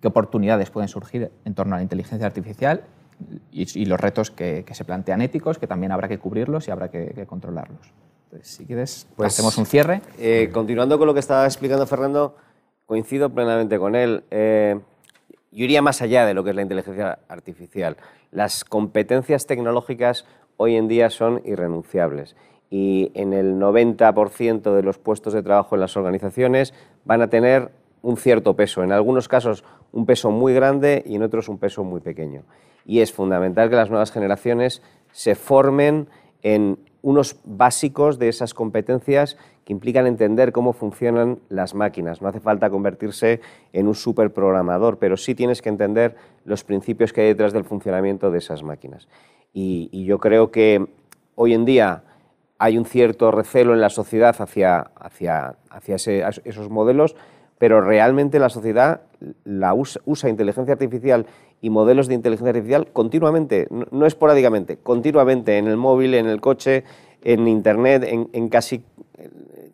qué 0.00 0.08
oportunidades 0.08 0.70
pueden 0.70 0.88
surgir 0.88 1.30
en 1.44 1.54
torno 1.54 1.74
a 1.74 1.78
la 1.78 1.82
inteligencia 1.82 2.26
artificial 2.26 2.84
y, 3.50 3.86
los 3.86 3.98
retos 3.98 4.30
que, 4.30 4.64
se 4.70 4.84
plantean 4.84 5.22
éticos, 5.22 5.58
que 5.58 5.66
también 5.66 5.92
habrá 5.92 6.08
que 6.08 6.18
cubrirlos 6.18 6.68
y 6.68 6.70
habrá 6.70 6.90
que, 6.90 7.26
controlarlos? 7.26 7.92
Entonces, 8.24 8.48
si 8.48 8.66
quieres, 8.66 9.06
pues, 9.16 9.32
hacemos 9.32 9.56
un 9.56 9.66
cierre. 9.66 10.02
Eh, 10.18 10.50
continuando 10.52 10.98
con 10.98 11.06
lo 11.06 11.14
que 11.14 11.20
estaba 11.20 11.44
explicando 11.46 11.86
Fernando, 11.86 12.36
coincido 12.84 13.30
plenamente 13.30 13.78
con 13.78 13.94
él. 13.94 14.24
Eh, 14.30 14.78
yo 15.52 15.64
iría 15.64 15.80
más 15.80 16.02
allá 16.02 16.26
de 16.26 16.34
lo 16.34 16.44
que 16.44 16.50
es 16.50 16.56
la 16.56 16.62
inteligencia 16.62 17.20
artificial. 17.28 17.96
Las 18.30 18.64
competencias 18.64 19.46
tecnológicas 19.46 20.26
hoy 20.56 20.76
en 20.76 20.88
día 20.88 21.08
son 21.08 21.40
irrenunciables 21.44 22.36
y 22.70 23.10
en 23.14 23.32
el 23.32 23.56
90% 23.56 24.74
de 24.74 24.82
los 24.82 24.98
puestos 24.98 25.32
de 25.32 25.42
trabajo 25.42 25.76
en 25.76 25.80
las 25.80 25.96
organizaciones 25.96 26.74
van 27.04 27.22
a 27.22 27.28
tener 27.28 27.70
un 28.02 28.16
cierto 28.16 28.54
peso, 28.54 28.82
en 28.82 28.92
algunos 28.92 29.28
casos 29.28 29.64
un 29.92 30.06
peso 30.06 30.30
muy 30.30 30.52
grande 30.52 31.02
y 31.06 31.16
en 31.16 31.22
otros 31.22 31.48
un 31.48 31.58
peso 31.58 31.84
muy 31.84 32.00
pequeño. 32.00 32.42
Y 32.84 33.00
es 33.00 33.12
fundamental 33.12 33.70
que 33.70 33.76
las 33.76 33.90
nuevas 33.90 34.12
generaciones 34.12 34.82
se 35.12 35.34
formen 35.34 36.08
en 36.42 36.78
unos 37.02 37.36
básicos 37.44 38.18
de 38.18 38.28
esas 38.28 38.52
competencias 38.52 39.36
que 39.64 39.72
implican 39.72 40.06
entender 40.06 40.52
cómo 40.52 40.72
funcionan 40.72 41.38
las 41.48 41.74
máquinas. 41.74 42.22
No 42.22 42.28
hace 42.28 42.40
falta 42.40 42.70
convertirse 42.70 43.40
en 43.72 43.88
un 43.88 43.94
superprogramador, 43.94 44.98
pero 44.98 45.16
sí 45.16 45.34
tienes 45.34 45.62
que 45.62 45.68
entender 45.68 46.16
los 46.44 46.62
principios 46.62 47.12
que 47.12 47.22
hay 47.22 47.26
detrás 47.28 47.52
del 47.52 47.64
funcionamiento 47.64 48.30
de 48.30 48.38
esas 48.38 48.62
máquinas. 48.62 49.08
Y, 49.52 50.04
yo 50.04 50.18
creo 50.18 50.50
que 50.50 50.86
hoy 51.34 51.54
en 51.54 51.64
día 51.64 52.04
hay 52.58 52.78
un 52.78 52.84
cierto 52.84 53.30
recelo 53.30 53.74
en 53.74 53.80
la 53.80 53.90
sociedad 53.90 54.34
hacia, 54.38 54.90
hacia, 54.98 55.56
hacia 55.70 55.96
esos 55.96 56.70
modelos, 56.70 57.16
pero 57.58 57.80
realmente 57.80 58.38
la 58.38 58.48
sociedad 58.48 59.02
la 59.44 59.74
usa, 59.74 60.28
inteligencia 60.28 60.74
artificial 60.74 61.26
y 61.60 61.70
modelos 61.70 62.06
de 62.06 62.14
inteligencia 62.14 62.50
artificial 62.50 62.88
continuamente, 62.92 63.68
no, 63.70 64.06
esporádicamente, 64.06 64.76
continuamente 64.76 65.58
en 65.58 65.66
el 65.66 65.76
móvil, 65.76 66.14
en 66.14 66.26
el 66.26 66.40
coche, 66.40 66.84
en 67.22 67.48
Internet, 67.48 68.04
en, 68.06 68.48
casi 68.48 68.84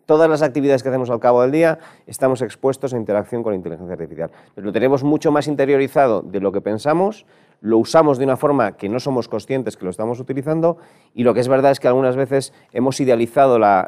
todas 0.05 0.29
las 0.29 0.41
actividades 0.41 0.81
que 0.81 0.89
hacemos 0.89 1.09
al 1.09 1.19
cabo 1.19 1.41
del 1.41 1.51
día, 1.51 1.79
estamos 2.07 2.41
expuestos 2.41 2.93
a 2.93 2.97
interacción 2.97 3.43
con 3.43 3.53
inteligencia 3.53 3.93
artificial. 3.93 4.31
lo 4.55 4.71
tenemos 4.71 5.03
mucho 5.03 5.31
más 5.31 5.47
interiorizado 5.47 6.21
de 6.21 6.39
lo 6.39 6.51
que 6.51 6.61
pensamos, 6.61 7.25
lo 7.63 7.77
usamos 7.77 8.17
de 8.17 8.25
una 8.25 8.35
forma 8.35 8.73
que 8.73 8.89
no 8.89 8.99
somos 8.99 9.29
conscientes 9.29 9.77
que 9.77 9.85
lo 9.85 9.89
estamos 9.89 10.19
utilizando 10.19 10.77
y 11.13 11.23
lo 11.23 11.33
que 11.33 11.39
es 11.39 11.47
verdad 11.47 11.71
es 11.71 11.79
que 11.79 11.87
algunas 11.87 12.17
veces 12.17 12.51
hemos 12.73 12.99
idealizado 12.99 13.57
la, 13.57 13.87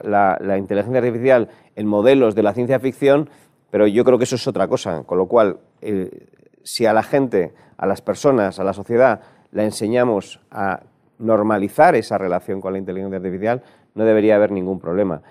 inteligencia 0.57 0.99
artificial 0.99 1.49
en 1.75 1.85
modelos 1.85 2.35
de 2.35 2.43
la 2.43 2.53
ciencia 2.53 2.79
ficción, 2.79 3.29
pero 3.71 3.85
yo 3.85 4.05
creo 4.05 4.17
que 4.17 4.23
eso 4.23 4.37
es 4.37 4.47
otra 4.47 4.69
cosa, 4.69 5.03
con 5.03 5.17
lo 5.17 5.27
cual, 5.27 5.57
eh, 5.81 6.29
si 6.63 6.85
a 6.85 6.93
la 6.93 7.03
gente 7.03 7.53
a 7.75 7.85
las 7.85 8.01
personas, 8.01 8.61
a 8.61 8.63
la 8.63 8.71
sociedad, 8.71 9.19
la 9.51 9.65
enseñamos 9.65 10.39
a 10.51 10.83
normalizar 11.19 11.95
esa 11.95 12.17
relación 12.17 12.61
con 12.61 12.71
la 12.71 12.79
inteligencia 12.79 13.17
artificial, 13.17 13.61
no 13.93 14.05
debería 14.05 14.37
haber 14.37 14.51
ningún 14.51 14.79
problema. 14.79 15.21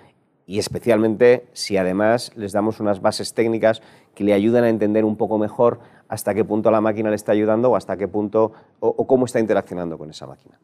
Y 0.45 0.59
especialmente 0.59 1.47
si 1.53 1.77
además 1.77 2.31
les 2.35 2.51
damos 2.51 2.79
unas 2.79 3.01
bases 3.01 3.33
técnicas 3.33 3.81
que 4.13 4.23
le 4.23 4.33
ayudan 4.33 4.65
a 4.65 4.69
entender 4.69 5.03
un 5.03 5.15
poco 5.17 5.39
mejor 5.39 5.79
hasta 6.07 6.33
qué 6.33 6.43
punto 6.43 6.71
la 6.71 6.81
máquina 6.81 7.09
le 7.09 7.15
está 7.15 7.31
ayudando 7.31 7.71
o 7.71 7.75
hasta 7.75 7.97
qué 7.97 8.07
punto 8.07 8.51
o, 8.79 9.07
cómo 9.07 9.25
está 9.25 9.39
interaccionando 9.39 9.97
con 9.97 10.09
esa 10.09 10.27
máquina. 10.27 10.59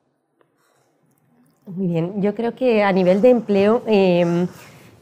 Muy 1.65 1.87
bien, 1.87 2.21
yo 2.21 2.35
creo 2.35 2.55
que 2.55 2.83
a 2.83 2.91
nivel 2.91 3.21
de 3.21 3.29
empleo 3.29 3.81
em, 3.85 4.47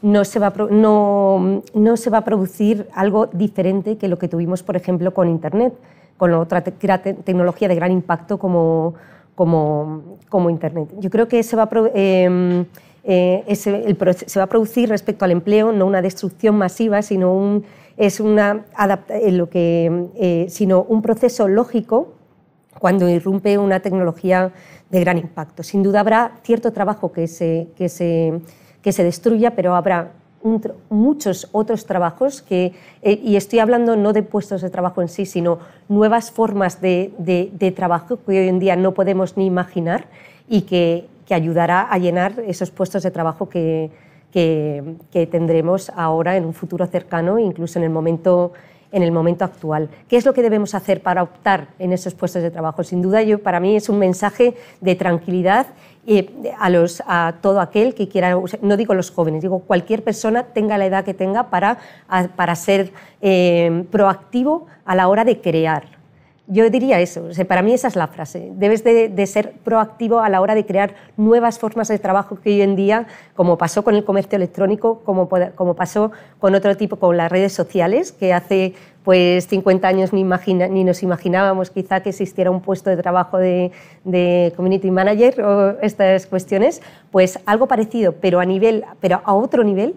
no, 0.02 0.24
se 0.24 0.38
va 0.38 0.52
no, 0.70 1.62
no 1.74 1.96
se 1.96 2.10
va 2.10 2.18
a 2.18 2.24
producir 2.24 2.88
algo 2.94 3.26
diferente 3.26 3.96
que 3.96 4.08
lo 4.08 4.18
que 4.18 4.28
tuvimos, 4.28 4.62
por 4.62 4.76
ejemplo, 4.76 5.12
con 5.12 5.28
Internet 5.28 5.74
con 6.20 6.34
otra 6.34 6.60
tecnología 6.60 7.66
de 7.66 7.74
gran 7.74 7.90
impacto 7.90 8.38
como, 8.38 8.92
como, 9.34 10.18
como 10.28 10.50
Internet. 10.50 10.90
Yo 10.98 11.08
creo 11.08 11.28
que 11.28 11.42
se 11.42 11.56
va, 11.56 11.62
a, 11.62 11.70
em, 11.94 12.66
eh, 13.04 13.42
se 13.54 14.38
va 14.38 14.44
a 14.44 14.46
producir 14.46 14.90
respecto 14.90 15.24
al 15.24 15.30
empleo 15.30 15.72
no 15.72 15.86
una 15.86 16.02
destrucción 16.02 16.56
masiva, 16.56 17.00
sino 17.00 17.32
un, 17.32 17.64
es 18.00 18.18
una 18.18 18.64
eh, 19.10 19.30
lo 19.30 19.50
eh, 19.52 20.46
sino 20.48 20.82
un 20.82 21.02
proceso 21.02 21.46
lógico 21.48 22.14
cuando 22.78 23.06
irrumpe 23.10 23.58
una 23.58 23.80
tecnología 23.80 24.52
de 24.88 25.00
gran 25.00 25.18
impacto. 25.18 25.62
Sin 25.62 25.82
duda 25.82 26.00
habrá 26.00 26.38
cierto 26.42 26.72
trabajo 26.72 27.12
que 27.12 27.28
se, 27.28 27.68
que 27.76 27.90
se, 27.90 28.40
que 28.80 28.92
se 28.92 29.04
destruya, 29.04 29.54
pero 29.54 29.74
habrá 29.74 30.12
muchos 30.88 31.50
otros 31.52 31.84
trabajos 31.84 32.40
que, 32.40 32.72
eh, 33.02 33.20
y 33.22 33.36
estoy 33.36 33.58
hablando 33.58 33.96
no 33.96 34.14
de 34.14 34.22
puestos 34.22 34.62
de 34.62 34.70
trabajo 34.70 35.02
en 35.02 35.08
sí, 35.08 35.26
sino 35.26 35.58
nuevas 35.90 36.30
formas 36.30 36.80
de, 36.80 37.12
de, 37.18 37.70
trabajo 37.72 38.18
que 38.24 38.40
hoy 38.40 38.48
en 38.48 38.58
día 38.60 38.76
no 38.76 38.94
podemos 38.94 39.36
ni 39.36 39.44
imaginar 39.44 40.06
y 40.48 40.62
que, 40.62 41.06
que 41.26 41.34
ayudará 41.34 41.82
a 41.82 41.98
llenar 41.98 42.40
esos 42.46 42.70
puestos 42.70 43.02
de 43.02 43.10
trabajo 43.10 43.50
que, 43.50 43.90
que, 44.32 45.28
tendremos 45.30 45.90
ahora 45.94 46.36
en 46.36 46.44
un 46.44 46.54
futuro 46.54 46.86
cercano, 46.86 47.38
incluso 47.38 47.78
en 47.78 47.84
el 47.84 47.90
momento 47.90 48.52
en 48.92 49.04
el 49.04 49.12
momento 49.12 49.44
actual. 49.44 49.88
¿Qué 50.08 50.16
es 50.16 50.26
lo 50.26 50.34
que 50.34 50.42
debemos 50.42 50.74
hacer 50.74 51.00
para 51.00 51.22
optar 51.22 51.68
en 51.78 51.92
esos 51.92 52.12
puestos 52.12 52.42
de 52.42 52.50
trabajo? 52.50 52.82
Sin 52.82 53.00
duda, 53.00 53.22
yo, 53.22 53.38
para 53.38 53.60
mí 53.60 53.76
es 53.76 53.88
un 53.88 54.00
mensaje 54.00 54.56
de 54.80 54.96
tranquilidad 54.96 55.68
a, 56.58 56.70
los, 56.70 57.00
a 57.06 57.34
todo 57.40 57.60
aquel 57.60 57.94
que 57.94 58.08
quiera, 58.08 58.36
no 58.62 58.76
digo 58.76 58.94
los 58.94 59.12
jóvenes, 59.12 59.42
digo 59.42 59.60
cualquier 59.60 60.02
persona 60.02 60.42
tenga 60.42 60.76
la 60.76 60.86
edad 60.86 61.04
que 61.04 61.14
tenga 61.14 61.50
para, 61.50 61.78
para 62.34 62.56
ser 62.56 62.92
eh, 63.22 63.84
proactivo 63.92 64.66
a 64.84 64.96
la 64.96 65.06
hora 65.06 65.24
de 65.24 65.40
crear 65.40 65.99
yo 66.50 66.68
diría 66.68 67.00
eso, 67.00 67.28
para 67.46 67.62
mí 67.62 67.72
esa 67.72 67.86
es 67.86 67.94
la 67.94 68.08
frase. 68.08 68.50
Debes 68.56 68.82
de, 68.82 69.26
ser 69.26 69.52
proactivo 69.62 70.18
a 70.18 70.28
la 70.28 70.40
hora 70.40 70.56
de 70.56 70.66
crear 70.66 70.94
nuevas 71.16 71.60
formas 71.60 71.86
de 71.86 71.98
trabajo 72.00 72.40
que 72.40 72.50
hoy 72.50 72.60
en 72.62 72.74
día, 72.74 73.06
como 73.36 73.56
pasó 73.56 73.84
con 73.84 73.94
el 73.94 74.04
comercio 74.04 74.34
electrónico, 74.34 75.00
como, 75.04 75.28
como 75.54 75.74
pasó 75.74 76.10
con 76.40 76.56
otro 76.56 76.76
tipo, 76.76 76.96
con 76.96 77.16
las 77.16 77.30
redes 77.30 77.52
sociales, 77.52 78.10
que 78.10 78.32
hace 78.32 78.74
pues 79.04 79.46
50 79.46 79.86
años 79.86 80.12
ni, 80.12 80.20
imagina, 80.20 80.66
ni 80.66 80.82
nos 80.82 81.04
imaginábamos 81.04 81.70
quizá 81.70 82.00
que 82.00 82.10
existiera 82.10 82.50
un 82.50 82.60
puesto 82.60 82.90
de 82.90 82.96
trabajo 82.96 83.38
de, 83.38 83.70
de, 84.04 84.52
community 84.56 84.90
manager 84.90 85.40
o 85.42 85.80
estas 85.80 86.26
cuestiones, 86.26 86.82
pues 87.12 87.38
algo 87.46 87.68
parecido, 87.68 88.16
pero 88.20 88.40
a, 88.40 88.44
nivel, 88.44 88.84
pero 89.00 89.22
a 89.24 89.34
otro 89.34 89.62
nivel, 89.62 89.94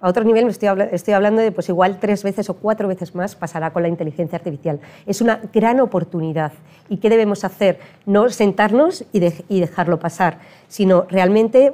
a 0.00 0.08
otro 0.08 0.24
nivel 0.24 0.46
estoy, 0.48 0.68
estoy 0.92 1.14
hablando 1.14 1.40
de 1.40 1.52
pues 1.52 1.68
igual 1.68 1.98
tres 1.98 2.22
veces 2.22 2.50
o 2.50 2.54
cuatro 2.54 2.86
veces 2.86 3.14
más 3.14 3.34
pasará 3.34 3.72
con 3.72 3.82
la 3.82 3.88
inteligencia 3.88 4.36
artificial. 4.36 4.80
Es 5.06 5.20
una 5.20 5.40
gran 5.52 5.80
oportunidad. 5.80 6.52
¿Y 6.88 6.98
qué 6.98 7.08
debemos 7.08 7.44
hacer? 7.44 7.78
No 8.04 8.28
sentarnos 8.28 9.04
y, 9.12 9.24
y 9.48 9.60
dejarlo 9.60 9.98
pasar, 9.98 10.38
sino 10.68 11.06
realmente 11.08 11.72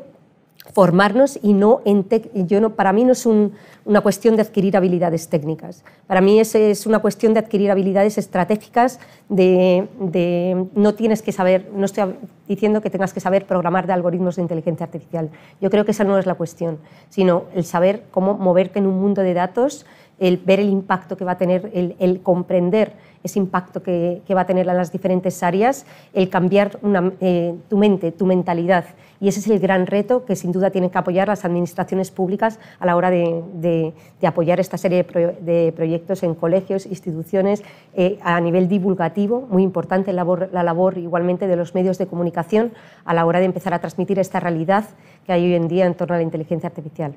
formarnos 0.72 1.38
y 1.42 1.52
no, 1.52 1.80
en 1.84 2.06
yo 2.46 2.60
no 2.60 2.70
para 2.70 2.92
mí 2.92 3.04
no 3.04 3.12
es 3.12 3.26
una 3.26 4.00
cuestión 4.00 4.36
de 4.36 4.42
adquirir 4.42 4.76
habilidades 4.76 5.28
técnicas. 5.28 5.84
Para 6.06 6.20
mí 6.20 6.38
es, 6.38 6.54
es 6.54 6.86
una 6.86 7.00
cuestión 7.00 7.34
de 7.34 7.40
adquirir 7.40 7.70
habilidades 7.70 8.16
estratégicas, 8.16 9.00
de, 9.28 9.88
de, 9.98 10.66
no 10.74 10.94
tienes 10.94 11.20
que 11.20 11.32
saber, 11.32 11.68
no 11.74 11.84
estoy 11.84 12.14
diciendo 12.46 12.80
que 12.80 12.90
tengas 12.90 13.12
que 13.12 13.20
saber 13.20 13.46
programar 13.46 13.86
de 13.86 13.92
algoritmos 13.92 14.36
de 14.36 14.42
inteligencia 14.42 14.84
artificial. 14.84 15.30
Yo 15.60 15.68
creo 15.68 15.84
que 15.84 15.90
esa 15.90 16.04
no 16.04 16.18
es 16.18 16.26
la 16.26 16.34
cuestión, 16.34 16.78
sino 17.08 17.44
el 17.54 17.64
saber 17.64 18.04
cómo 18.10 18.34
moverte 18.34 18.78
en 18.78 18.86
un 18.86 19.00
mundo 19.00 19.22
de 19.22 19.34
datos, 19.34 19.84
el 20.18 20.36
ver 20.36 20.60
el 20.60 20.68
impacto 20.68 21.16
que 21.16 21.24
va 21.24 21.32
a 21.32 21.38
tener, 21.38 21.70
el, 21.74 21.96
el 21.98 22.20
comprender 22.22 22.92
ese 23.22 23.38
impacto 23.38 23.82
que, 23.82 24.22
que, 24.26 24.34
va 24.34 24.42
a 24.42 24.46
tener 24.46 24.68
en 24.68 24.76
las 24.76 24.92
diferentes 24.92 25.42
áreas, 25.42 25.86
el 26.12 26.28
cambiar 26.28 26.78
una, 26.82 27.12
eh, 27.20 27.54
tu 27.68 27.76
mente, 27.76 28.12
tu 28.12 28.26
mentalidad. 28.26 28.84
Y 29.22 29.28
ese 29.28 29.38
es 29.38 29.46
el 29.46 29.60
gran 29.60 29.86
reto 29.86 30.24
que 30.24 30.34
sin 30.34 30.50
duda 30.50 30.70
tienen 30.70 30.90
que 30.90 30.98
apoyar 30.98 31.28
las 31.28 31.44
administraciones 31.44 32.10
públicas 32.10 32.58
a 32.80 32.86
la 32.86 32.96
hora 32.96 33.08
de, 33.08 33.44
de, 33.54 34.26
apoyar 34.26 34.58
esta 34.58 34.76
serie 34.76 35.04
de, 35.04 35.72
proyectos 35.76 36.24
en 36.24 36.34
colegios, 36.34 36.86
instituciones, 36.86 37.62
eh, 37.94 38.18
a 38.22 38.40
nivel 38.40 38.68
divulgativo, 38.68 39.46
muy 39.48 39.62
importante 39.62 40.12
la 40.12 40.16
labor, 40.16 40.48
la 40.52 40.64
labor 40.64 40.98
igualmente 40.98 41.46
de 41.46 41.54
los 41.54 41.72
medios 41.72 41.98
de 41.98 42.08
comunicación 42.08 42.72
a 43.04 43.14
la 43.14 43.24
hora 43.24 43.38
de 43.38 43.44
empezar 43.44 43.72
a 43.74 43.78
transmitir 43.78 44.18
esta 44.18 44.40
realidad 44.40 44.86
que 45.24 45.32
hay 45.32 45.44
hoy 45.44 45.54
en 45.54 45.68
día 45.68 45.86
en 45.86 45.94
torno 45.94 46.16
a 46.16 46.18
la 46.18 46.24
inteligencia 46.24 46.68
artificial. 46.68 47.14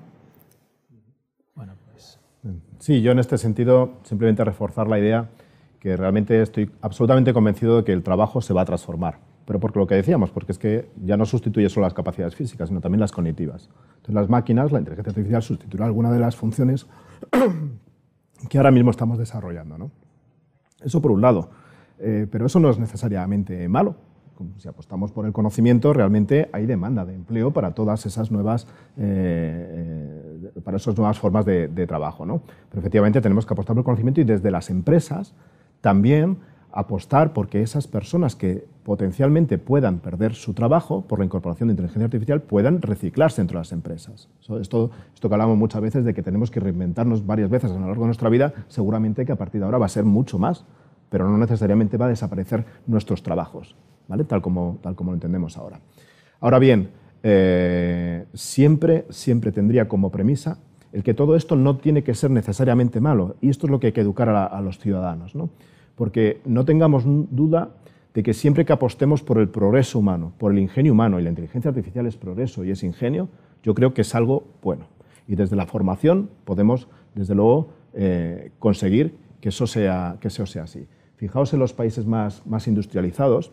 Bueno, 1.56 1.74
pues... 1.91 2.20
Sí, 2.78 3.01
yo 3.01 3.14
en 3.14 3.18
este 3.18 3.39
sentido 3.39 3.93
simplemente 4.03 4.43
reforzar 4.43 4.88
la 4.88 4.99
idea 4.99 5.28
que 5.86 5.95
realmente 5.95 6.41
estoy 6.41 6.71
absolutamente 6.81 7.31
convencido 7.31 7.77
de 7.77 7.83
que 7.83 7.93
el 7.93 8.01
trabajo 8.01 8.41
se 8.41 8.55
va 8.55 8.63
a 8.63 8.65
transformar. 8.65 9.19
Pero 9.45 9.59
por 9.59 9.77
lo 9.77 9.86
que 9.86 9.93
decíamos, 9.93 10.31
porque 10.31 10.51
es 10.51 10.57
que 10.57 10.89
ya 11.03 11.15
no 11.15 11.27
sustituye 11.27 11.69
solo 11.69 11.86
las 11.86 11.93
capacidades 11.93 12.33
físicas, 12.33 12.69
sino 12.69 12.81
también 12.81 13.01
las 13.01 13.11
cognitivas. 13.11 13.69
Entonces 13.97 14.15
las 14.15 14.27
máquinas, 14.27 14.71
la 14.71 14.79
inteligencia 14.79 15.11
artificial 15.11 15.43
sustituirá 15.43 15.86
alguna 15.86 16.11
de 16.11 16.17
las 16.17 16.36
funciones 16.36 16.88
que 18.49 18.57
ahora 18.57 18.71
mismo 18.71 18.89
estamos 18.89 19.19
desarrollando. 19.19 19.77
¿no? 19.77 19.91
Eso 20.83 21.03
por 21.03 21.11
un 21.11 21.21
lado. 21.21 21.51
Eh, 21.99 22.25
pero 22.31 22.47
eso 22.47 22.59
no 22.59 22.71
es 22.71 22.79
necesariamente 22.79 23.69
malo. 23.69 23.95
Si 24.57 24.67
apostamos 24.67 25.11
por 25.11 25.27
el 25.27 25.33
conocimiento, 25.33 25.93
realmente 25.93 26.49
hay 26.51 26.65
demanda 26.65 27.05
de 27.05 27.13
empleo 27.13 27.51
para 27.51 27.75
todas 27.75 28.07
esas 28.07 28.31
nuevas, 28.31 28.65
eh, 28.97 30.49
eh, 30.55 30.61
para 30.63 30.77
esas 30.77 30.97
nuevas 30.97 31.19
formas 31.19 31.45
de, 31.45 31.67
de 31.67 31.86
trabajo. 31.86 32.25
¿no? 32.25 32.41
Pero 32.71 32.79
efectivamente 32.79 33.21
tenemos 33.21 33.45
que 33.45 33.53
apostar 33.53 33.75
por 33.75 33.81
el 33.81 33.86
conocimiento 33.86 34.21
y 34.21 34.23
desde 34.23 34.49
las 34.49 34.71
empresas 34.71 35.36
también 35.86 36.39
apostar 36.71 37.31
porque 37.31 37.61
esas 37.61 37.86
personas 37.86 38.36
que 38.36 38.65
potencialmente 38.81 39.59
puedan 39.59 39.99
perder 39.99 40.33
su 40.33 40.55
trabajo 40.55 41.01
por 41.01 41.19
la 41.19 41.25
incorporación 41.25 41.67
de 41.67 41.73
inteligencia 41.73 42.05
artificial 42.05 42.41
puedan 42.41 42.81
reciclarse 42.81 43.39
dentro 43.39 43.59
de 43.59 43.61
las 43.61 43.71
empresas. 43.71 44.27
Esto, 44.59 44.89
esto 45.13 45.29
que 45.29 45.36
hablamos 45.36 45.59
muchas 45.59 45.83
veces 45.83 46.03
de 46.03 46.15
que 46.15 46.23
tenemos 46.23 46.49
que 46.49 46.59
reinventarnos 46.59 47.27
varias 47.27 47.51
veces 47.51 47.69
a 47.69 47.75
lo 47.75 47.86
largo 47.86 48.01
de 48.01 48.07
nuestra 48.07 48.29
vida, 48.29 48.51
seguramente 48.67 49.27
que 49.27 49.31
a 49.31 49.36
partir 49.36 49.61
de 49.61 49.65
ahora 49.65 49.77
va 49.77 49.86
a 49.86 49.89
ser 49.89 50.05
mucho 50.05 50.39
más, 50.39 50.65
pero 51.11 51.29
no 51.29 51.38
necesariamente 51.38 51.97
va 51.97 52.07
a 52.07 52.09
desaparecer 52.09 52.65
nuestros 52.88 53.21
trabajos, 53.21 53.75
¿vale? 54.07 54.23
tal, 54.23 54.41
como, 54.41 54.79
tal 54.81 54.95
como 54.95 55.11
lo 55.11 55.17
entendemos 55.17 55.57
ahora. 55.57 55.81
Ahora 56.39 56.57
bien, 56.57 56.89
eh, 57.21 58.25
siempre, 58.33 59.05
siempre 59.11 59.51
tendría 59.51 59.88
como 59.88 60.11
premisa 60.11 60.57
el 60.93 61.03
que 61.03 61.13
todo 61.13 61.36
esto 61.36 61.55
no 61.55 61.77
tiene 61.77 62.03
que 62.03 62.15
ser 62.15 62.31
necesariamente 62.31 62.99
malo, 63.01 63.36
y 63.39 63.49
esto 63.49 63.67
es 63.67 63.71
lo 63.71 63.79
que 63.79 63.88
hay 63.88 63.93
que 63.93 64.01
educar 64.01 64.29
a, 64.29 64.45
a 64.45 64.61
los 64.61 64.79
ciudadanos. 64.79 65.36
¿no? 65.36 65.49
Porque 65.95 66.41
no 66.45 66.65
tengamos 66.65 67.03
duda 67.05 67.71
de 68.13 68.23
que 68.23 68.33
siempre 68.33 68.65
que 68.65 68.73
apostemos 68.73 69.21
por 69.21 69.39
el 69.39 69.49
progreso 69.49 69.99
humano, 69.99 70.33
por 70.37 70.51
el 70.51 70.59
ingenio 70.59 70.93
humano, 70.93 71.19
y 71.19 71.23
la 71.23 71.29
inteligencia 71.29 71.69
artificial 71.69 72.05
es 72.05 72.15
progreso 72.15 72.63
y 72.63 72.71
es 72.71 72.83
ingenio, 72.83 73.27
yo 73.61 73.75
creo 73.75 73.93
que 73.93 74.01
es 74.01 74.15
algo 74.15 74.45
bueno. 74.61 74.87
Y 75.27 75.35
desde 75.35 75.55
la 75.55 75.65
formación 75.65 76.29
podemos, 76.45 76.87
desde 77.13 77.35
luego, 77.35 77.69
eh, 77.93 78.51
conseguir 78.59 79.17
que 79.41 79.49
eso, 79.49 79.67
sea, 79.67 80.17
que 80.21 80.29
eso 80.29 80.45
sea 80.45 80.63
así. 80.63 80.87
Fijaos 81.17 81.53
en 81.53 81.59
los 81.59 81.73
países 81.73 82.05
más, 82.05 82.45
más 82.45 82.67
industrializados, 82.67 83.51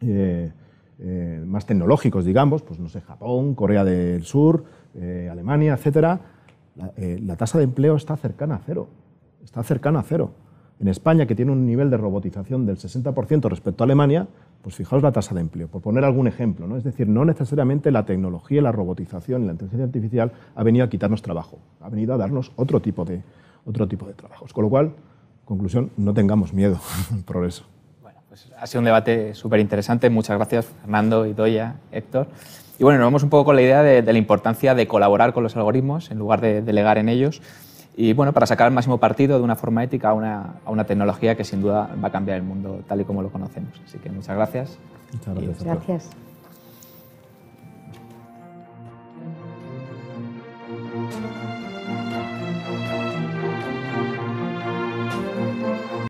eh, 0.00 0.52
eh, 0.98 1.42
más 1.46 1.64
tecnológicos, 1.64 2.26
digamos, 2.26 2.62
pues 2.62 2.78
no 2.78 2.88
sé, 2.88 3.00
Japón, 3.00 3.54
Corea 3.54 3.84
del 3.84 4.24
Sur, 4.24 4.64
Alemania, 5.30 5.72
etcétera, 5.72 6.20
la, 6.76 6.92
la 6.96 7.36
tasa 7.36 7.56
de 7.56 7.64
empleo 7.64 7.96
está 7.96 8.16
cercana 8.18 8.56
a 8.56 8.60
cero. 8.66 8.88
Está 9.42 9.62
cercana 9.62 10.00
a 10.00 10.02
cero. 10.02 10.34
En 10.82 10.88
España, 10.88 11.26
que 11.26 11.36
tiene 11.36 11.52
un 11.52 11.64
nivel 11.64 11.90
de 11.90 11.96
robotización 11.96 12.66
del 12.66 12.76
60% 12.76 13.48
respecto 13.48 13.84
a 13.84 13.86
Alemania, 13.86 14.26
pues 14.62 14.74
fijaos 14.74 15.00
la 15.00 15.12
tasa 15.12 15.32
de 15.32 15.40
empleo, 15.40 15.68
por 15.68 15.80
poner 15.80 16.04
algún 16.04 16.26
ejemplo. 16.26 16.66
¿no? 16.66 16.76
Es 16.76 16.82
decir, 16.82 17.06
no 17.06 17.24
necesariamente 17.24 17.92
la 17.92 18.04
tecnología, 18.04 18.60
la 18.60 18.72
robotización 18.72 19.44
y 19.44 19.46
la 19.46 19.52
inteligencia 19.52 19.84
artificial 19.84 20.32
ha 20.56 20.62
venido 20.64 20.84
a 20.84 20.90
quitarnos 20.90 21.22
trabajo, 21.22 21.60
ha 21.80 21.88
venido 21.88 22.14
a 22.14 22.16
darnos 22.16 22.50
otro 22.56 22.80
tipo 22.80 23.04
de, 23.04 23.22
otro 23.64 23.86
tipo 23.86 24.06
de 24.06 24.14
trabajos. 24.14 24.52
Con 24.52 24.64
lo 24.64 24.70
cual, 24.70 24.92
conclusión, 25.44 25.92
no 25.96 26.12
tengamos 26.14 26.52
miedo 26.52 26.80
al 27.12 27.22
progreso. 27.22 27.64
Bueno, 28.02 28.18
pues 28.28 28.50
ha 28.58 28.66
sido 28.66 28.80
un 28.80 28.86
debate 28.86 29.34
súper 29.34 29.60
interesante. 29.60 30.10
Muchas 30.10 30.36
gracias, 30.36 30.66
Fernando, 30.66 31.26
Idoya, 31.26 31.76
Héctor. 31.92 32.26
Y 32.80 32.82
bueno, 32.82 32.98
nos 32.98 33.06
vamos 33.06 33.22
un 33.22 33.30
poco 33.30 33.44
con 33.44 33.54
la 33.54 33.62
idea 33.62 33.84
de, 33.84 34.02
de 34.02 34.12
la 34.12 34.18
importancia 34.18 34.74
de 34.74 34.88
colaborar 34.88 35.32
con 35.32 35.44
los 35.44 35.56
algoritmos 35.56 36.10
en 36.10 36.18
lugar 36.18 36.40
de 36.40 36.60
delegar 36.60 36.98
en 36.98 37.08
ellos 37.08 37.40
y 37.96 38.12
bueno, 38.14 38.32
para 38.32 38.46
sacar 38.46 38.68
el 38.68 38.74
máximo 38.74 38.98
partido 38.98 39.38
de 39.38 39.44
una 39.44 39.56
forma 39.56 39.84
ética 39.84 40.10
a 40.10 40.14
una, 40.14 40.54
a 40.64 40.70
una 40.70 40.84
tecnología 40.84 41.36
que 41.36 41.44
sin 41.44 41.60
duda 41.60 41.90
va 42.02 42.08
a 42.08 42.12
cambiar 42.12 42.38
el 42.38 42.42
mundo 42.42 42.80
tal 42.88 43.00
y 43.00 43.04
como 43.04 43.22
lo 43.22 43.30
conocemos. 43.30 43.80
Así 43.84 43.98
que 43.98 44.10
muchas 44.10 44.34
gracias. 44.34 44.78
Muchas 45.12 45.34
gracias. 45.34 45.64
Gracias. 45.64 46.31